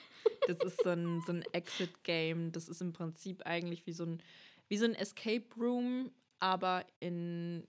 [0.47, 2.53] Das ist so ein, so ein Exit-Game.
[2.53, 4.23] Das ist im Prinzip eigentlich wie so ein,
[4.69, 7.67] wie so ein Escape Room, aber in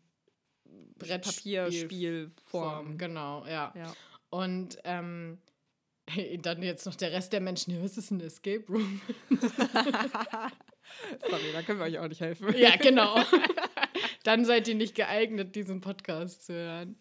[0.99, 2.99] Papierspielform.
[2.99, 3.73] Genau, ja.
[3.77, 3.93] ja.
[4.31, 5.39] Und ähm,
[6.43, 9.01] dann jetzt noch der Rest der Menschen, ja, was ist ein Escape Room?
[11.29, 12.55] Sorry, da können wir euch auch nicht helfen.
[12.57, 13.17] Ja, genau.
[14.23, 16.97] Dann seid ihr nicht geeignet, diesen Podcast zu hören.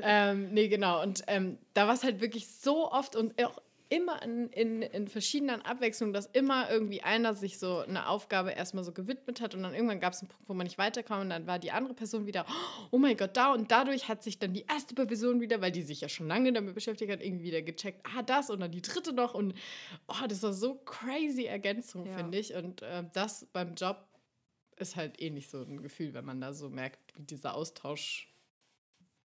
[0.00, 1.02] ähm, nee, genau.
[1.02, 3.58] Und ähm, da war es halt wirklich so oft und auch
[3.88, 8.84] immer in, in, in verschiedenen Abwechslungen, dass immer irgendwie einer sich so eine Aufgabe erstmal
[8.84, 11.30] so gewidmet hat und dann irgendwann gab es einen Punkt, wo man nicht weiterkam und
[11.30, 12.44] dann war die andere Person wieder,
[12.90, 15.82] oh mein Gott, da und dadurch hat sich dann die erste Person wieder, weil die
[15.82, 18.82] sich ja schon lange damit beschäftigt hat, irgendwie wieder gecheckt, ah, das und dann die
[18.82, 19.54] dritte noch und
[20.06, 22.16] oh, das war so crazy Ergänzung, ja.
[22.16, 22.54] finde ich.
[22.54, 24.06] Und äh, das beim Job
[24.76, 28.28] ist halt ähnlich eh so ein Gefühl, wenn man da so merkt, wie dieser Austausch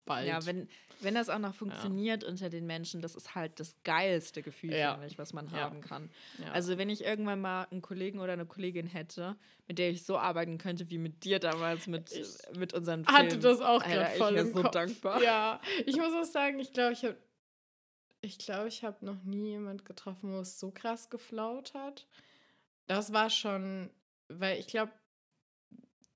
[0.06, 0.28] bald.
[0.28, 0.68] Ja, wenn,
[1.02, 2.30] wenn das auch noch funktioniert ja.
[2.30, 4.94] unter den Menschen, das ist halt das geilste Gefühl, ja.
[4.94, 5.62] finde ich, was man ja.
[5.62, 6.10] haben kann.
[6.52, 9.36] Also wenn ich irgendwann mal einen Kollegen oder eine Kollegin hätte,
[9.68, 12.28] mit der ich so arbeiten könnte wie mit dir damals mit, ich
[12.58, 13.18] mit unseren Filmen.
[13.18, 14.72] hatte das auch gerade voll ich im so Kopf.
[14.72, 15.22] dankbar.
[15.22, 17.18] Ja, ich muss auch sagen, ich glaube, ich habe
[18.24, 22.08] ich glaube, ich habe noch nie jemand getroffen, wo es so krass geflaut hat.
[22.88, 23.90] Das war schon,
[24.30, 24.94] weil ich glaube,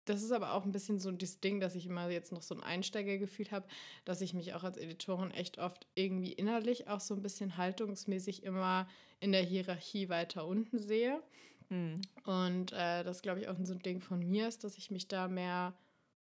[0.09, 2.55] das ist aber auch ein bisschen so das Ding, dass ich immer jetzt noch so
[2.55, 3.67] ein Einsteigergefühl habe,
[4.05, 8.43] dass ich mich auch als Editorin echt oft irgendwie innerlich auch so ein bisschen haltungsmäßig
[8.43, 8.87] immer
[9.19, 11.21] in der Hierarchie weiter unten sehe.
[11.69, 12.01] Mhm.
[12.25, 15.07] Und äh, das, glaube ich, auch so ein Ding von mir ist, dass ich mich
[15.07, 15.77] da mehr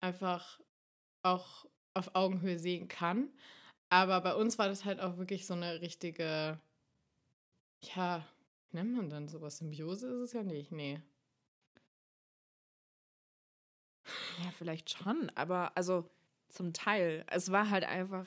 [0.00, 0.60] einfach
[1.22, 3.28] auch auf Augenhöhe sehen kann.
[3.88, 6.60] Aber bei uns war das halt auch wirklich so eine richtige,
[7.94, 8.26] ja,
[8.72, 9.58] nennt man dann sowas?
[9.58, 11.00] Symbiose ist es ja nicht, nee.
[14.45, 16.09] Ja, vielleicht schon, aber also
[16.49, 17.24] zum Teil.
[17.28, 18.26] Es war halt einfach,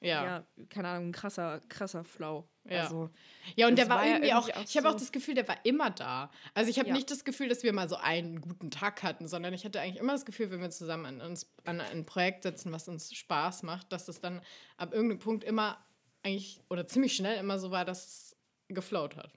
[0.00, 2.48] ja, ja keine Ahnung, ein krasser, krasser Flow.
[2.68, 2.84] Ja.
[2.84, 3.10] Also,
[3.56, 5.34] ja, und der war, war irgendwie ja irgendwie auch, auch ich habe auch das Gefühl,
[5.34, 6.30] der war immer da.
[6.54, 6.94] Also ich habe ja.
[6.94, 10.00] nicht das Gefühl, dass wir mal so einen guten Tag hatten, sondern ich hatte eigentlich
[10.00, 13.64] immer das Gefühl, wenn wir zusammen an, uns, an ein Projekt setzen, was uns Spaß
[13.64, 14.40] macht, dass es dann
[14.76, 15.78] ab irgendeinem Punkt immer
[16.22, 18.36] eigentlich oder ziemlich schnell immer so war, dass es
[18.68, 19.30] geflowt hat.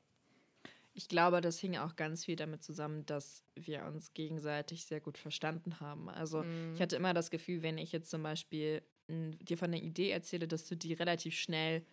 [0.97, 5.17] Ich glaube, das hing auch ganz viel damit zusammen, dass wir uns gegenseitig sehr gut
[5.17, 6.09] verstanden haben.
[6.09, 6.73] Also mm.
[6.73, 10.09] ich hatte immer das Gefühl, wenn ich jetzt zum Beispiel m, dir von einer Idee
[10.09, 11.85] erzähle, dass du die relativ schnell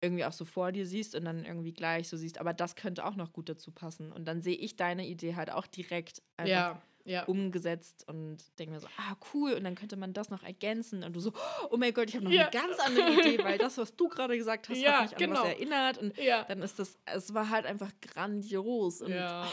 [0.00, 3.04] irgendwie auch so vor dir siehst und dann irgendwie gleich so siehst, aber das könnte
[3.04, 4.12] auch noch gut dazu passen.
[4.12, 7.24] Und dann sehe ich deine Idee halt auch direkt einfach ja ja.
[7.24, 11.04] umgesetzt und denke mir so, ah, cool, und dann könnte man das noch ergänzen.
[11.04, 11.32] Und du so,
[11.70, 12.48] oh mein Gott, ich habe noch ja.
[12.48, 15.42] eine ganz andere Idee, weil das, was du gerade gesagt hast, ja, hat mich genau.
[15.42, 15.72] an was genau.
[15.72, 15.98] erinnert.
[15.98, 19.02] Und dann ist das, es war halt einfach grandios.
[19.02, 19.46] Und oh,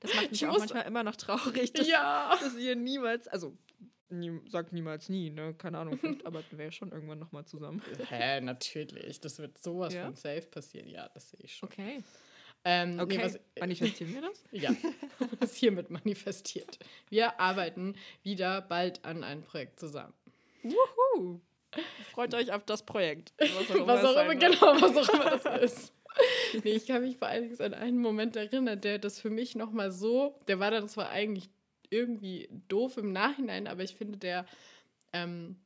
[0.00, 3.56] das macht mich ich auch manchmal immer noch traurig, dass, dass ihr niemals, also
[4.12, 5.54] Nie, sagt niemals nie, ne?
[5.54, 7.80] Keine Ahnung, vielleicht arbeiten wir ja schon irgendwann nochmal zusammen.
[8.08, 9.20] Hä, natürlich.
[9.20, 10.04] Das wird sowas ja?
[10.04, 10.88] von safe passieren.
[10.88, 11.68] Ja, das sehe ich schon.
[11.68, 12.02] Okay.
[12.64, 14.44] Ähm, okay, nee, was, manifestieren wir das?
[14.50, 14.70] ja,
[15.38, 16.78] das ist hiermit manifestiert.
[17.08, 20.12] Wir arbeiten wieder bald an einem Projekt zusammen.
[20.62, 21.40] Wuhu!
[22.12, 23.32] Freut euch auf das Projekt.
[23.38, 25.92] Was auch immer, was auch immer genau, was auch immer das ist.
[26.64, 29.54] nee, ich kann mich vor allen Dingen an einen Moment erinnern, der das für mich
[29.54, 31.48] nochmal so, der war dann zwar eigentlich
[31.88, 34.44] irgendwie doof im Nachhinein, aber ich finde, der
[35.12, 35.56] ähm,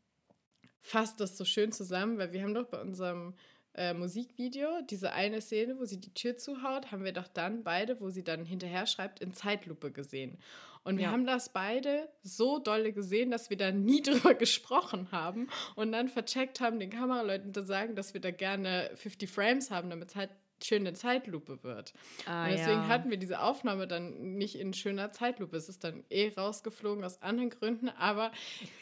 [0.80, 3.34] fasst das so schön zusammen, weil wir haben doch bei unserem
[3.74, 8.00] äh, Musikvideo, diese eine Szene, wo sie die Tür zuhaut, haben wir doch dann beide,
[8.00, 10.38] wo sie dann hinterher schreibt, in Zeitlupe gesehen.
[10.84, 11.12] Und wir ja.
[11.12, 16.08] haben das beide so dolle gesehen, dass wir da nie drüber gesprochen haben und dann
[16.08, 20.16] vercheckt haben, den Kameraleuten zu sagen, dass wir da gerne 50 Frames haben, damit es
[20.16, 20.30] halt
[20.62, 21.92] schöne Zeitlupe wird.
[22.26, 22.88] Ah, und deswegen ja.
[22.88, 25.56] hatten wir diese Aufnahme dann nicht in schöner Zeitlupe.
[25.56, 27.88] Es ist dann eh rausgeflogen aus anderen Gründen.
[27.90, 28.32] Aber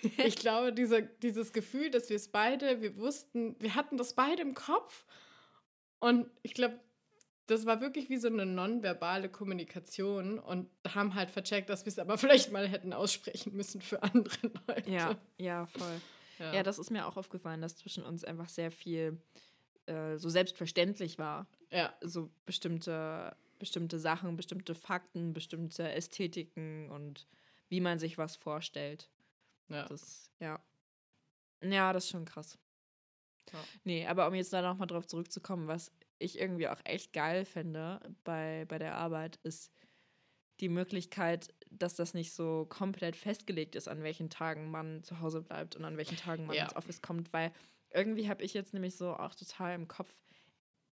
[0.24, 4.42] ich glaube, diese, dieses Gefühl, dass wir es beide, wir wussten, wir hatten das beide
[4.42, 5.04] im Kopf.
[5.98, 6.78] Und ich glaube,
[7.46, 11.98] das war wirklich wie so eine nonverbale Kommunikation und haben halt vercheckt, dass wir es
[11.98, 14.90] aber vielleicht mal hätten aussprechen müssen für andere Leute.
[14.90, 16.00] Ja, ja, voll.
[16.38, 16.54] Ja.
[16.54, 19.20] ja, das ist mir auch aufgefallen, dass zwischen uns einfach sehr viel
[19.86, 21.46] äh, so selbstverständlich war.
[21.70, 21.94] Ja.
[22.00, 27.26] So bestimmte, bestimmte Sachen, bestimmte Fakten, bestimmte Ästhetiken und
[27.68, 29.10] wie man sich was vorstellt.
[29.68, 29.88] Ja.
[29.88, 30.60] Das, ja.
[31.62, 32.58] Ja, das ist schon krass.
[33.52, 33.58] Ja.
[33.84, 38.00] Nee, aber um jetzt da nochmal drauf zurückzukommen, was ich irgendwie auch echt geil finde
[38.24, 39.72] bei, bei der Arbeit, ist
[40.60, 45.42] die Möglichkeit, dass das nicht so komplett festgelegt ist, an welchen Tagen man zu Hause
[45.42, 46.64] bleibt und an welchen Tagen man ja.
[46.64, 47.52] ins Office kommt, weil
[47.94, 50.14] irgendwie habe ich jetzt nämlich so auch total im Kopf,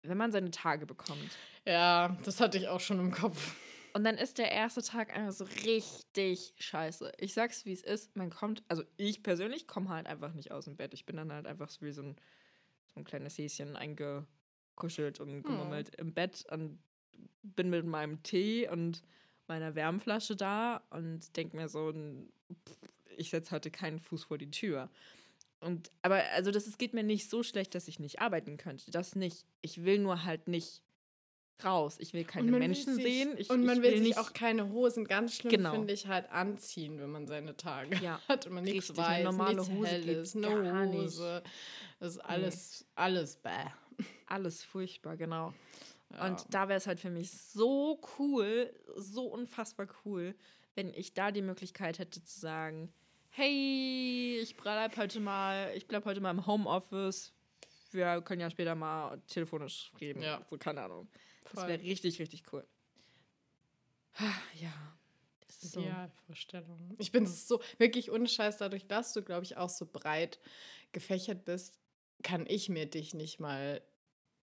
[0.03, 1.38] wenn man seine Tage bekommt.
[1.65, 3.56] Ja, das hatte ich auch schon im Kopf.
[3.94, 7.14] Und dann ist der erste Tag einfach so richtig scheiße.
[7.18, 8.15] Ich sag's, wie es ist.
[8.15, 10.94] Man kommt, also ich persönlich komme halt einfach nicht aus dem Bett.
[10.94, 12.15] Ich bin dann halt einfach so wie so ein,
[12.86, 16.07] so ein kleines Häschen eingekuschelt und gemummelt hm.
[16.07, 16.80] im Bett und
[17.41, 19.02] bin mit meinem Tee und
[19.48, 21.94] meiner Wärmflasche da und denk mir so,
[23.15, 24.90] ich setze heute keinen Fuß vor die Tür.
[25.60, 28.92] Und, aber also das es geht mir nicht so schlecht, dass ich nicht arbeiten könnte.
[28.92, 29.46] Das nicht.
[29.62, 30.84] Ich will nur halt nicht
[31.64, 31.98] raus.
[32.00, 33.34] Ich will keine Menschen sich, sehen.
[33.38, 35.72] Ich, und man will, will sich auch keine Hosen, ganz schlimm genau.
[35.72, 38.22] finde ich, halt anziehen, wenn man seine Tage ja.
[38.28, 41.44] hat und man nichts weiß, eine normale nichts Hose Helles, no Hose.
[42.00, 42.88] Das ist alles, nee.
[42.96, 43.50] alles bäh.
[44.28, 45.54] Alles furchtbar, genau.
[46.12, 46.28] Ja.
[46.28, 50.36] Und da wäre es halt für mich so cool, so unfassbar cool,
[50.76, 52.94] wenn ich da die Möglichkeit hätte zu sagen,
[53.38, 57.32] hey, ich bleib heute mal, ich bleib heute mal im Homeoffice.
[57.92, 60.24] Wir können ja später mal telefonisch reden.
[60.24, 60.44] Ja.
[60.50, 61.08] So, keine Ahnung.
[61.54, 62.68] Das wäre richtig, richtig cool.
[64.60, 64.74] Ja.
[65.46, 65.82] Das ist so.
[65.82, 66.96] Ja, Vorstellung.
[66.98, 70.40] Ich bin so wirklich unscheiß, dadurch, dass du, glaube ich, auch so breit
[70.92, 71.80] gefächert bist,
[72.24, 73.84] kann ich mir dich nicht mal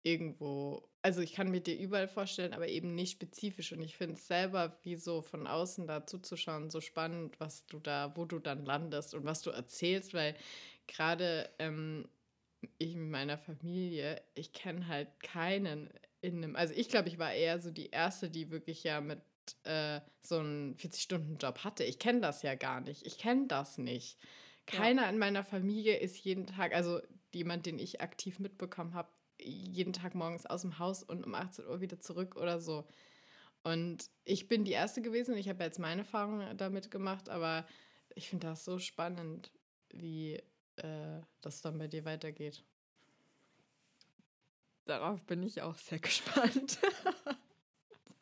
[0.04, 3.72] irgendwo, also ich kann mir dir überall vorstellen, aber eben nicht spezifisch.
[3.72, 7.80] Und ich finde es selber, wie so von außen da zuzuschauen, so spannend, was du
[7.80, 10.36] da, wo du dann landest und was du erzählst, weil
[10.88, 12.08] gerade ähm,
[12.78, 15.90] ich mit meiner Familie, ich kenne halt keinen
[16.22, 19.22] in einem, also ich glaube, ich war eher so die Erste, die wirklich ja mit
[19.64, 21.84] äh, so einen 40-Stunden-Job hatte.
[21.84, 23.06] Ich kenne das ja gar nicht.
[23.06, 24.18] Ich kenne das nicht.
[24.68, 25.10] Keiner ja.
[25.10, 27.02] in meiner Familie ist jeden Tag, also
[27.34, 29.10] jemand, den ich aktiv mitbekommen habe,
[29.44, 32.86] jeden Tag morgens aus dem Haus und um 18 Uhr wieder zurück oder so.
[33.64, 37.66] Und ich bin die Erste gewesen ich habe jetzt meine Erfahrungen damit gemacht, aber
[38.16, 39.52] ich finde das so spannend,
[39.90, 40.42] wie
[40.78, 42.64] äh, das dann bei dir weitergeht.
[44.86, 46.80] Darauf bin ich auch sehr gespannt.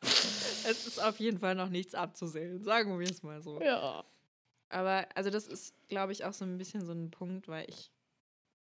[0.00, 3.60] es ist auf jeden Fall noch nichts abzusehen, sagen wir es mal so.
[3.60, 4.04] Ja.
[4.68, 7.90] Aber also das ist, glaube ich, auch so ein bisschen so ein Punkt, weil ich,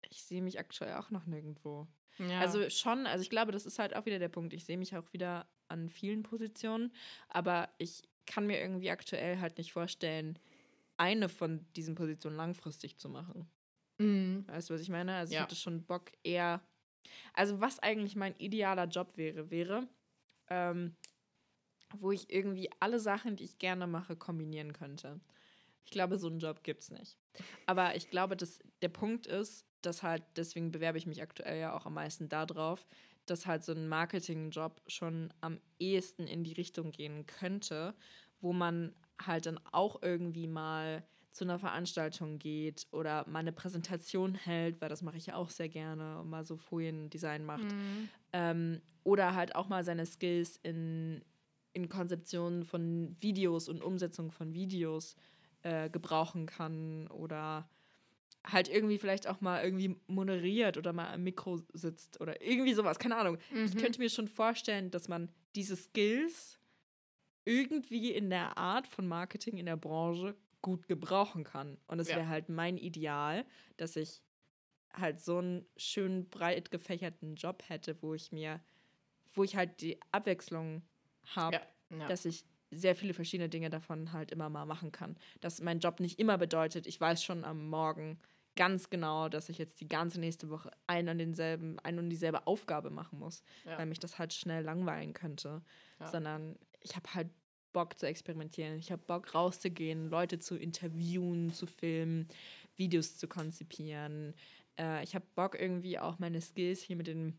[0.09, 1.89] ich sehe mich aktuell auch noch nirgendwo.
[2.19, 2.41] Ja.
[2.41, 4.53] Also schon, also ich glaube, das ist halt auch wieder der Punkt.
[4.55, 6.93] Ich sehe mich auch wieder an vielen Positionen,
[7.29, 10.39] aber ich kann mir irgendwie aktuell halt nicht vorstellen,
[10.97, 13.49] eine von diesen Positionen langfristig zu machen.
[13.99, 14.45] Mhm.
[14.49, 15.15] Weißt du, was ich meine?
[15.15, 15.41] Also ja.
[15.41, 16.61] ich hätte schon Bock eher.
[17.35, 19.89] Also was eigentlich mein idealer Job wäre, wäre,
[20.49, 20.97] ähm,
[21.99, 25.21] wo ich irgendwie alle Sachen, die ich gerne mache, kombinieren könnte.
[25.85, 27.17] Ich glaube, so einen Job gibt es nicht.
[27.67, 31.77] Aber ich glaube, dass der Punkt ist, dass halt, deswegen bewerbe ich mich aktuell ja
[31.77, 32.87] auch am meisten darauf,
[33.27, 37.95] dass halt so ein Marketingjob schon am ehesten in die Richtung gehen könnte,
[38.41, 38.95] wo man
[39.25, 44.89] halt dann auch irgendwie mal zu einer Veranstaltung geht oder mal eine Präsentation hält, weil
[44.89, 47.65] das mache ich ja auch sehr gerne und mal so Foliendesign macht.
[47.65, 48.09] Mhm.
[48.33, 51.23] Ähm, oder halt auch mal seine Skills in,
[51.75, 55.15] in Konzeptionen von Videos und Umsetzung von Videos
[55.63, 57.69] äh, gebrauchen kann oder
[58.47, 62.99] halt irgendwie vielleicht auch mal irgendwie moderiert oder mal am Mikro sitzt oder irgendwie sowas,
[62.99, 63.39] keine Ahnung.
[63.51, 63.65] Mhm.
[63.65, 66.59] Ich könnte mir schon vorstellen, dass man diese Skills
[67.45, 71.79] irgendwie in der Art von Marketing in der Branche gut gebrauchen kann.
[71.87, 72.17] Und es ja.
[72.17, 73.45] wäre halt mein Ideal,
[73.77, 74.23] dass ich
[74.93, 78.61] halt so einen schön breit gefächerten Job hätte, wo ich mir,
[79.35, 80.83] wo ich halt die Abwechslung
[81.35, 81.57] habe,
[81.91, 81.99] ja.
[81.99, 82.09] ja.
[82.09, 85.17] dass ich sehr viele verschiedene Dinge davon halt immer mal machen kann.
[85.41, 88.19] Dass mein Job nicht immer bedeutet, ich weiß schon am Morgen,
[88.57, 92.47] ganz genau, dass ich jetzt die ganze nächste Woche ein und denselben, ein und dieselbe
[92.47, 93.79] Aufgabe machen muss, ja.
[93.79, 95.63] weil mich das halt schnell langweilen könnte.
[96.01, 96.09] Ja.
[96.09, 97.29] Sondern ich habe halt
[97.73, 98.79] Bock zu experimentieren.
[98.79, 102.27] Ich habe Bock rauszugehen, Leute zu interviewen, zu filmen,
[102.77, 104.35] Videos zu konzipieren.
[104.79, 107.39] Äh, ich habe Bock irgendwie auch meine Skills hier mit den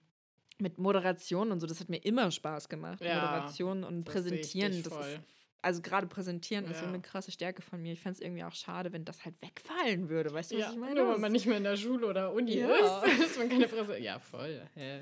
[0.59, 2.99] mit Moderation und so, das hat mir immer Spaß gemacht.
[3.01, 5.21] Ja, Moderation und Präsentieren, das ist
[5.61, 6.71] also gerade präsentieren ja.
[6.71, 7.93] ist so eine krasse Stärke von mir.
[7.93, 10.31] Ich fände es irgendwie auch schade, wenn das halt wegfallen würde.
[10.33, 10.95] Weißt du, ja, was ich meine?
[10.95, 12.69] Nur weil man nicht mehr in der Schule oder Uni ja.
[12.69, 14.03] ist, ist man keine Präsentation.
[14.03, 14.61] Ja, voll.
[14.75, 15.01] Yeah.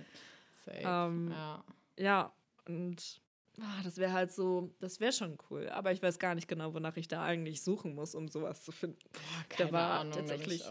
[0.68, 1.64] Ähm, ja.
[1.98, 2.34] ja,
[2.68, 3.22] und
[3.60, 5.70] ah, das wäre halt so, das wäre schon cool.
[5.70, 8.72] Aber ich weiß gar nicht genau, wonach ich da eigentlich suchen muss, um sowas zu
[8.72, 9.00] finden.
[9.12, 10.64] Boah, keine da war Ahnung, tatsächlich.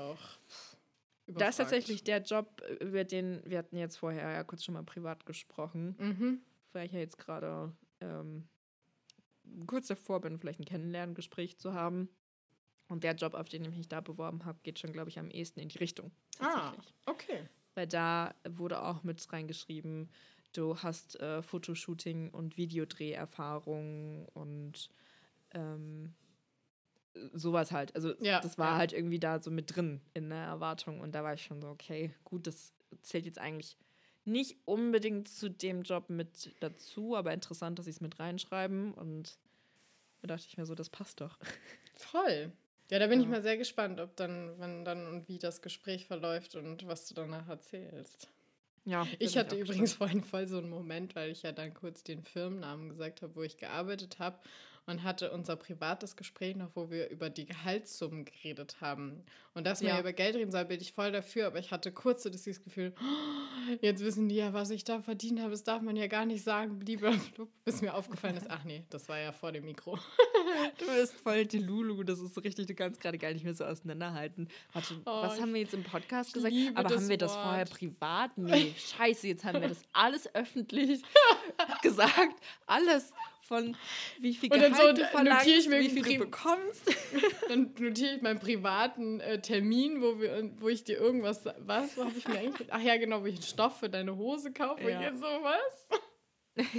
[1.26, 4.82] Da ist tatsächlich der Job, über den wir hatten jetzt vorher ja kurz schon mal
[4.82, 6.40] privat gesprochen, mhm.
[6.72, 8.46] weil ich ja jetzt gerade ähm,
[9.66, 12.08] kurz davor bin, vielleicht ein Kennenlerngespräch zu haben.
[12.88, 15.30] Und der Job, auf den ich mich da beworben habe, geht schon, glaube ich, am
[15.30, 16.12] ehesten in die Richtung.
[16.38, 16.74] Ah,
[17.06, 17.48] okay.
[17.74, 20.10] Weil da wurde auch mit reingeschrieben,
[20.52, 24.90] du hast äh, Fotoshooting und Videodreherfahrung und
[25.52, 26.14] ähm,
[27.32, 27.94] sowas halt.
[27.94, 28.76] Also ja, das war ja.
[28.76, 31.00] halt irgendwie da so mit drin in der Erwartung.
[31.00, 33.76] Und da war ich schon so, okay, gut, das zählt jetzt eigentlich
[34.24, 38.94] nicht unbedingt zu dem Job mit dazu, aber interessant, dass sie es mit reinschreiben.
[38.94, 39.38] Und
[40.22, 41.38] da dachte ich mir so, das passt doch.
[41.94, 42.52] Voll.
[42.90, 43.24] Ja, da bin ja.
[43.24, 47.06] ich mal sehr gespannt, ob dann, wann dann und wie das Gespräch verläuft und was
[47.08, 48.28] du danach erzählst.
[48.84, 50.10] Ja, ich hatte ich übrigens gespannt.
[50.10, 53.42] vorhin voll so einen Moment, weil ich ja dann kurz den Firmennamen gesagt habe, wo
[53.42, 54.38] ich gearbeitet habe
[54.86, 59.22] und hatte unser privates Gespräch noch, wo wir über die Gehaltssummen geredet haben.
[59.54, 60.00] Und dass man ja.
[60.00, 62.92] über Geld reden soll, bin ich voll dafür, aber ich hatte kurz so das Gefühl,
[63.00, 66.26] oh, jetzt wissen die ja, was ich da verdient habe, das darf man ja gar
[66.26, 67.14] nicht sagen, lieber,
[67.64, 69.96] bis mir aufgefallen ist, ach nee, das war ja vor dem Mikro.
[70.78, 73.54] du bist voll die Lulu, das ist so richtig, du kannst gerade gar nicht mehr
[73.54, 74.48] so auseinanderhalten.
[74.72, 76.54] Warte, oh, was haben wir jetzt im Podcast gesagt?
[76.74, 77.42] Aber haben wir das Wort.
[77.42, 78.30] vorher privat?
[78.44, 81.02] Nee, scheiße, jetzt haben wir das alles öffentlich
[81.82, 82.34] gesagt.
[82.66, 83.12] Alles
[83.46, 83.76] von
[84.18, 86.82] wie viel Gehalt und dann so, du verlangst, ich mir wie viel du bekommst.
[87.48, 92.12] dann notiere ich meinen privaten äh, Termin, wo, wir, wo ich dir irgendwas, was habe
[92.16, 94.98] ich mir eigentlich, ach ja genau, wo ich einen Stoff für deine Hose kaufe ja.
[94.98, 95.88] und jetzt sowas.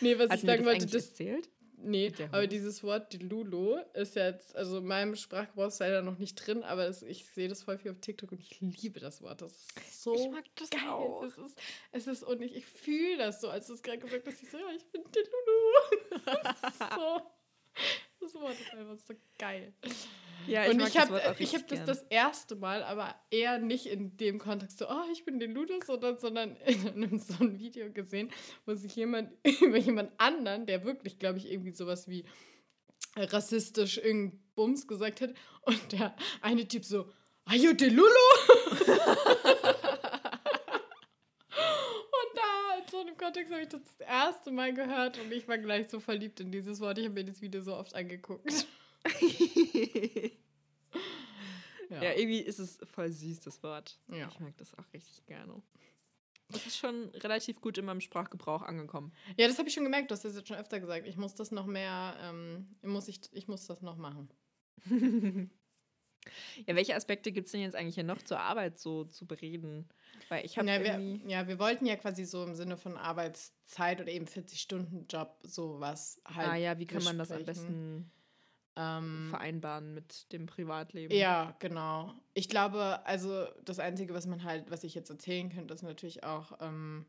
[0.00, 1.48] nee, was Hat ich sagen wollte, das zählt?
[1.84, 6.18] Nee, aber dieses Wort die Lulu ist jetzt, also in meinem Sprachgebrauch ist leider noch
[6.18, 9.42] nicht drin, aber es, ich sehe das viel auf TikTok und ich liebe das Wort.
[9.42, 10.88] Das ist so ich mag das geil.
[10.88, 11.22] Auch.
[11.24, 11.58] Es ist,
[11.92, 14.50] es ist, und ich, ich fühle das so, als du es gerade gesagt hast, ich
[14.50, 16.24] so, ja, ich bin die Lulu.
[16.24, 17.20] Das ist so,
[18.20, 19.72] das Wort ist einfach so geil.
[20.46, 24.16] Ja, ich und ich habe ich hab das das erste Mal, aber eher nicht in
[24.16, 28.30] dem Kontext so, oh, ich bin den Ludus, sondern, sondern in so einem Video gesehen,
[28.66, 29.30] wo sich jemand
[29.60, 32.24] über jemand anderen, der wirklich, glaube ich, irgendwie sowas wie
[33.16, 37.08] rassistisch irgendein Bums gesagt hat und der eine Typ so,
[37.44, 38.08] are you the Lulu?
[42.94, 45.98] so einem Kontext habe ich das, das erste Mal gehört und ich war gleich so
[45.98, 46.98] verliebt in dieses Wort.
[46.98, 48.66] Ich habe mir das Video so oft angeguckt.
[51.90, 52.02] Ja.
[52.02, 52.12] ja.
[52.14, 53.98] irgendwie ist es voll süß, das Wort.
[54.08, 54.28] Ja.
[54.28, 55.62] Ich mag das auch richtig gerne.
[56.48, 59.12] Das ist schon relativ gut in meinem Sprachgebrauch angekommen.
[59.36, 61.06] Ja, das habe ich schon gemerkt, du hast das jetzt schon öfter gesagt.
[61.06, 64.28] Ich muss das noch mehr, ähm, muss ich, ich muss das noch machen.
[66.66, 69.88] ja, welche Aspekte gibt es denn jetzt eigentlich hier noch zur Arbeit so zu bereden?
[70.28, 74.00] Weil ich habe ja, wir, ja, wir wollten ja quasi so im Sinne von Arbeitszeit
[74.00, 76.48] oder eben 40-Stunden-Job sowas halt.
[76.48, 78.10] Ah ja, wie kann man das am besten
[78.76, 81.14] ähm, vereinbaren mit dem Privatleben.
[81.14, 82.12] Ja, genau.
[82.34, 86.24] Ich glaube, also das Einzige, was man halt, was ich jetzt erzählen könnte, ist natürlich
[86.24, 87.06] auch, ähm,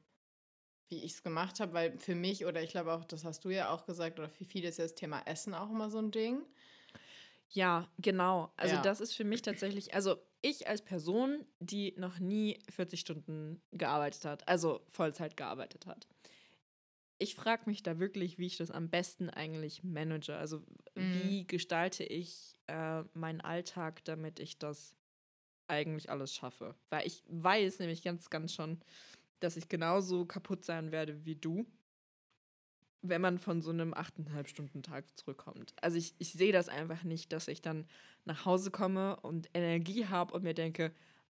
[0.88, 3.50] wie ich es gemacht habe, weil für mich oder ich glaube auch, das hast du
[3.50, 6.12] ja auch gesagt, oder für viele ist ja das Thema Essen auch immer so ein
[6.12, 6.42] Ding.
[7.50, 8.52] Ja, genau.
[8.58, 8.82] Also ja.
[8.82, 14.26] das ist für mich tatsächlich, also ich als Person, die noch nie 40 Stunden gearbeitet
[14.26, 16.08] hat, also Vollzeit gearbeitet hat,
[17.18, 20.36] ich frage mich da wirklich, wie ich das am besten eigentlich manage.
[20.36, 20.60] Also
[20.96, 21.22] mhm.
[21.24, 24.96] wie gestalte ich äh, meinen Alltag, damit ich das
[25.68, 26.76] eigentlich alles schaffe.
[26.90, 28.80] Weil ich weiß nämlich ganz, ganz schon,
[29.40, 31.66] dass ich genauso kaputt sein werde wie du,
[33.02, 35.74] wenn man von so einem 8,5 Stunden Tag zurückkommt.
[35.82, 37.88] Also ich, ich sehe das einfach nicht, dass ich dann
[38.26, 40.92] nach Hause komme und Energie habe und mir denke,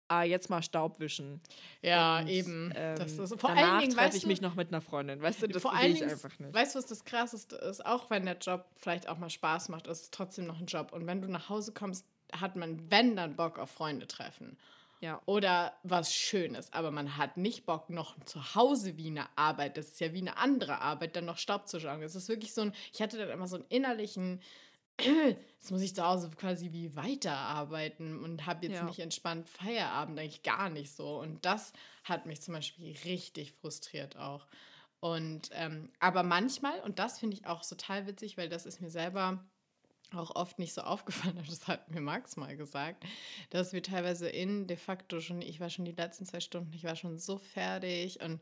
[0.09, 1.39] ah, jetzt mal Staub wischen.
[1.81, 2.73] Ja, und, eben.
[2.75, 5.21] Ähm, das ist, vor danach treffe ich mich noch mit einer Freundin.
[5.21, 6.53] Weißt du, das vor will ich einfach nicht.
[6.53, 7.85] Weißt du, was das Krasseste ist?
[7.85, 10.91] Auch wenn der Job vielleicht auch mal Spaß macht, ist es trotzdem noch ein Job.
[10.91, 14.57] Und wenn du nach Hause kommst, hat man, wenn dann Bock auf Freunde treffen.
[15.01, 15.21] Ja.
[15.25, 16.73] Oder was Schönes.
[16.73, 20.19] Aber man hat nicht Bock, noch zu Hause wie eine Arbeit, das ist ja wie
[20.19, 22.01] eine andere Arbeit, dann noch Staub zu schauen.
[22.01, 24.41] Das ist wirklich so ein, ich hatte dann immer so einen innerlichen
[25.01, 28.83] jetzt muss ich zu Hause quasi wie weiterarbeiten und habe jetzt ja.
[28.83, 31.19] nicht entspannt Feierabend, eigentlich gar nicht so.
[31.19, 31.73] Und das
[32.03, 34.47] hat mich zum Beispiel richtig frustriert auch.
[34.99, 38.89] Und ähm, aber manchmal, und das finde ich auch total witzig, weil das ist mir
[38.89, 39.43] selber
[40.13, 43.05] auch oft nicht so aufgefallen, das hat mir Max mal gesagt,
[43.49, 46.83] dass wir teilweise in de facto schon, ich war schon die letzten zwei Stunden, ich
[46.83, 48.41] war schon so fertig und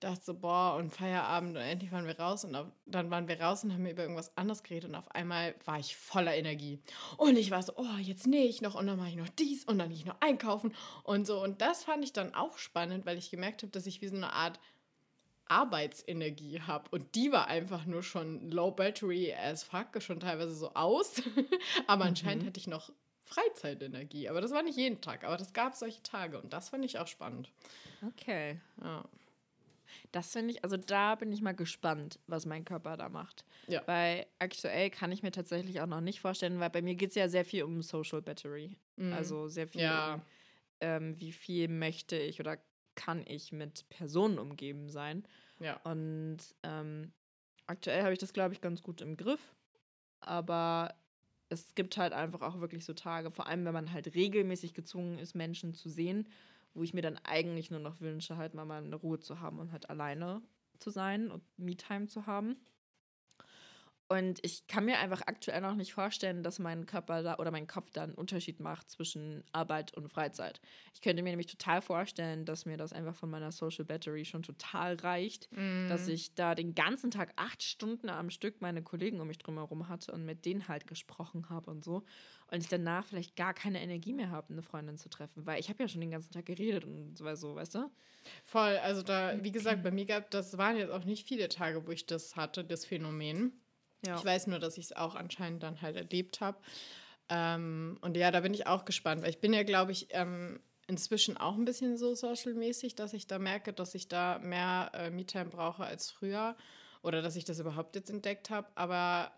[0.00, 3.40] dachte so, boah, und Feierabend und endlich waren wir raus und auf, dann waren wir
[3.40, 6.80] raus und haben über irgendwas anderes geredet und auf einmal war ich voller Energie.
[7.16, 9.64] Und ich war so, oh, jetzt nähe ich noch und dann mache ich noch dies
[9.64, 11.42] und dann gehe ich noch einkaufen und so.
[11.42, 14.16] Und das fand ich dann auch spannend, weil ich gemerkt habe, dass ich wie so
[14.16, 14.60] eine Art
[15.48, 16.90] Arbeitsenergie habe.
[16.90, 21.22] Und die war einfach nur schon low battery as fuck, schon teilweise so aus.
[21.86, 22.10] aber mhm.
[22.10, 22.92] anscheinend hatte ich noch
[23.24, 24.28] Freizeitenergie.
[24.28, 25.24] Aber das war nicht jeden Tag.
[25.24, 27.50] Aber das gab solche Tage und das fand ich auch spannend.
[28.06, 28.60] Okay.
[28.82, 29.04] Ja.
[30.12, 33.44] Das finde ich, also da bin ich mal gespannt, was mein Körper da macht.
[33.66, 33.82] Ja.
[33.86, 37.16] Weil aktuell kann ich mir tatsächlich auch noch nicht vorstellen, weil bei mir geht es
[37.16, 38.76] ja sehr viel um Social Battery.
[38.96, 39.12] Mhm.
[39.12, 40.14] Also sehr viel ja.
[40.14, 40.22] um,
[40.80, 42.58] ähm, wie viel möchte ich oder
[42.94, 45.24] kann ich mit Personen umgeben sein.
[45.60, 45.76] Ja.
[45.84, 47.12] Und ähm,
[47.66, 49.54] aktuell habe ich das, glaube ich, ganz gut im Griff.
[50.20, 50.94] Aber
[51.48, 55.18] es gibt halt einfach auch wirklich so Tage, vor allem wenn man halt regelmäßig gezwungen
[55.18, 56.28] ist, Menschen zu sehen,
[56.76, 59.72] wo ich mir dann eigentlich nur noch wünsche, halt mal eine Ruhe zu haben und
[59.72, 60.42] halt alleine
[60.78, 62.56] zu sein und Me-Time zu haben.
[64.08, 67.66] Und ich kann mir einfach aktuell noch nicht vorstellen, dass mein Körper da oder mein
[67.66, 70.60] Kopf da einen Unterschied macht zwischen Arbeit und Freizeit.
[70.94, 74.44] Ich könnte mir nämlich total vorstellen, dass mir das einfach von meiner Social Battery schon
[74.44, 75.88] total reicht, mm.
[75.88, 79.88] dass ich da den ganzen Tag acht Stunden am Stück meine Kollegen um mich drumherum
[79.88, 82.04] hatte und mit denen halt gesprochen habe und so.
[82.52, 85.68] Und ich danach vielleicht gar keine Energie mehr habe, eine Freundin zu treffen, weil ich
[85.68, 87.90] habe ja schon den ganzen Tag geredet und so, weißt du?
[88.44, 91.86] Voll, also da, wie gesagt, bei mir gab das waren jetzt auch nicht viele Tage,
[91.88, 93.52] wo ich das hatte, das Phänomen.
[94.06, 94.16] Ja.
[94.16, 96.58] Ich weiß nur, dass ich es auch anscheinend dann halt erlebt habe.
[97.28, 100.60] Ähm, und ja, da bin ich auch gespannt, weil ich bin ja, glaube ich, ähm,
[100.86, 105.10] inzwischen auch ein bisschen so social-mäßig, dass ich da merke, dass ich da mehr äh,
[105.10, 106.56] Me-Time brauche als früher
[107.02, 108.68] oder dass ich das überhaupt jetzt entdeckt habe.
[108.76, 109.32] Aber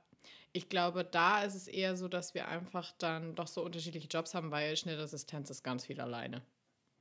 [0.52, 4.34] ich glaube, da ist es eher so, dass wir einfach dann doch so unterschiedliche Jobs
[4.34, 6.42] haben, weil Schnittassistenz ist ganz viel alleine.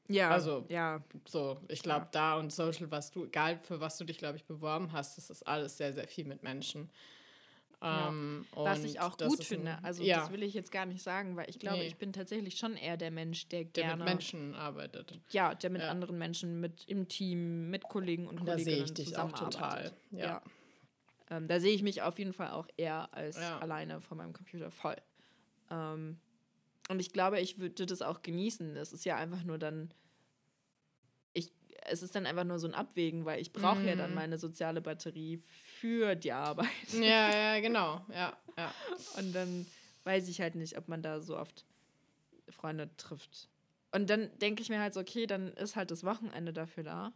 [0.10, 0.30] Ja.
[0.30, 1.03] Also, ja.
[1.27, 2.10] So, ich glaube, ja.
[2.11, 5.30] da und Social, was du, egal für was du dich, glaube ich, beworben hast, das
[5.30, 6.89] ist alles sehr, sehr viel mit Menschen.
[7.80, 9.78] Ähm, Was ich auch gut finde.
[9.84, 10.22] also ja.
[10.22, 11.88] das will ich jetzt gar nicht sagen, weil ich glaube, nee.
[11.88, 15.20] ich bin tatsächlich schon eher der Mensch, der, der gerne mit Menschen arbeitet.
[15.30, 15.90] Ja, der mit ja.
[15.90, 19.91] anderen Menschen, mit im Team, mit Kollegen und Kolleginnen da sehe ich dich auch total.
[20.10, 20.20] Ja.
[20.20, 20.41] ja.
[21.30, 24.72] Ähm, da sehe ich mich auf jeden Fall auch eher als alleine vor meinem Computer
[24.72, 24.95] voll.
[25.70, 26.18] Ähm,
[26.90, 28.76] und ich glaube, ich würde das auch genießen.
[28.76, 29.91] Es ist ja einfach nur dann
[31.88, 33.88] es ist dann einfach nur so ein Abwägen, weil ich brauche mm.
[33.88, 34.15] ja dann mhm.
[34.15, 35.41] meine soziale Batterie
[35.80, 36.68] für die Arbeit.
[36.93, 38.05] Ja, ja, genau.
[38.14, 38.73] Ja, ja.
[39.18, 39.65] Und dann
[40.03, 41.65] weiß ich halt nicht, ob man da so oft
[42.49, 43.49] Freunde trifft.
[43.91, 47.14] Und dann denke ich mir halt so, okay, dann ist halt das Wochenende dafür da.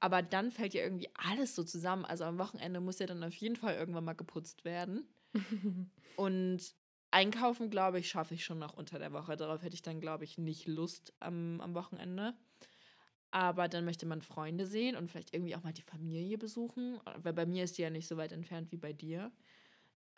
[0.00, 2.04] Aber dann fällt ja irgendwie alles so zusammen.
[2.04, 5.06] Also am Wochenende muss ja dann auf jeden Fall irgendwann mal geputzt werden.
[6.16, 6.74] Und
[7.10, 9.36] einkaufen, glaube ich, schaffe ich schon noch unter der Woche.
[9.36, 12.34] Darauf hätte ich dann, glaube ich, nicht Lust am, am Wochenende.
[13.32, 17.00] Aber dann möchte man Freunde sehen und vielleicht irgendwie auch mal die Familie besuchen.
[17.16, 19.32] Weil bei mir ist die ja nicht so weit entfernt wie bei dir.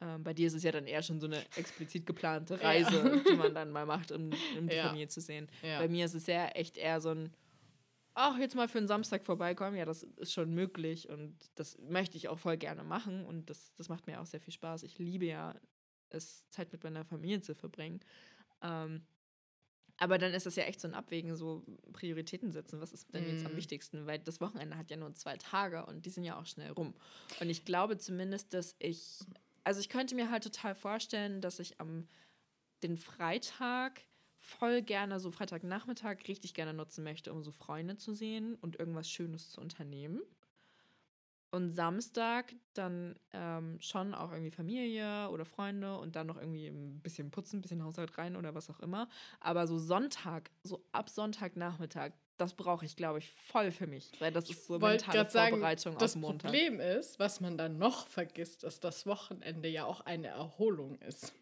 [0.00, 3.30] Ähm, bei dir ist es ja dann eher schon so eine explizit geplante Reise, ja.
[3.30, 4.88] die man dann mal macht, um, um die ja.
[4.88, 5.48] Familie zu sehen.
[5.62, 5.78] Ja.
[5.78, 7.32] Bei mir ist es ja echt eher so ein,
[8.14, 9.76] ach, jetzt mal für einen Samstag vorbeikommen.
[9.76, 13.72] Ja, das ist schon möglich und das möchte ich auch voll gerne machen und das,
[13.76, 14.82] das macht mir auch sehr viel Spaß.
[14.82, 15.54] Ich liebe ja
[16.08, 18.00] es, Zeit mit meiner Familie zu verbringen.
[18.60, 19.06] Ähm,
[19.98, 22.80] aber dann ist das ja echt so ein Abwägen, so Prioritäten setzen.
[22.80, 23.56] Was ist denn jetzt am mhm.
[23.56, 24.06] wichtigsten?
[24.06, 26.94] Weil das Wochenende hat ja nur zwei Tage und die sind ja auch schnell rum.
[27.40, 29.20] Und ich glaube zumindest, dass ich,
[29.62, 32.08] also ich könnte mir halt total vorstellen, dass ich am
[32.82, 34.02] den Freitag
[34.38, 39.08] voll gerne, so Freitagnachmittag, richtig gerne nutzen möchte, um so Freunde zu sehen und irgendwas
[39.08, 40.20] Schönes zu unternehmen.
[41.54, 47.00] Und Samstag dann ähm, schon auch irgendwie Familie oder Freunde und dann noch irgendwie ein
[47.00, 49.08] bisschen putzen, ein bisschen Haushalt rein oder was auch immer.
[49.38, 54.10] Aber so Sonntag, so ab Sonntagnachmittag, das brauche ich, glaube ich, voll für mich.
[54.18, 56.50] Weil das ist so mentale Vorbereitung sagen, auf Montag.
[56.50, 60.96] Das Problem ist, was man dann noch vergisst, dass das Wochenende ja auch eine Erholung
[61.02, 61.32] ist.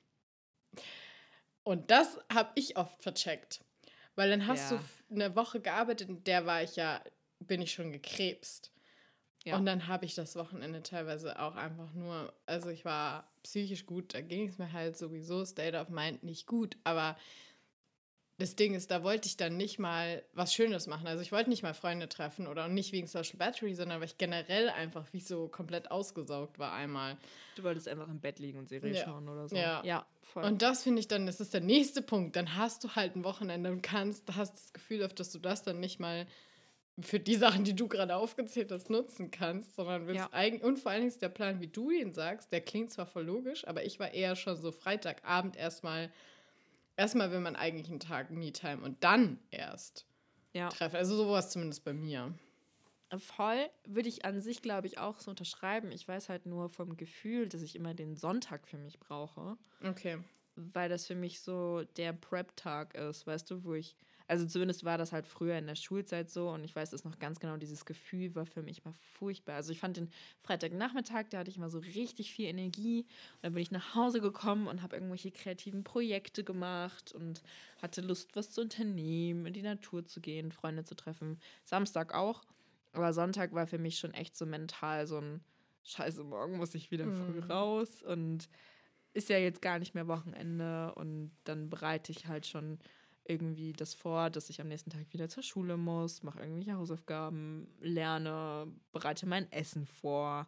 [1.62, 3.64] Und das habe ich oft vercheckt.
[4.14, 4.78] Weil dann hast ja.
[5.08, 7.02] du eine Woche gearbeitet, in der war ich ja,
[7.38, 8.72] bin ich schon gekrebst.
[9.44, 9.56] Ja.
[9.56, 14.14] Und dann habe ich das Wochenende teilweise auch einfach nur, also ich war psychisch gut,
[14.14, 17.16] da ging es mir halt sowieso State of Mind nicht gut, aber
[18.38, 21.06] das Ding ist, da wollte ich dann nicht mal was Schönes machen.
[21.06, 24.18] Also ich wollte nicht mal Freunde treffen oder nicht wegen Social Battery, sondern weil ich
[24.18, 27.16] generell einfach wie so komplett ausgesaugt war einmal.
[27.56, 29.04] Du wolltest einfach im Bett liegen und Serie ja.
[29.04, 29.54] schauen oder so.
[29.54, 30.44] Ja, ja voll.
[30.44, 32.34] Und das finde ich dann, das ist der nächste Punkt.
[32.34, 35.62] Dann hast du halt ein Wochenende und kannst, hast das Gefühl, auf dass du das
[35.62, 36.26] dann nicht mal
[37.00, 40.28] für die Sachen, die du gerade aufgezählt hast, nutzen kannst, sondern willst ja.
[40.32, 43.06] eigentlich, und vor allen Dingen ist der Plan, wie du ihn sagst, der klingt zwar
[43.06, 46.12] voll logisch, aber ich war eher schon so Freitagabend erstmal,
[46.96, 50.06] erstmal will man eigentlich einen Tag Me-Time und dann erst
[50.52, 50.68] ja.
[50.68, 50.96] treffen.
[50.96, 52.34] Also sowas zumindest bei mir.
[53.18, 55.92] Voll würde ich an sich, glaube ich, auch so unterschreiben.
[55.92, 59.58] Ich weiß halt nur vom Gefühl, dass ich immer den Sonntag für mich brauche.
[59.84, 60.18] Okay.
[60.56, 63.96] Weil das für mich so der Prep-Tag ist, weißt du, wo ich
[64.32, 67.18] also zumindest war das halt früher in der Schulzeit so und ich weiß es noch
[67.18, 69.56] ganz genau, dieses Gefühl war für mich mal furchtbar.
[69.56, 70.08] Also ich fand den
[70.40, 74.22] Freitagnachmittag, da hatte ich immer so richtig viel Energie und dann bin ich nach Hause
[74.22, 77.42] gekommen und habe irgendwelche kreativen Projekte gemacht und
[77.82, 81.38] hatte Lust, was zu unternehmen, in die Natur zu gehen, Freunde zu treffen.
[81.66, 82.42] Samstag auch,
[82.94, 85.44] aber Sonntag war für mich schon echt so mental so ein
[85.84, 87.50] Scheiße, morgen muss ich wieder früh mhm.
[87.50, 88.48] raus und
[89.12, 92.78] ist ja jetzt gar nicht mehr Wochenende und dann bereite ich halt schon
[93.24, 97.68] irgendwie das vor, dass ich am nächsten Tag wieder zur Schule muss, mache irgendwelche Hausaufgaben,
[97.80, 100.46] lerne, bereite mein Essen vor.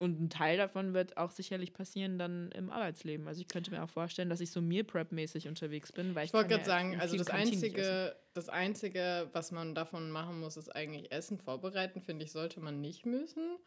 [0.00, 3.26] Und ein Teil davon wird auch sicherlich passieren dann im Arbeitsleben.
[3.26, 6.30] Also ich könnte mir auch vorstellen, dass ich so Meal Prep-mäßig unterwegs bin, weil ich.
[6.30, 10.56] Ich wollte gerade ja sagen, also das Einzige, das Einzige, was man davon machen muss,
[10.56, 13.58] ist eigentlich Essen vorbereiten, finde ich, sollte man nicht müssen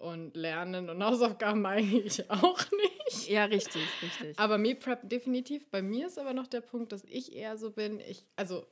[0.00, 3.28] und Lernen und Hausaufgaben eigentlich auch nicht.
[3.28, 4.38] Ja, richtig, richtig.
[4.38, 5.68] Aber Me Prep definitiv.
[5.70, 8.66] Bei mir ist aber noch der Punkt, dass ich eher so bin, ich, also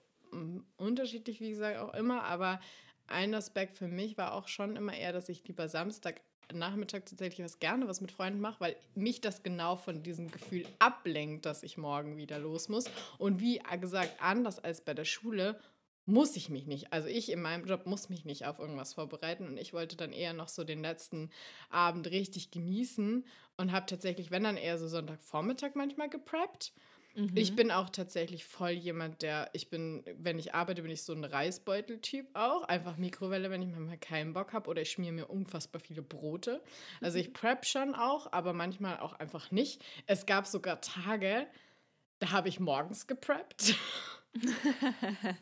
[0.76, 2.60] unterschiedlich, wie gesagt, auch immer, aber
[3.06, 6.20] ein Aspekt für mich war auch schon immer eher, dass ich lieber Samstag
[6.52, 10.64] Nachmittag tatsächlich was gerne was mit Freunden mache, weil mich das genau von diesem Gefühl
[10.78, 12.86] ablenkt, dass ich morgen wieder los muss.
[13.18, 15.60] Und wie gesagt, anders als bei der Schule,
[16.08, 16.92] muss ich mich nicht.
[16.92, 20.12] Also ich in meinem Job muss mich nicht auf irgendwas vorbereiten und ich wollte dann
[20.12, 21.30] eher noch so den letzten
[21.68, 23.26] Abend richtig genießen
[23.58, 26.72] und habe tatsächlich, wenn dann eher so Sonntagvormittag manchmal gepreppt.
[27.14, 27.32] Mhm.
[27.34, 31.12] Ich bin auch tatsächlich voll jemand, der, ich bin, wenn ich arbeite, bin ich so
[31.12, 32.62] ein Reisbeutel-Typ auch.
[32.62, 36.62] Einfach Mikrowelle, wenn ich manchmal keinen Bock habe oder ich schmier mir unfassbar viele Brote.
[37.02, 39.84] Also ich prep schon auch, aber manchmal auch einfach nicht.
[40.06, 41.46] Es gab sogar Tage,
[42.18, 43.74] da habe ich morgens gepreppt.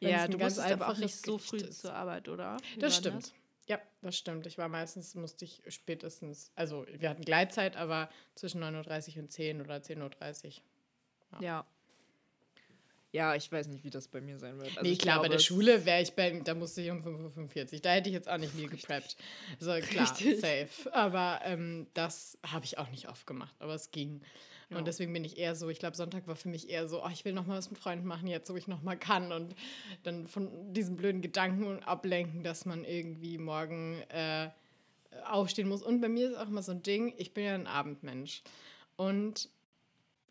[0.00, 1.80] ja, du musst einfach nicht so früh ist.
[1.80, 2.56] zur Arbeit, oder?
[2.74, 3.24] Wie das stimmt.
[3.24, 3.34] Das?
[3.66, 4.46] Ja, das stimmt.
[4.46, 9.32] Ich war meistens, musste ich spätestens, also wir hatten Gleitzeit, aber zwischen 9.30 Uhr und
[9.32, 10.52] 10 oder 10.30 Uhr.
[11.32, 11.40] Ja.
[11.40, 11.66] ja.
[13.14, 14.76] Ja, ich weiß nicht, wie das bei mir sein wird.
[14.76, 17.74] Also nee, klar, glaube, bei der Schule wäre ich bei, da musste ich um 5.45
[17.74, 17.78] Uhr.
[17.78, 19.16] Da hätte ich jetzt auch nicht viel gepreppt.
[19.60, 20.40] So, klar, Richtig.
[20.40, 20.92] safe.
[20.92, 24.20] Aber ähm, das habe ich auch nicht oft gemacht, aber es ging.
[24.70, 24.78] Ja.
[24.78, 27.08] Und deswegen bin ich eher so, ich glaube, Sonntag war für mich eher so, oh,
[27.12, 29.32] ich will noch mal was mit Freunden machen, jetzt, wo ich noch mal kann.
[29.32, 29.54] Und
[30.02, 34.48] dann von diesen blöden Gedanken ablenken, dass man irgendwie morgen äh,
[35.26, 35.82] aufstehen muss.
[35.82, 38.42] Und bei mir ist auch immer so ein Ding, ich bin ja ein Abendmensch.
[38.96, 39.48] Und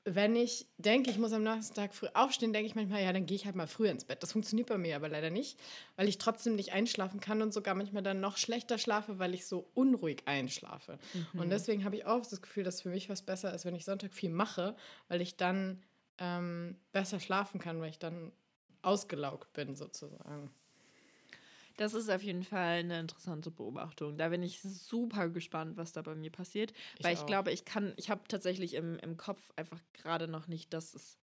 [0.05, 3.25] wenn ich denke, ich muss am nächsten Tag früh aufstehen, denke ich manchmal, ja, dann
[3.25, 4.21] gehe ich halt mal früher ins Bett.
[4.21, 5.57] Das funktioniert bei mir aber leider nicht,
[5.95, 9.45] weil ich trotzdem nicht einschlafen kann und sogar manchmal dann noch schlechter schlafe, weil ich
[9.45, 10.99] so unruhig einschlafe.
[11.13, 11.39] Mhm.
[11.39, 13.85] Und deswegen habe ich auch das Gefühl, dass für mich was besser ist, wenn ich
[13.85, 14.75] Sonntag viel mache,
[15.07, 15.81] weil ich dann
[16.17, 18.33] ähm, besser schlafen kann, weil ich dann
[18.81, 20.51] ausgelaugt bin sozusagen.
[21.77, 24.17] Das ist auf jeden Fall eine interessante Beobachtung.
[24.17, 26.71] Da bin ich super gespannt, was da bei mir passiert.
[26.99, 27.25] Ich weil ich auch.
[27.25, 31.17] glaube, ich kann, ich habe tatsächlich im, im Kopf einfach gerade noch nicht, dass es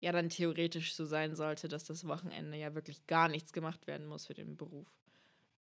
[0.00, 4.06] ja dann theoretisch so sein sollte, dass das Wochenende ja wirklich gar nichts gemacht werden
[4.06, 4.88] muss für den Beruf.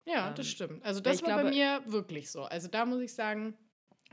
[0.06, 0.84] Ja, ähm, das stimmt.
[0.84, 2.44] Also das war glaube, bei mir wirklich so.
[2.44, 3.58] Also da muss ich sagen,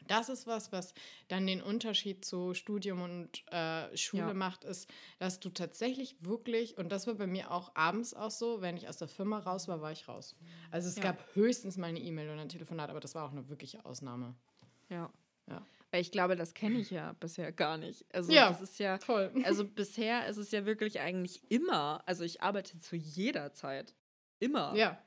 [0.09, 0.94] das ist was, was
[1.28, 4.35] dann den Unterschied zu Studium und äh, Schule ja.
[4.35, 8.60] macht, ist, dass du tatsächlich wirklich, und das war bei mir auch abends auch so,
[8.60, 10.36] wenn ich aus der Firma raus war, war ich raus.
[10.70, 11.02] Also es ja.
[11.02, 14.35] gab höchstens mal eine E-Mail oder ein Telefonat, aber das war auch eine wirkliche Ausnahme.
[14.89, 15.10] Ja.
[15.48, 15.66] Ja.
[15.90, 18.05] Weil ich glaube, das kenne ich ja bisher gar nicht.
[18.14, 19.32] Also ja, das ist ja toll.
[19.44, 23.94] Also bisher ist es ja wirklich eigentlich immer, also ich arbeite zu jeder Zeit.
[24.39, 24.74] Immer.
[24.77, 24.98] Ja.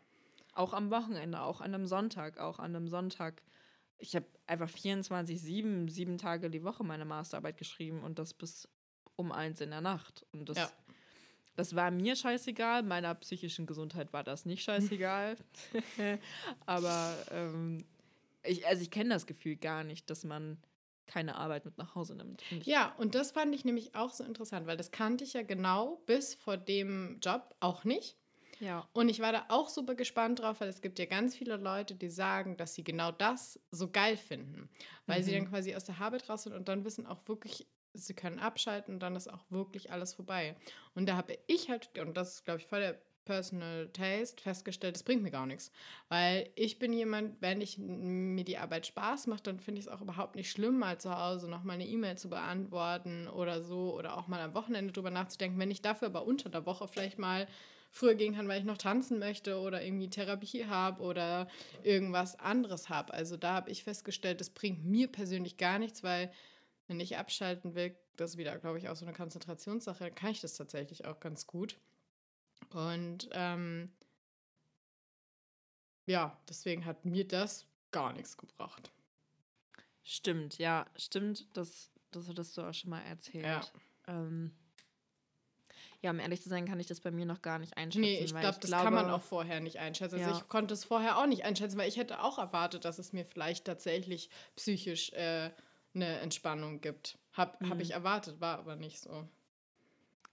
[0.54, 3.42] Auch am Wochenende, auch an einem Sonntag, auch an einem Sonntag
[3.98, 8.68] ich habe einfach 24, 7, sieben Tage die Woche meine Masterarbeit geschrieben und das bis
[9.16, 10.26] um eins in der Nacht.
[10.32, 10.72] Und das, ja.
[11.56, 12.84] das war mir scheißegal.
[12.84, 15.38] Meiner psychischen Gesundheit war das nicht scheißegal.
[16.66, 17.86] Aber ähm,
[18.44, 20.58] ich, also ich kenne das Gefühl gar nicht, dass man
[21.06, 22.44] keine Arbeit mit nach Hause nimmt.
[22.52, 25.44] Und ja, und das fand ich nämlich auch so interessant, weil das kannte ich ja
[25.44, 28.18] genau bis vor dem Job auch nicht.
[28.64, 28.88] Ja.
[28.94, 31.96] Und ich war da auch super gespannt drauf, weil es gibt ja ganz viele Leute,
[31.96, 34.70] die sagen, dass sie genau das so geil finden,
[35.06, 35.24] weil mhm.
[35.26, 38.40] sie dann quasi aus der Arbeit raus sind und dann wissen auch wirklich, sie können
[38.40, 40.56] abschalten und dann ist auch wirklich alles vorbei.
[40.96, 44.96] Und da habe ich halt, und das ist, glaube ich, voll der Personal Taste festgestellt,
[44.96, 45.72] das bringt mir gar nichts.
[46.08, 49.92] Weil ich bin jemand, wenn ich mir die Arbeit Spaß macht, dann finde ich es
[49.92, 53.94] auch überhaupt nicht schlimm, mal zu Hause noch mal eine E-Mail zu beantworten oder so
[53.94, 55.60] oder auch mal am Wochenende drüber nachzudenken.
[55.60, 57.48] Wenn ich dafür aber unter der Woche vielleicht mal
[57.94, 61.48] früher gehen kann, weil ich noch tanzen möchte oder irgendwie Therapie habe oder
[61.84, 63.14] irgendwas anderes habe.
[63.14, 66.34] Also da habe ich festgestellt, das bringt mir persönlich gar nichts, weil
[66.88, 70.32] wenn ich abschalten will, das ist wieder, glaube ich, auch so eine Konzentrationssache, dann kann
[70.32, 71.78] ich das tatsächlich auch ganz gut.
[72.72, 73.92] Und ähm,
[76.08, 78.92] ja, deswegen hat mir das gar nichts gebracht.
[80.04, 81.46] Stimmt, ja, stimmt.
[81.56, 83.46] Das, das hattest du auch schon mal erzählt.
[83.46, 83.62] Ja.
[84.08, 84.52] Ähm,
[86.04, 88.02] ja, um ehrlich zu sein, kann ich das bei mir noch gar nicht einschätzen.
[88.02, 90.16] Nee, ich, glaub, ich das glaube, kann man auch vorher nicht einschätzen.
[90.16, 90.38] Also ja.
[90.38, 93.26] ich konnte es vorher auch nicht einschätzen, weil ich hätte auch erwartet, dass es mir
[93.26, 95.50] vielleicht tatsächlich psychisch äh,
[95.96, 97.18] eine Entspannung gibt.
[97.32, 97.70] Habe mhm.
[97.70, 99.28] hab ich erwartet, war aber nicht so.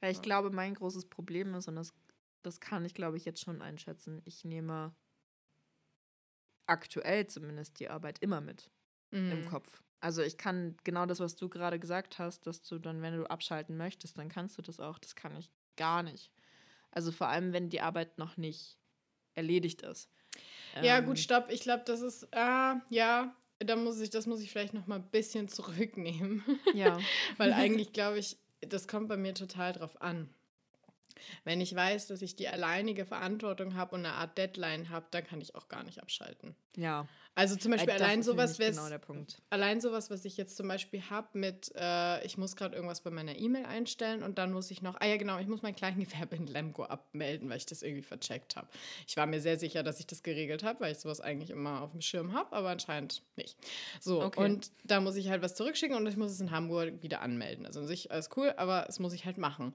[0.03, 0.23] Ja, ich ja.
[0.23, 1.95] glaube, mein großes Problem ist, und das,
[2.43, 4.93] das kann ich, glaube ich, jetzt schon einschätzen, ich nehme
[6.67, 8.71] aktuell zumindest die Arbeit immer mit
[9.13, 9.31] mhm.
[9.31, 9.83] im Kopf.
[10.01, 13.31] Also ich kann genau das, was du gerade gesagt hast, dass du dann, wenn du
[13.31, 14.99] abschalten möchtest, dann kannst du das auch.
[14.99, 16.31] Das kann ich gar nicht.
[16.91, 18.77] Also vor allem, wenn die Arbeit noch nicht
[19.35, 20.11] erledigt ist.
[20.83, 21.47] Ja, ähm, gut, stopp.
[21.51, 24.97] Ich glaube, das ist, äh, ja, da muss ich, das muss ich vielleicht noch mal
[24.97, 26.45] ein bisschen zurücknehmen.
[26.75, 26.99] Ja.
[27.39, 30.29] Weil eigentlich glaube ich, das kommt bei mir total drauf an.
[31.45, 35.25] Wenn ich weiß, dass ich die alleinige Verantwortung habe und eine Art Deadline habe, dann
[35.25, 36.55] kann ich auch gar nicht abschalten.
[36.77, 37.07] Ja.
[37.37, 39.41] Also zum Beispiel äh, allein sowas, genau der Punkt.
[39.51, 43.11] allein sowas, was ich jetzt zum Beispiel habe mit, äh, ich muss gerade irgendwas bei
[43.11, 46.37] meiner E-Mail einstellen und dann muss ich noch, ah ja genau, ich muss mein Kleingewerbe
[46.37, 48.69] in Lemgo abmelden, weil ich das irgendwie vercheckt habe.
[49.07, 51.83] Ich war mir sehr sicher, dass ich das geregelt habe, weil ich sowas eigentlich immer
[51.83, 53.57] auf dem Schirm habe, aber anscheinend nicht.
[54.01, 54.45] So, okay.
[54.45, 57.65] und da muss ich halt was zurückschicken und ich muss es in Hamburg wieder anmelden.
[57.65, 59.73] Also an sich alles cool, aber es muss ich halt machen.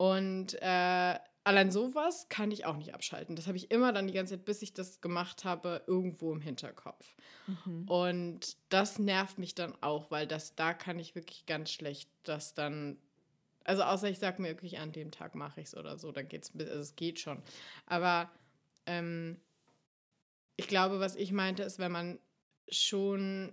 [0.00, 3.36] Und äh, allein sowas kann ich auch nicht abschalten.
[3.36, 6.40] Das habe ich immer dann die ganze Zeit, bis ich das gemacht habe, irgendwo im
[6.40, 7.14] Hinterkopf.
[7.46, 7.86] Mhm.
[7.86, 12.54] Und das nervt mich dann auch, weil das da kann ich wirklich ganz schlecht das
[12.54, 12.96] dann.
[13.64, 16.28] Also außer ich sage mir wirklich, an dem Tag mache ich es oder so, dann
[16.28, 17.42] geht's, also es geht schon.
[17.84, 18.30] Aber
[18.86, 19.38] ähm,
[20.56, 22.18] ich glaube, was ich meinte, ist, wenn man
[22.70, 23.52] schon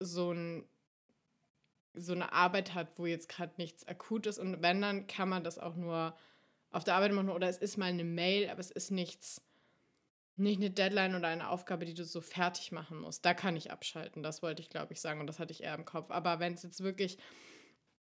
[0.00, 0.64] so ein
[1.94, 4.38] so eine Arbeit hat, wo jetzt gerade nichts akut ist.
[4.38, 6.14] Und wenn, dann kann man das auch nur
[6.70, 9.42] auf der Arbeit machen oder es ist mal eine Mail, aber es ist nichts,
[10.36, 13.24] nicht eine Deadline oder eine Aufgabe, die du so fertig machen musst.
[13.24, 14.22] Da kann ich abschalten.
[14.22, 16.10] Das wollte ich, glaube ich, sagen und das hatte ich eher im Kopf.
[16.10, 17.18] Aber wenn es jetzt wirklich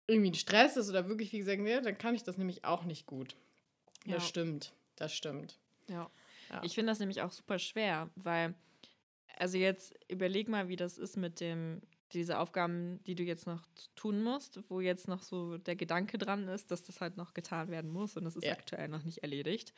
[0.08, 2.84] irgendwie ein Stress ist oder wirklich, wie gesagt, ja, dann kann ich das nämlich auch
[2.84, 3.36] nicht gut.
[4.06, 4.16] Ja.
[4.16, 4.74] Das stimmt.
[4.96, 5.58] Das stimmt.
[5.88, 6.10] Ja.
[6.50, 6.62] ja.
[6.64, 8.54] Ich finde das nämlich auch super schwer, weil,
[9.38, 11.82] also jetzt überleg mal, wie das ist mit dem
[12.14, 13.62] diese Aufgaben, die du jetzt noch
[13.96, 17.70] tun musst, wo jetzt noch so der Gedanke dran ist, dass das halt noch getan
[17.70, 18.54] werden muss und das ist ja.
[18.54, 19.74] aktuell noch nicht erledigt.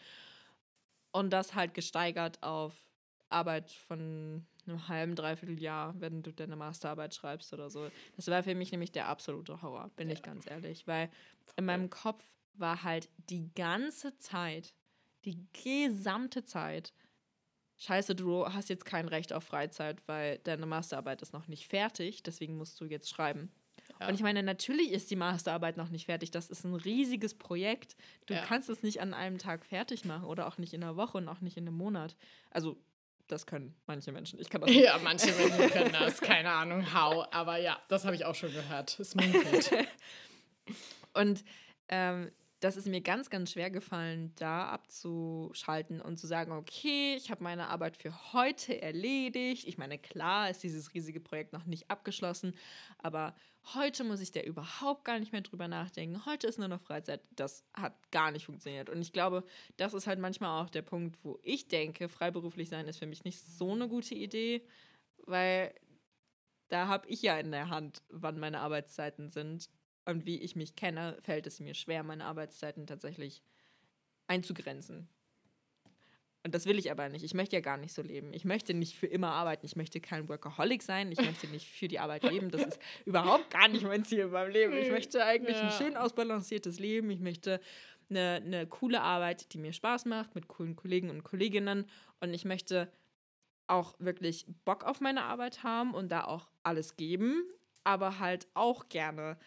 [1.12, 2.74] Und das halt gesteigert auf
[3.30, 7.90] Arbeit von einem halben, dreiviertel Jahr, wenn du deine Masterarbeit schreibst oder so.
[8.16, 10.16] Das war für mich nämlich der absolute Horror, bin ja.
[10.16, 11.10] ich ganz ehrlich, weil
[11.56, 12.22] in meinem Kopf
[12.54, 14.74] war halt die ganze Zeit,
[15.26, 16.94] die gesamte Zeit,
[17.78, 22.24] scheiße, du hast jetzt kein Recht auf Freizeit, weil deine Masterarbeit ist noch nicht fertig,
[22.24, 23.52] deswegen musst du jetzt schreiben.
[24.00, 24.08] Ja.
[24.10, 26.32] Und ich meine, natürlich ist die Masterarbeit noch nicht fertig.
[26.32, 27.96] Das ist ein riesiges Projekt.
[28.26, 28.42] Du ja.
[28.42, 31.30] kannst es nicht an einem Tag fertig machen oder auch nicht in einer Woche und
[31.30, 32.16] auch nicht in einem Monat.
[32.52, 32.78] Also,
[33.28, 34.40] das können manche Menschen.
[34.40, 34.84] Ich kann das nicht.
[34.84, 36.20] Ja, manche Menschen können das.
[36.20, 37.28] Keine Ahnung, how.
[37.32, 39.00] Aber ja, das habe ich auch schon gehört.
[39.00, 39.72] Es munkelt.
[41.14, 41.44] und
[41.88, 42.32] ähm,
[42.62, 47.44] das ist mir ganz, ganz schwer gefallen, da abzuschalten und zu sagen, okay, ich habe
[47.44, 49.68] meine Arbeit für heute erledigt.
[49.68, 52.56] Ich meine, klar ist dieses riesige Projekt noch nicht abgeschlossen,
[52.98, 53.36] aber
[53.74, 56.26] heute muss ich da überhaupt gar nicht mehr drüber nachdenken.
[56.26, 57.22] Heute ist nur noch Freizeit.
[57.36, 58.90] Das hat gar nicht funktioniert.
[58.90, 59.44] Und ich glaube,
[59.78, 63.24] das ist halt manchmal auch der Punkt, wo ich denke, freiberuflich sein ist für mich
[63.24, 64.66] nicht so eine gute Idee,
[65.26, 65.74] weil
[66.70, 69.70] da habe ich ja in der Hand, wann meine Arbeitszeiten sind.
[70.06, 73.42] Und wie ich mich kenne, fällt es mir schwer, meine Arbeitszeiten tatsächlich
[74.28, 75.10] einzugrenzen.
[76.46, 77.26] Und das will ich aber nicht.
[77.26, 78.32] Ich möchte ja gar nicht so leben.
[78.32, 79.66] Ich möchte nicht für immer arbeiten.
[79.66, 81.12] Ich möchte kein Workaholic sein.
[81.12, 82.52] Ich möchte nicht für die Arbeit leben.
[82.52, 84.74] Das ist überhaupt gar nicht mein Ziel in meinem Leben.
[84.74, 85.64] Ich möchte eigentlich ja.
[85.64, 87.10] ein schön ausbalanciertes Leben.
[87.10, 87.60] Ich möchte
[88.12, 91.90] eine, eine coole Arbeit, die mir Spaß macht, mit coolen Kollegen und Kolleginnen.
[92.20, 92.92] Und ich möchte
[93.66, 97.44] auch wirklich Bock auf meine Arbeit haben und da auch alles geben,
[97.84, 99.38] aber halt auch gerne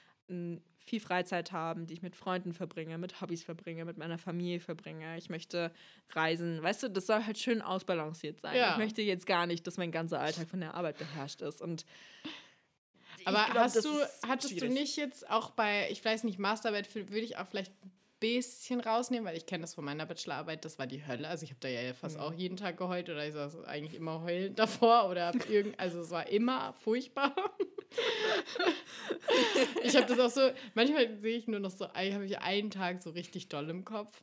[0.79, 5.17] viel Freizeit haben, die ich mit Freunden verbringe, mit Hobbys verbringe, mit meiner Familie verbringe.
[5.19, 5.71] Ich möchte
[6.11, 6.63] reisen.
[6.63, 8.57] Weißt du, das soll halt schön ausbalanciert sein.
[8.57, 8.73] Ja.
[8.73, 11.61] Ich möchte jetzt gar nicht, dass mein ganzer Alltag von der Arbeit beherrscht ist.
[11.61, 11.85] Und
[13.25, 13.91] aber glaub, hast du,
[14.27, 14.69] hattest schwierig.
[14.69, 17.73] du nicht jetzt auch bei, ich weiß nicht, Masterarbeit würde ich auch vielleicht
[18.21, 21.29] bisschen rausnehmen, weil ich kenne das von meiner Bachelorarbeit, das war die Hölle.
[21.29, 22.23] Also ich habe da ja fast mhm.
[22.23, 26.11] auch jeden Tag geheult oder ich saß eigentlich immer heulend davor oder irgend, also es
[26.11, 27.35] war immer furchtbar.
[29.83, 33.03] ich habe das auch so, manchmal sehe ich nur noch so, habe ich einen Tag
[33.03, 34.21] so richtig doll im Kopf.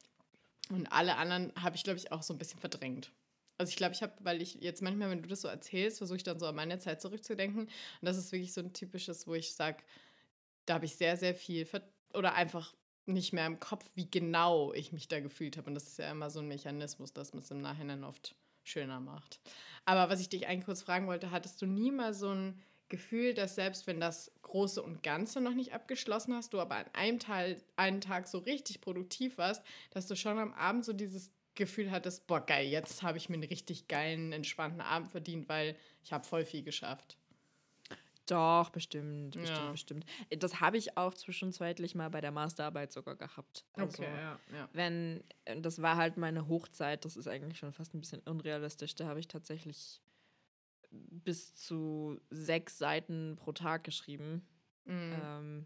[0.70, 3.12] Und alle anderen habe ich, glaube ich, auch so ein bisschen verdrängt.
[3.58, 6.18] Also ich glaube, ich habe, weil ich jetzt manchmal, wenn du das so erzählst, versuche
[6.18, 7.62] ich dann so an meine Zeit zurückzudenken.
[7.62, 7.72] Und
[8.02, 9.78] das ist wirklich so ein typisches, wo ich sage,
[10.66, 11.68] da habe ich sehr, sehr viel
[12.14, 12.74] oder einfach
[13.06, 15.68] nicht mehr im Kopf, wie genau ich mich da gefühlt habe.
[15.68, 19.00] Und das ist ja immer so ein Mechanismus, dass man es im Nachhinein oft schöner
[19.00, 19.40] macht.
[19.86, 23.34] Aber was ich dich eigentlich kurz fragen wollte, hattest du nie mal so ein Gefühl,
[23.34, 27.20] dass selbst wenn das Große und Ganze noch nicht abgeschlossen hast, du aber an einem
[27.20, 31.90] Teil, einen Tag so richtig produktiv warst, dass du schon am Abend so dieses Gefühl
[31.90, 36.14] hattest, boah, geil, jetzt habe ich mir einen richtig geilen, entspannten Abend verdient, weil ich
[36.14, 37.18] habe voll viel geschafft.
[38.28, 39.72] Doch, bestimmt, bestimmt, ja.
[39.72, 40.06] bestimmt.
[40.40, 43.66] Das habe ich auch zwischenzeitlich mal bei der Masterarbeit sogar gehabt.
[43.74, 44.70] Also, okay, ja, ja.
[44.74, 45.24] Wenn,
[45.62, 48.96] das war halt meine Hochzeit, das ist eigentlich schon fast ein bisschen unrealistisch.
[48.96, 50.02] Da habe ich tatsächlich
[51.10, 54.48] bis zu sechs Seiten pro Tag geschrieben.
[54.86, 55.14] Mhm.
[55.24, 55.66] Ähm,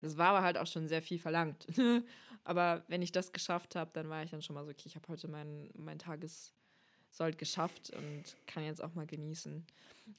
[0.00, 1.66] das war aber halt auch schon sehr viel verlangt.
[2.44, 4.96] aber wenn ich das geschafft habe, dann war ich dann schon mal so, okay, ich
[4.96, 6.54] habe heute mein, mein Tages
[7.16, 9.64] Sold geschafft und kann jetzt auch mal genießen.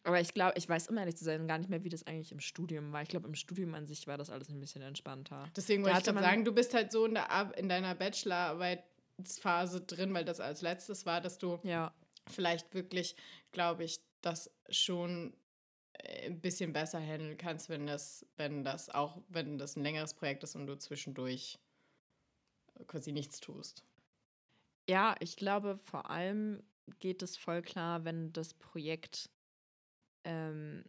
[0.03, 2.31] Aber ich glaube, ich weiß, um ehrlich zu sein, gar nicht mehr, wie das eigentlich
[2.31, 3.03] im Studium war.
[3.03, 5.47] Ich glaube, im Studium an sich war das alles ein bisschen entspannter.
[5.55, 10.11] Deswegen wollte ich gerade sagen, du bist halt so in, der, in deiner Bachelorarbeitsphase drin,
[10.15, 11.93] weil das als letztes war, dass du ja.
[12.31, 13.15] vielleicht wirklich,
[13.51, 15.33] glaube ich, das schon
[15.93, 20.13] äh, ein bisschen besser handeln kannst, wenn das, wenn das auch, wenn das ein längeres
[20.13, 21.57] Projekt ist und du zwischendurch
[22.85, 23.83] quasi nichts tust.
[24.89, 26.63] Ja, ich glaube vor allem
[26.99, 29.29] geht es voll klar, wenn das Projekt
[30.23, 30.85] ähm,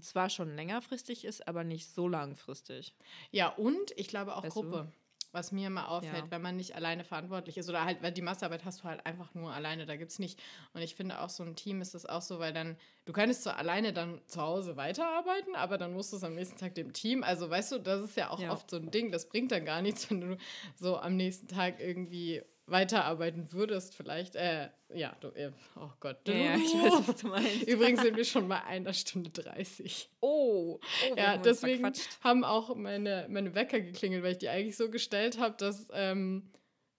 [0.00, 2.94] zwar schon längerfristig ist, aber nicht so langfristig.
[3.30, 4.92] Ja, und ich glaube auch weißt Gruppe.
[4.92, 5.03] Du?
[5.34, 6.30] Was mir immer auffällt, ja.
[6.30, 9.34] wenn man nicht alleine verantwortlich ist oder halt, weil die Masterarbeit hast du halt einfach
[9.34, 10.40] nur alleine, da gibt es nicht.
[10.72, 13.42] Und ich finde auch so ein Team ist das auch so, weil dann, du könntest
[13.42, 16.92] zwar alleine dann zu Hause weiterarbeiten, aber dann musst du es am nächsten Tag dem
[16.92, 17.24] Team.
[17.24, 18.52] Also weißt du, das ist ja auch ja.
[18.52, 20.36] oft so ein Ding, das bringt dann gar nichts, wenn du
[20.76, 26.26] so am nächsten Tag irgendwie weiterarbeiten würdest, vielleicht, äh, ja, du, äh, oh Gott.
[26.26, 27.62] Ja, ja, ich weiß, was du meinst.
[27.68, 30.10] Übrigens sind wir schon bei einer Stunde 30.
[30.20, 30.80] Oh,
[31.10, 31.92] oh ja, deswegen
[32.22, 36.50] haben auch meine, meine Wecker geklingelt, weil ich die eigentlich so gestellt habe, dass ähm,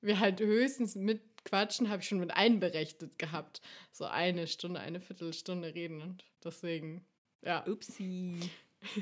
[0.02, 3.62] wir halt höchstens mit Quatschen habe ich schon mit einberechnet gehabt.
[3.92, 7.06] So eine Stunde, eine Viertelstunde reden und deswegen,
[7.42, 7.66] ja.
[7.68, 8.40] Upsi.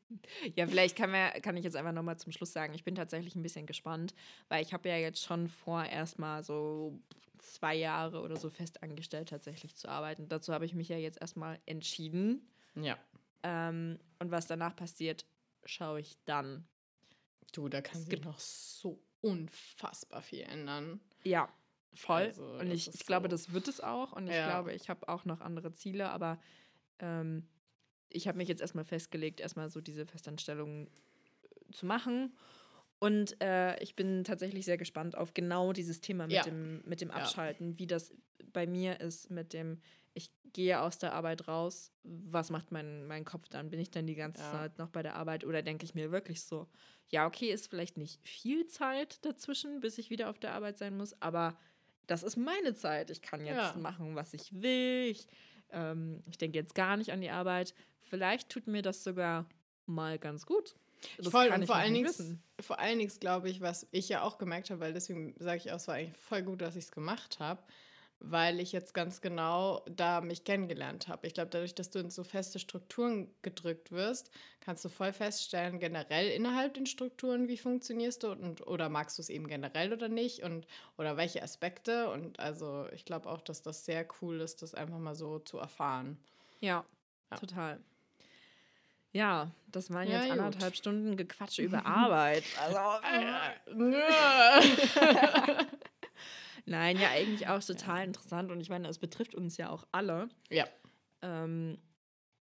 [0.56, 3.36] ja, vielleicht kann, man, kann ich jetzt einfach nochmal zum Schluss sagen, ich bin tatsächlich
[3.36, 4.14] ein bisschen gespannt,
[4.48, 7.00] weil ich habe ja jetzt schon vor, erstmal so
[7.38, 10.28] zwei Jahre oder so fest angestellt tatsächlich zu arbeiten.
[10.30, 12.48] Dazu habe ich mich ja jetzt erstmal entschieden.
[12.76, 12.98] Ja.
[13.44, 15.26] Ähm, und was danach passiert,
[15.66, 16.68] schaue ich dann.
[17.54, 21.00] Du, da kann sich noch so unfassbar viel ändern.
[21.24, 21.50] Ja,
[21.94, 22.24] voll.
[22.24, 24.14] Also, und ich, ich glaube, das wird es auch.
[24.14, 24.48] Und ich ja.
[24.48, 26.40] glaube, ich habe auch noch andere Ziele, aber
[27.00, 27.48] ähm,
[28.12, 32.34] ich habe mich jetzt erstmal festgelegt, erstmal so diese Festanstellung äh, zu machen.
[33.00, 36.44] Und äh, ich bin tatsächlich sehr gespannt auf genau dieses Thema mit, ja.
[36.44, 37.80] dem, mit dem Abschalten, ja.
[37.80, 38.14] wie das
[38.52, 39.80] bei mir ist mit dem,
[40.14, 43.70] ich gehe aus der Arbeit raus, was macht mein, mein Kopf dann?
[43.70, 44.52] Bin ich dann die ganze ja.
[44.52, 46.68] Zeit noch bei der Arbeit oder denke ich mir wirklich so,
[47.10, 50.98] ja, okay, ist vielleicht nicht viel Zeit dazwischen, bis ich wieder auf der Arbeit sein
[50.98, 51.58] muss, aber
[52.10, 53.12] das ist meine Zeit.
[53.12, 55.10] Ich kann jetzt machen, was ich will.
[55.12, 55.28] Ich,
[55.72, 57.74] ähm, ich denke jetzt gar nicht an die Arbeit.
[58.02, 59.46] Vielleicht tut mir das sogar
[59.86, 60.76] mal ganz gut.
[61.18, 64.38] Das voll, und vor allen, Dingen, vor allen Dingen glaube ich, was ich ja auch
[64.38, 66.92] gemerkt habe, weil deswegen sage ich auch, es war eigentlich voll gut, dass ich es
[66.92, 67.64] gemacht habe,
[68.22, 71.26] weil ich jetzt ganz genau da mich kennengelernt habe.
[71.26, 74.30] Ich glaube, dadurch, dass du in so feste Strukturen gedrückt wirst,
[74.60, 79.22] kannst du voll feststellen, generell innerhalb den Strukturen, wie funktionierst du und oder magst du
[79.22, 80.68] es eben generell oder nicht und
[80.98, 82.10] oder welche Aspekte.
[82.10, 85.58] Und also ich glaube auch, dass das sehr cool ist, das einfach mal so zu
[85.58, 86.18] erfahren.
[86.60, 86.84] Ja,
[87.32, 87.38] ja.
[87.38, 87.80] total.
[89.12, 92.44] Ja, das waren jetzt ja, anderthalb Stunden Gequatsche über Arbeit.
[92.60, 92.80] Also.
[96.70, 98.52] Nein, ja, eigentlich auch total interessant.
[98.52, 100.30] Und ich meine, es betrifft uns ja auch alle.
[100.50, 100.68] Ja.
[101.22, 101.80] Ähm,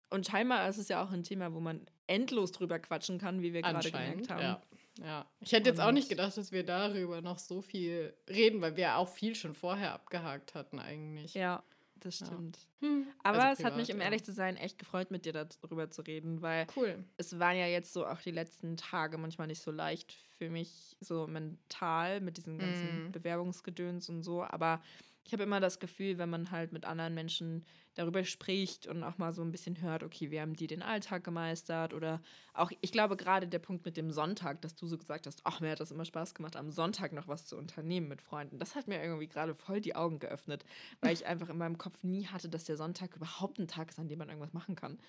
[0.09, 3.53] und scheinbar ist es ja auch ein Thema, wo man endlos drüber quatschen kann, wie
[3.53, 4.41] wir gerade gemerkt haben.
[4.41, 4.61] Ja.
[5.01, 5.25] ja.
[5.39, 8.97] Ich hätte jetzt auch nicht gedacht, dass wir darüber noch so viel reden, weil wir
[8.97, 11.33] auch viel schon vorher abgehakt hatten eigentlich.
[11.33, 11.63] Ja,
[11.95, 12.59] das stimmt.
[12.81, 12.87] Ja.
[12.87, 13.07] Hm.
[13.23, 15.89] Aber also privat, es hat mich, um ehrlich zu sein, echt gefreut, mit dir darüber
[15.89, 17.03] zu reden, weil cool.
[17.17, 20.97] es waren ja jetzt so auch die letzten Tage manchmal nicht so leicht für mich,
[20.99, 23.11] so mental mit diesen ganzen mm.
[23.11, 24.43] Bewerbungsgedöns und so.
[24.43, 24.81] Aber
[25.25, 29.17] ich habe immer das Gefühl, wenn man halt mit anderen Menschen darüber spricht und auch
[29.17, 32.21] mal so ein bisschen hört, okay, wie haben die den Alltag gemeistert oder
[32.53, 35.61] auch, ich glaube gerade der Punkt mit dem Sonntag, dass du so gesagt hast, ach,
[35.61, 38.59] mir hat das immer Spaß gemacht, am Sonntag noch was zu unternehmen mit Freunden.
[38.59, 40.63] Das hat mir irgendwie gerade voll die Augen geöffnet,
[41.01, 43.99] weil ich einfach in meinem Kopf nie hatte, dass der Sonntag überhaupt ein Tag ist,
[43.99, 44.99] an dem man irgendwas machen kann.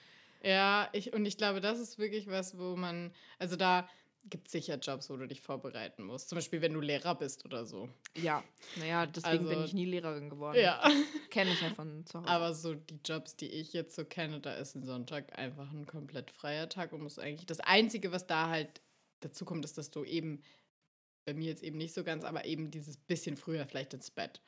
[0.42, 3.88] Ja, ich, und ich glaube, das ist wirklich was, wo man, also da
[4.28, 6.28] gibt sicher Jobs, wo du dich vorbereiten musst.
[6.28, 7.88] Zum Beispiel, wenn du Lehrer bist oder so.
[8.14, 8.42] Ja,
[8.76, 10.58] naja, deswegen also, bin ich nie Lehrerin geworden.
[10.60, 10.82] Ja.
[11.30, 12.28] Kenne ich ja von zu Hause.
[12.28, 15.86] Aber so die Jobs, die ich jetzt so kenne, da ist ein Sonntag einfach ein
[15.86, 17.46] komplett freier Tag und muss eigentlich.
[17.46, 18.80] Das Einzige, was da halt
[19.20, 20.42] dazu kommt, ist, dass du eben,
[21.24, 24.40] bei mir jetzt eben nicht so ganz, aber eben dieses bisschen früher vielleicht ins Bett.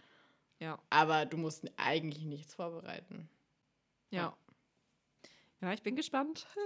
[0.61, 0.79] Ja.
[0.91, 3.29] Aber du musst eigentlich nichts vorbereiten.
[4.11, 4.37] Ja.
[5.61, 6.47] Ja, ich bin gespannt.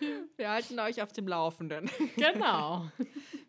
[0.36, 1.90] Wir halten euch auf dem Laufenden.
[2.16, 2.90] Genau.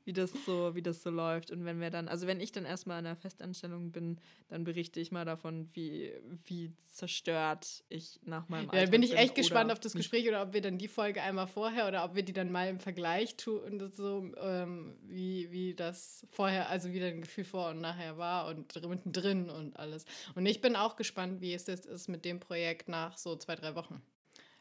[0.06, 1.52] wie das so, wie das so läuft.
[1.52, 5.00] Und wenn wir dann, also wenn ich dann erstmal in der Festanstellung bin, dann berichte
[5.00, 6.12] ich mal davon, wie,
[6.46, 10.42] wie zerstört ich nach meinem Alltag Ja, bin ich echt gespannt auf das Gespräch oder
[10.42, 13.38] ob wir dann die Folge einmal vorher oder ob wir die dann mal im Vergleich
[13.38, 18.18] tun und so, ähm, wie, wie das vorher, also wie dein Gefühl vor und nachher
[18.18, 20.06] war und mittendrin und alles.
[20.36, 23.56] Und ich bin auch gespannt, wie es jetzt ist mit dem Projekt nach so zwei,
[23.56, 24.02] drei Wochen.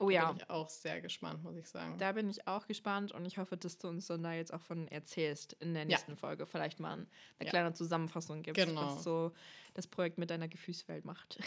[0.02, 0.22] Oh ja.
[0.22, 1.96] Da bin ich auch sehr gespannt, muss ich sagen.
[1.98, 4.60] Da bin ich auch gespannt und ich hoffe, dass du uns dann da jetzt auch
[4.60, 6.16] von erzählst in der nächsten ja.
[6.16, 6.44] Folge.
[6.44, 7.06] Vielleicht mal eine
[7.40, 7.50] ja.
[7.50, 8.96] kleine Zusammenfassung gibst, genau.
[8.96, 9.32] was so
[9.74, 11.38] das Projekt mit deiner Gefühlswelt macht.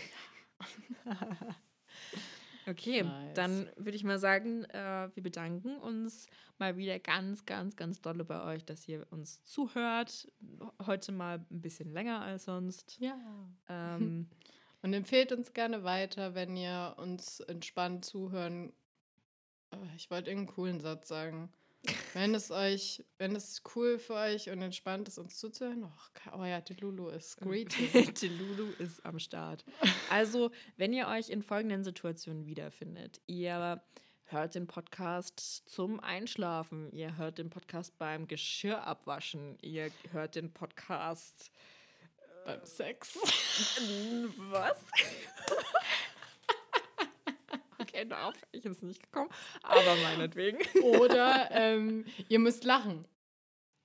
[2.68, 3.34] okay, nice.
[3.34, 6.28] dann würde ich mal sagen, äh, wir bedanken uns
[6.58, 10.32] mal wieder ganz, ganz, ganz dolle bei euch, dass ihr uns zuhört.
[10.86, 12.98] Heute mal ein bisschen länger als sonst.
[13.00, 13.18] Ja.
[13.68, 14.30] Ähm,
[14.86, 18.72] Und empfehlt uns gerne weiter, wenn ihr uns entspannt zuhören.
[19.72, 21.52] Äh, ich wollte irgendeinen coolen Satz sagen.
[22.14, 26.46] Wenn es euch, wenn es cool für euch und entspannt ist, uns zuzuhören, oh, oh
[26.46, 27.74] ja, die Lulu ist great.
[28.22, 29.66] die Lulu ist am Start.
[30.12, 33.82] Also, wenn ihr euch in folgenden Situationen wiederfindet, ihr
[34.26, 40.54] hört den Podcast zum Einschlafen, ihr hört den Podcast beim Geschirr abwaschen, ihr hört den
[40.54, 41.50] Podcast
[42.46, 43.18] beim Sex.
[44.50, 44.86] Was?
[47.80, 49.30] okay, darauf ich jetzt nicht gekommen,
[49.64, 50.60] aber meinetwegen.
[50.82, 53.06] Oder ähm, ihr müsst lachen.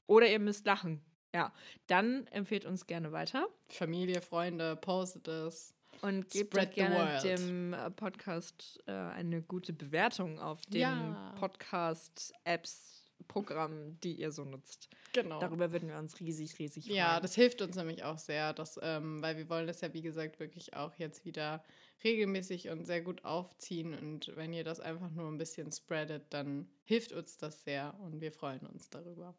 [0.07, 1.01] Oder ihr müsst lachen.
[1.35, 1.53] Ja,
[1.87, 3.49] dann empfehlt uns gerne weiter.
[3.69, 5.74] Familie, Freunde, postet es.
[6.03, 11.35] Und gebt gerne dem äh, Podcast äh, eine gute Bewertung auf den ja.
[11.39, 14.89] Podcast-Apps Programm, die ihr so nutzt.
[15.13, 15.41] Genau.
[15.41, 16.97] Darüber würden wir uns riesig, riesig freuen.
[16.97, 20.03] Ja, das hilft uns nämlich auch sehr, dass, ähm, weil wir wollen das ja, wie
[20.03, 21.63] gesagt, wirklich auch jetzt wieder
[22.05, 23.95] regelmäßig und sehr gut aufziehen.
[23.95, 28.21] Und wenn ihr das einfach nur ein bisschen spreadet, dann hilft uns das sehr und
[28.21, 29.35] wir freuen uns darüber.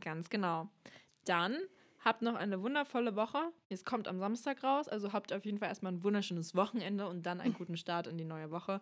[0.00, 0.68] Ganz genau.
[1.24, 1.58] Dann
[2.04, 3.52] habt noch eine wundervolle Woche.
[3.68, 7.24] Es kommt am Samstag raus, also habt auf jeden Fall erstmal ein wunderschönes Wochenende und
[7.24, 8.80] dann einen guten Start in die neue Woche.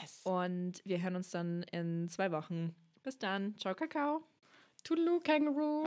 [0.00, 0.20] Yes.
[0.24, 2.74] Und wir hören uns dann in zwei Wochen.
[3.02, 3.56] Bis dann.
[3.58, 4.22] Ciao, Kakao.
[4.84, 5.86] Toodaloo, Kangaroo.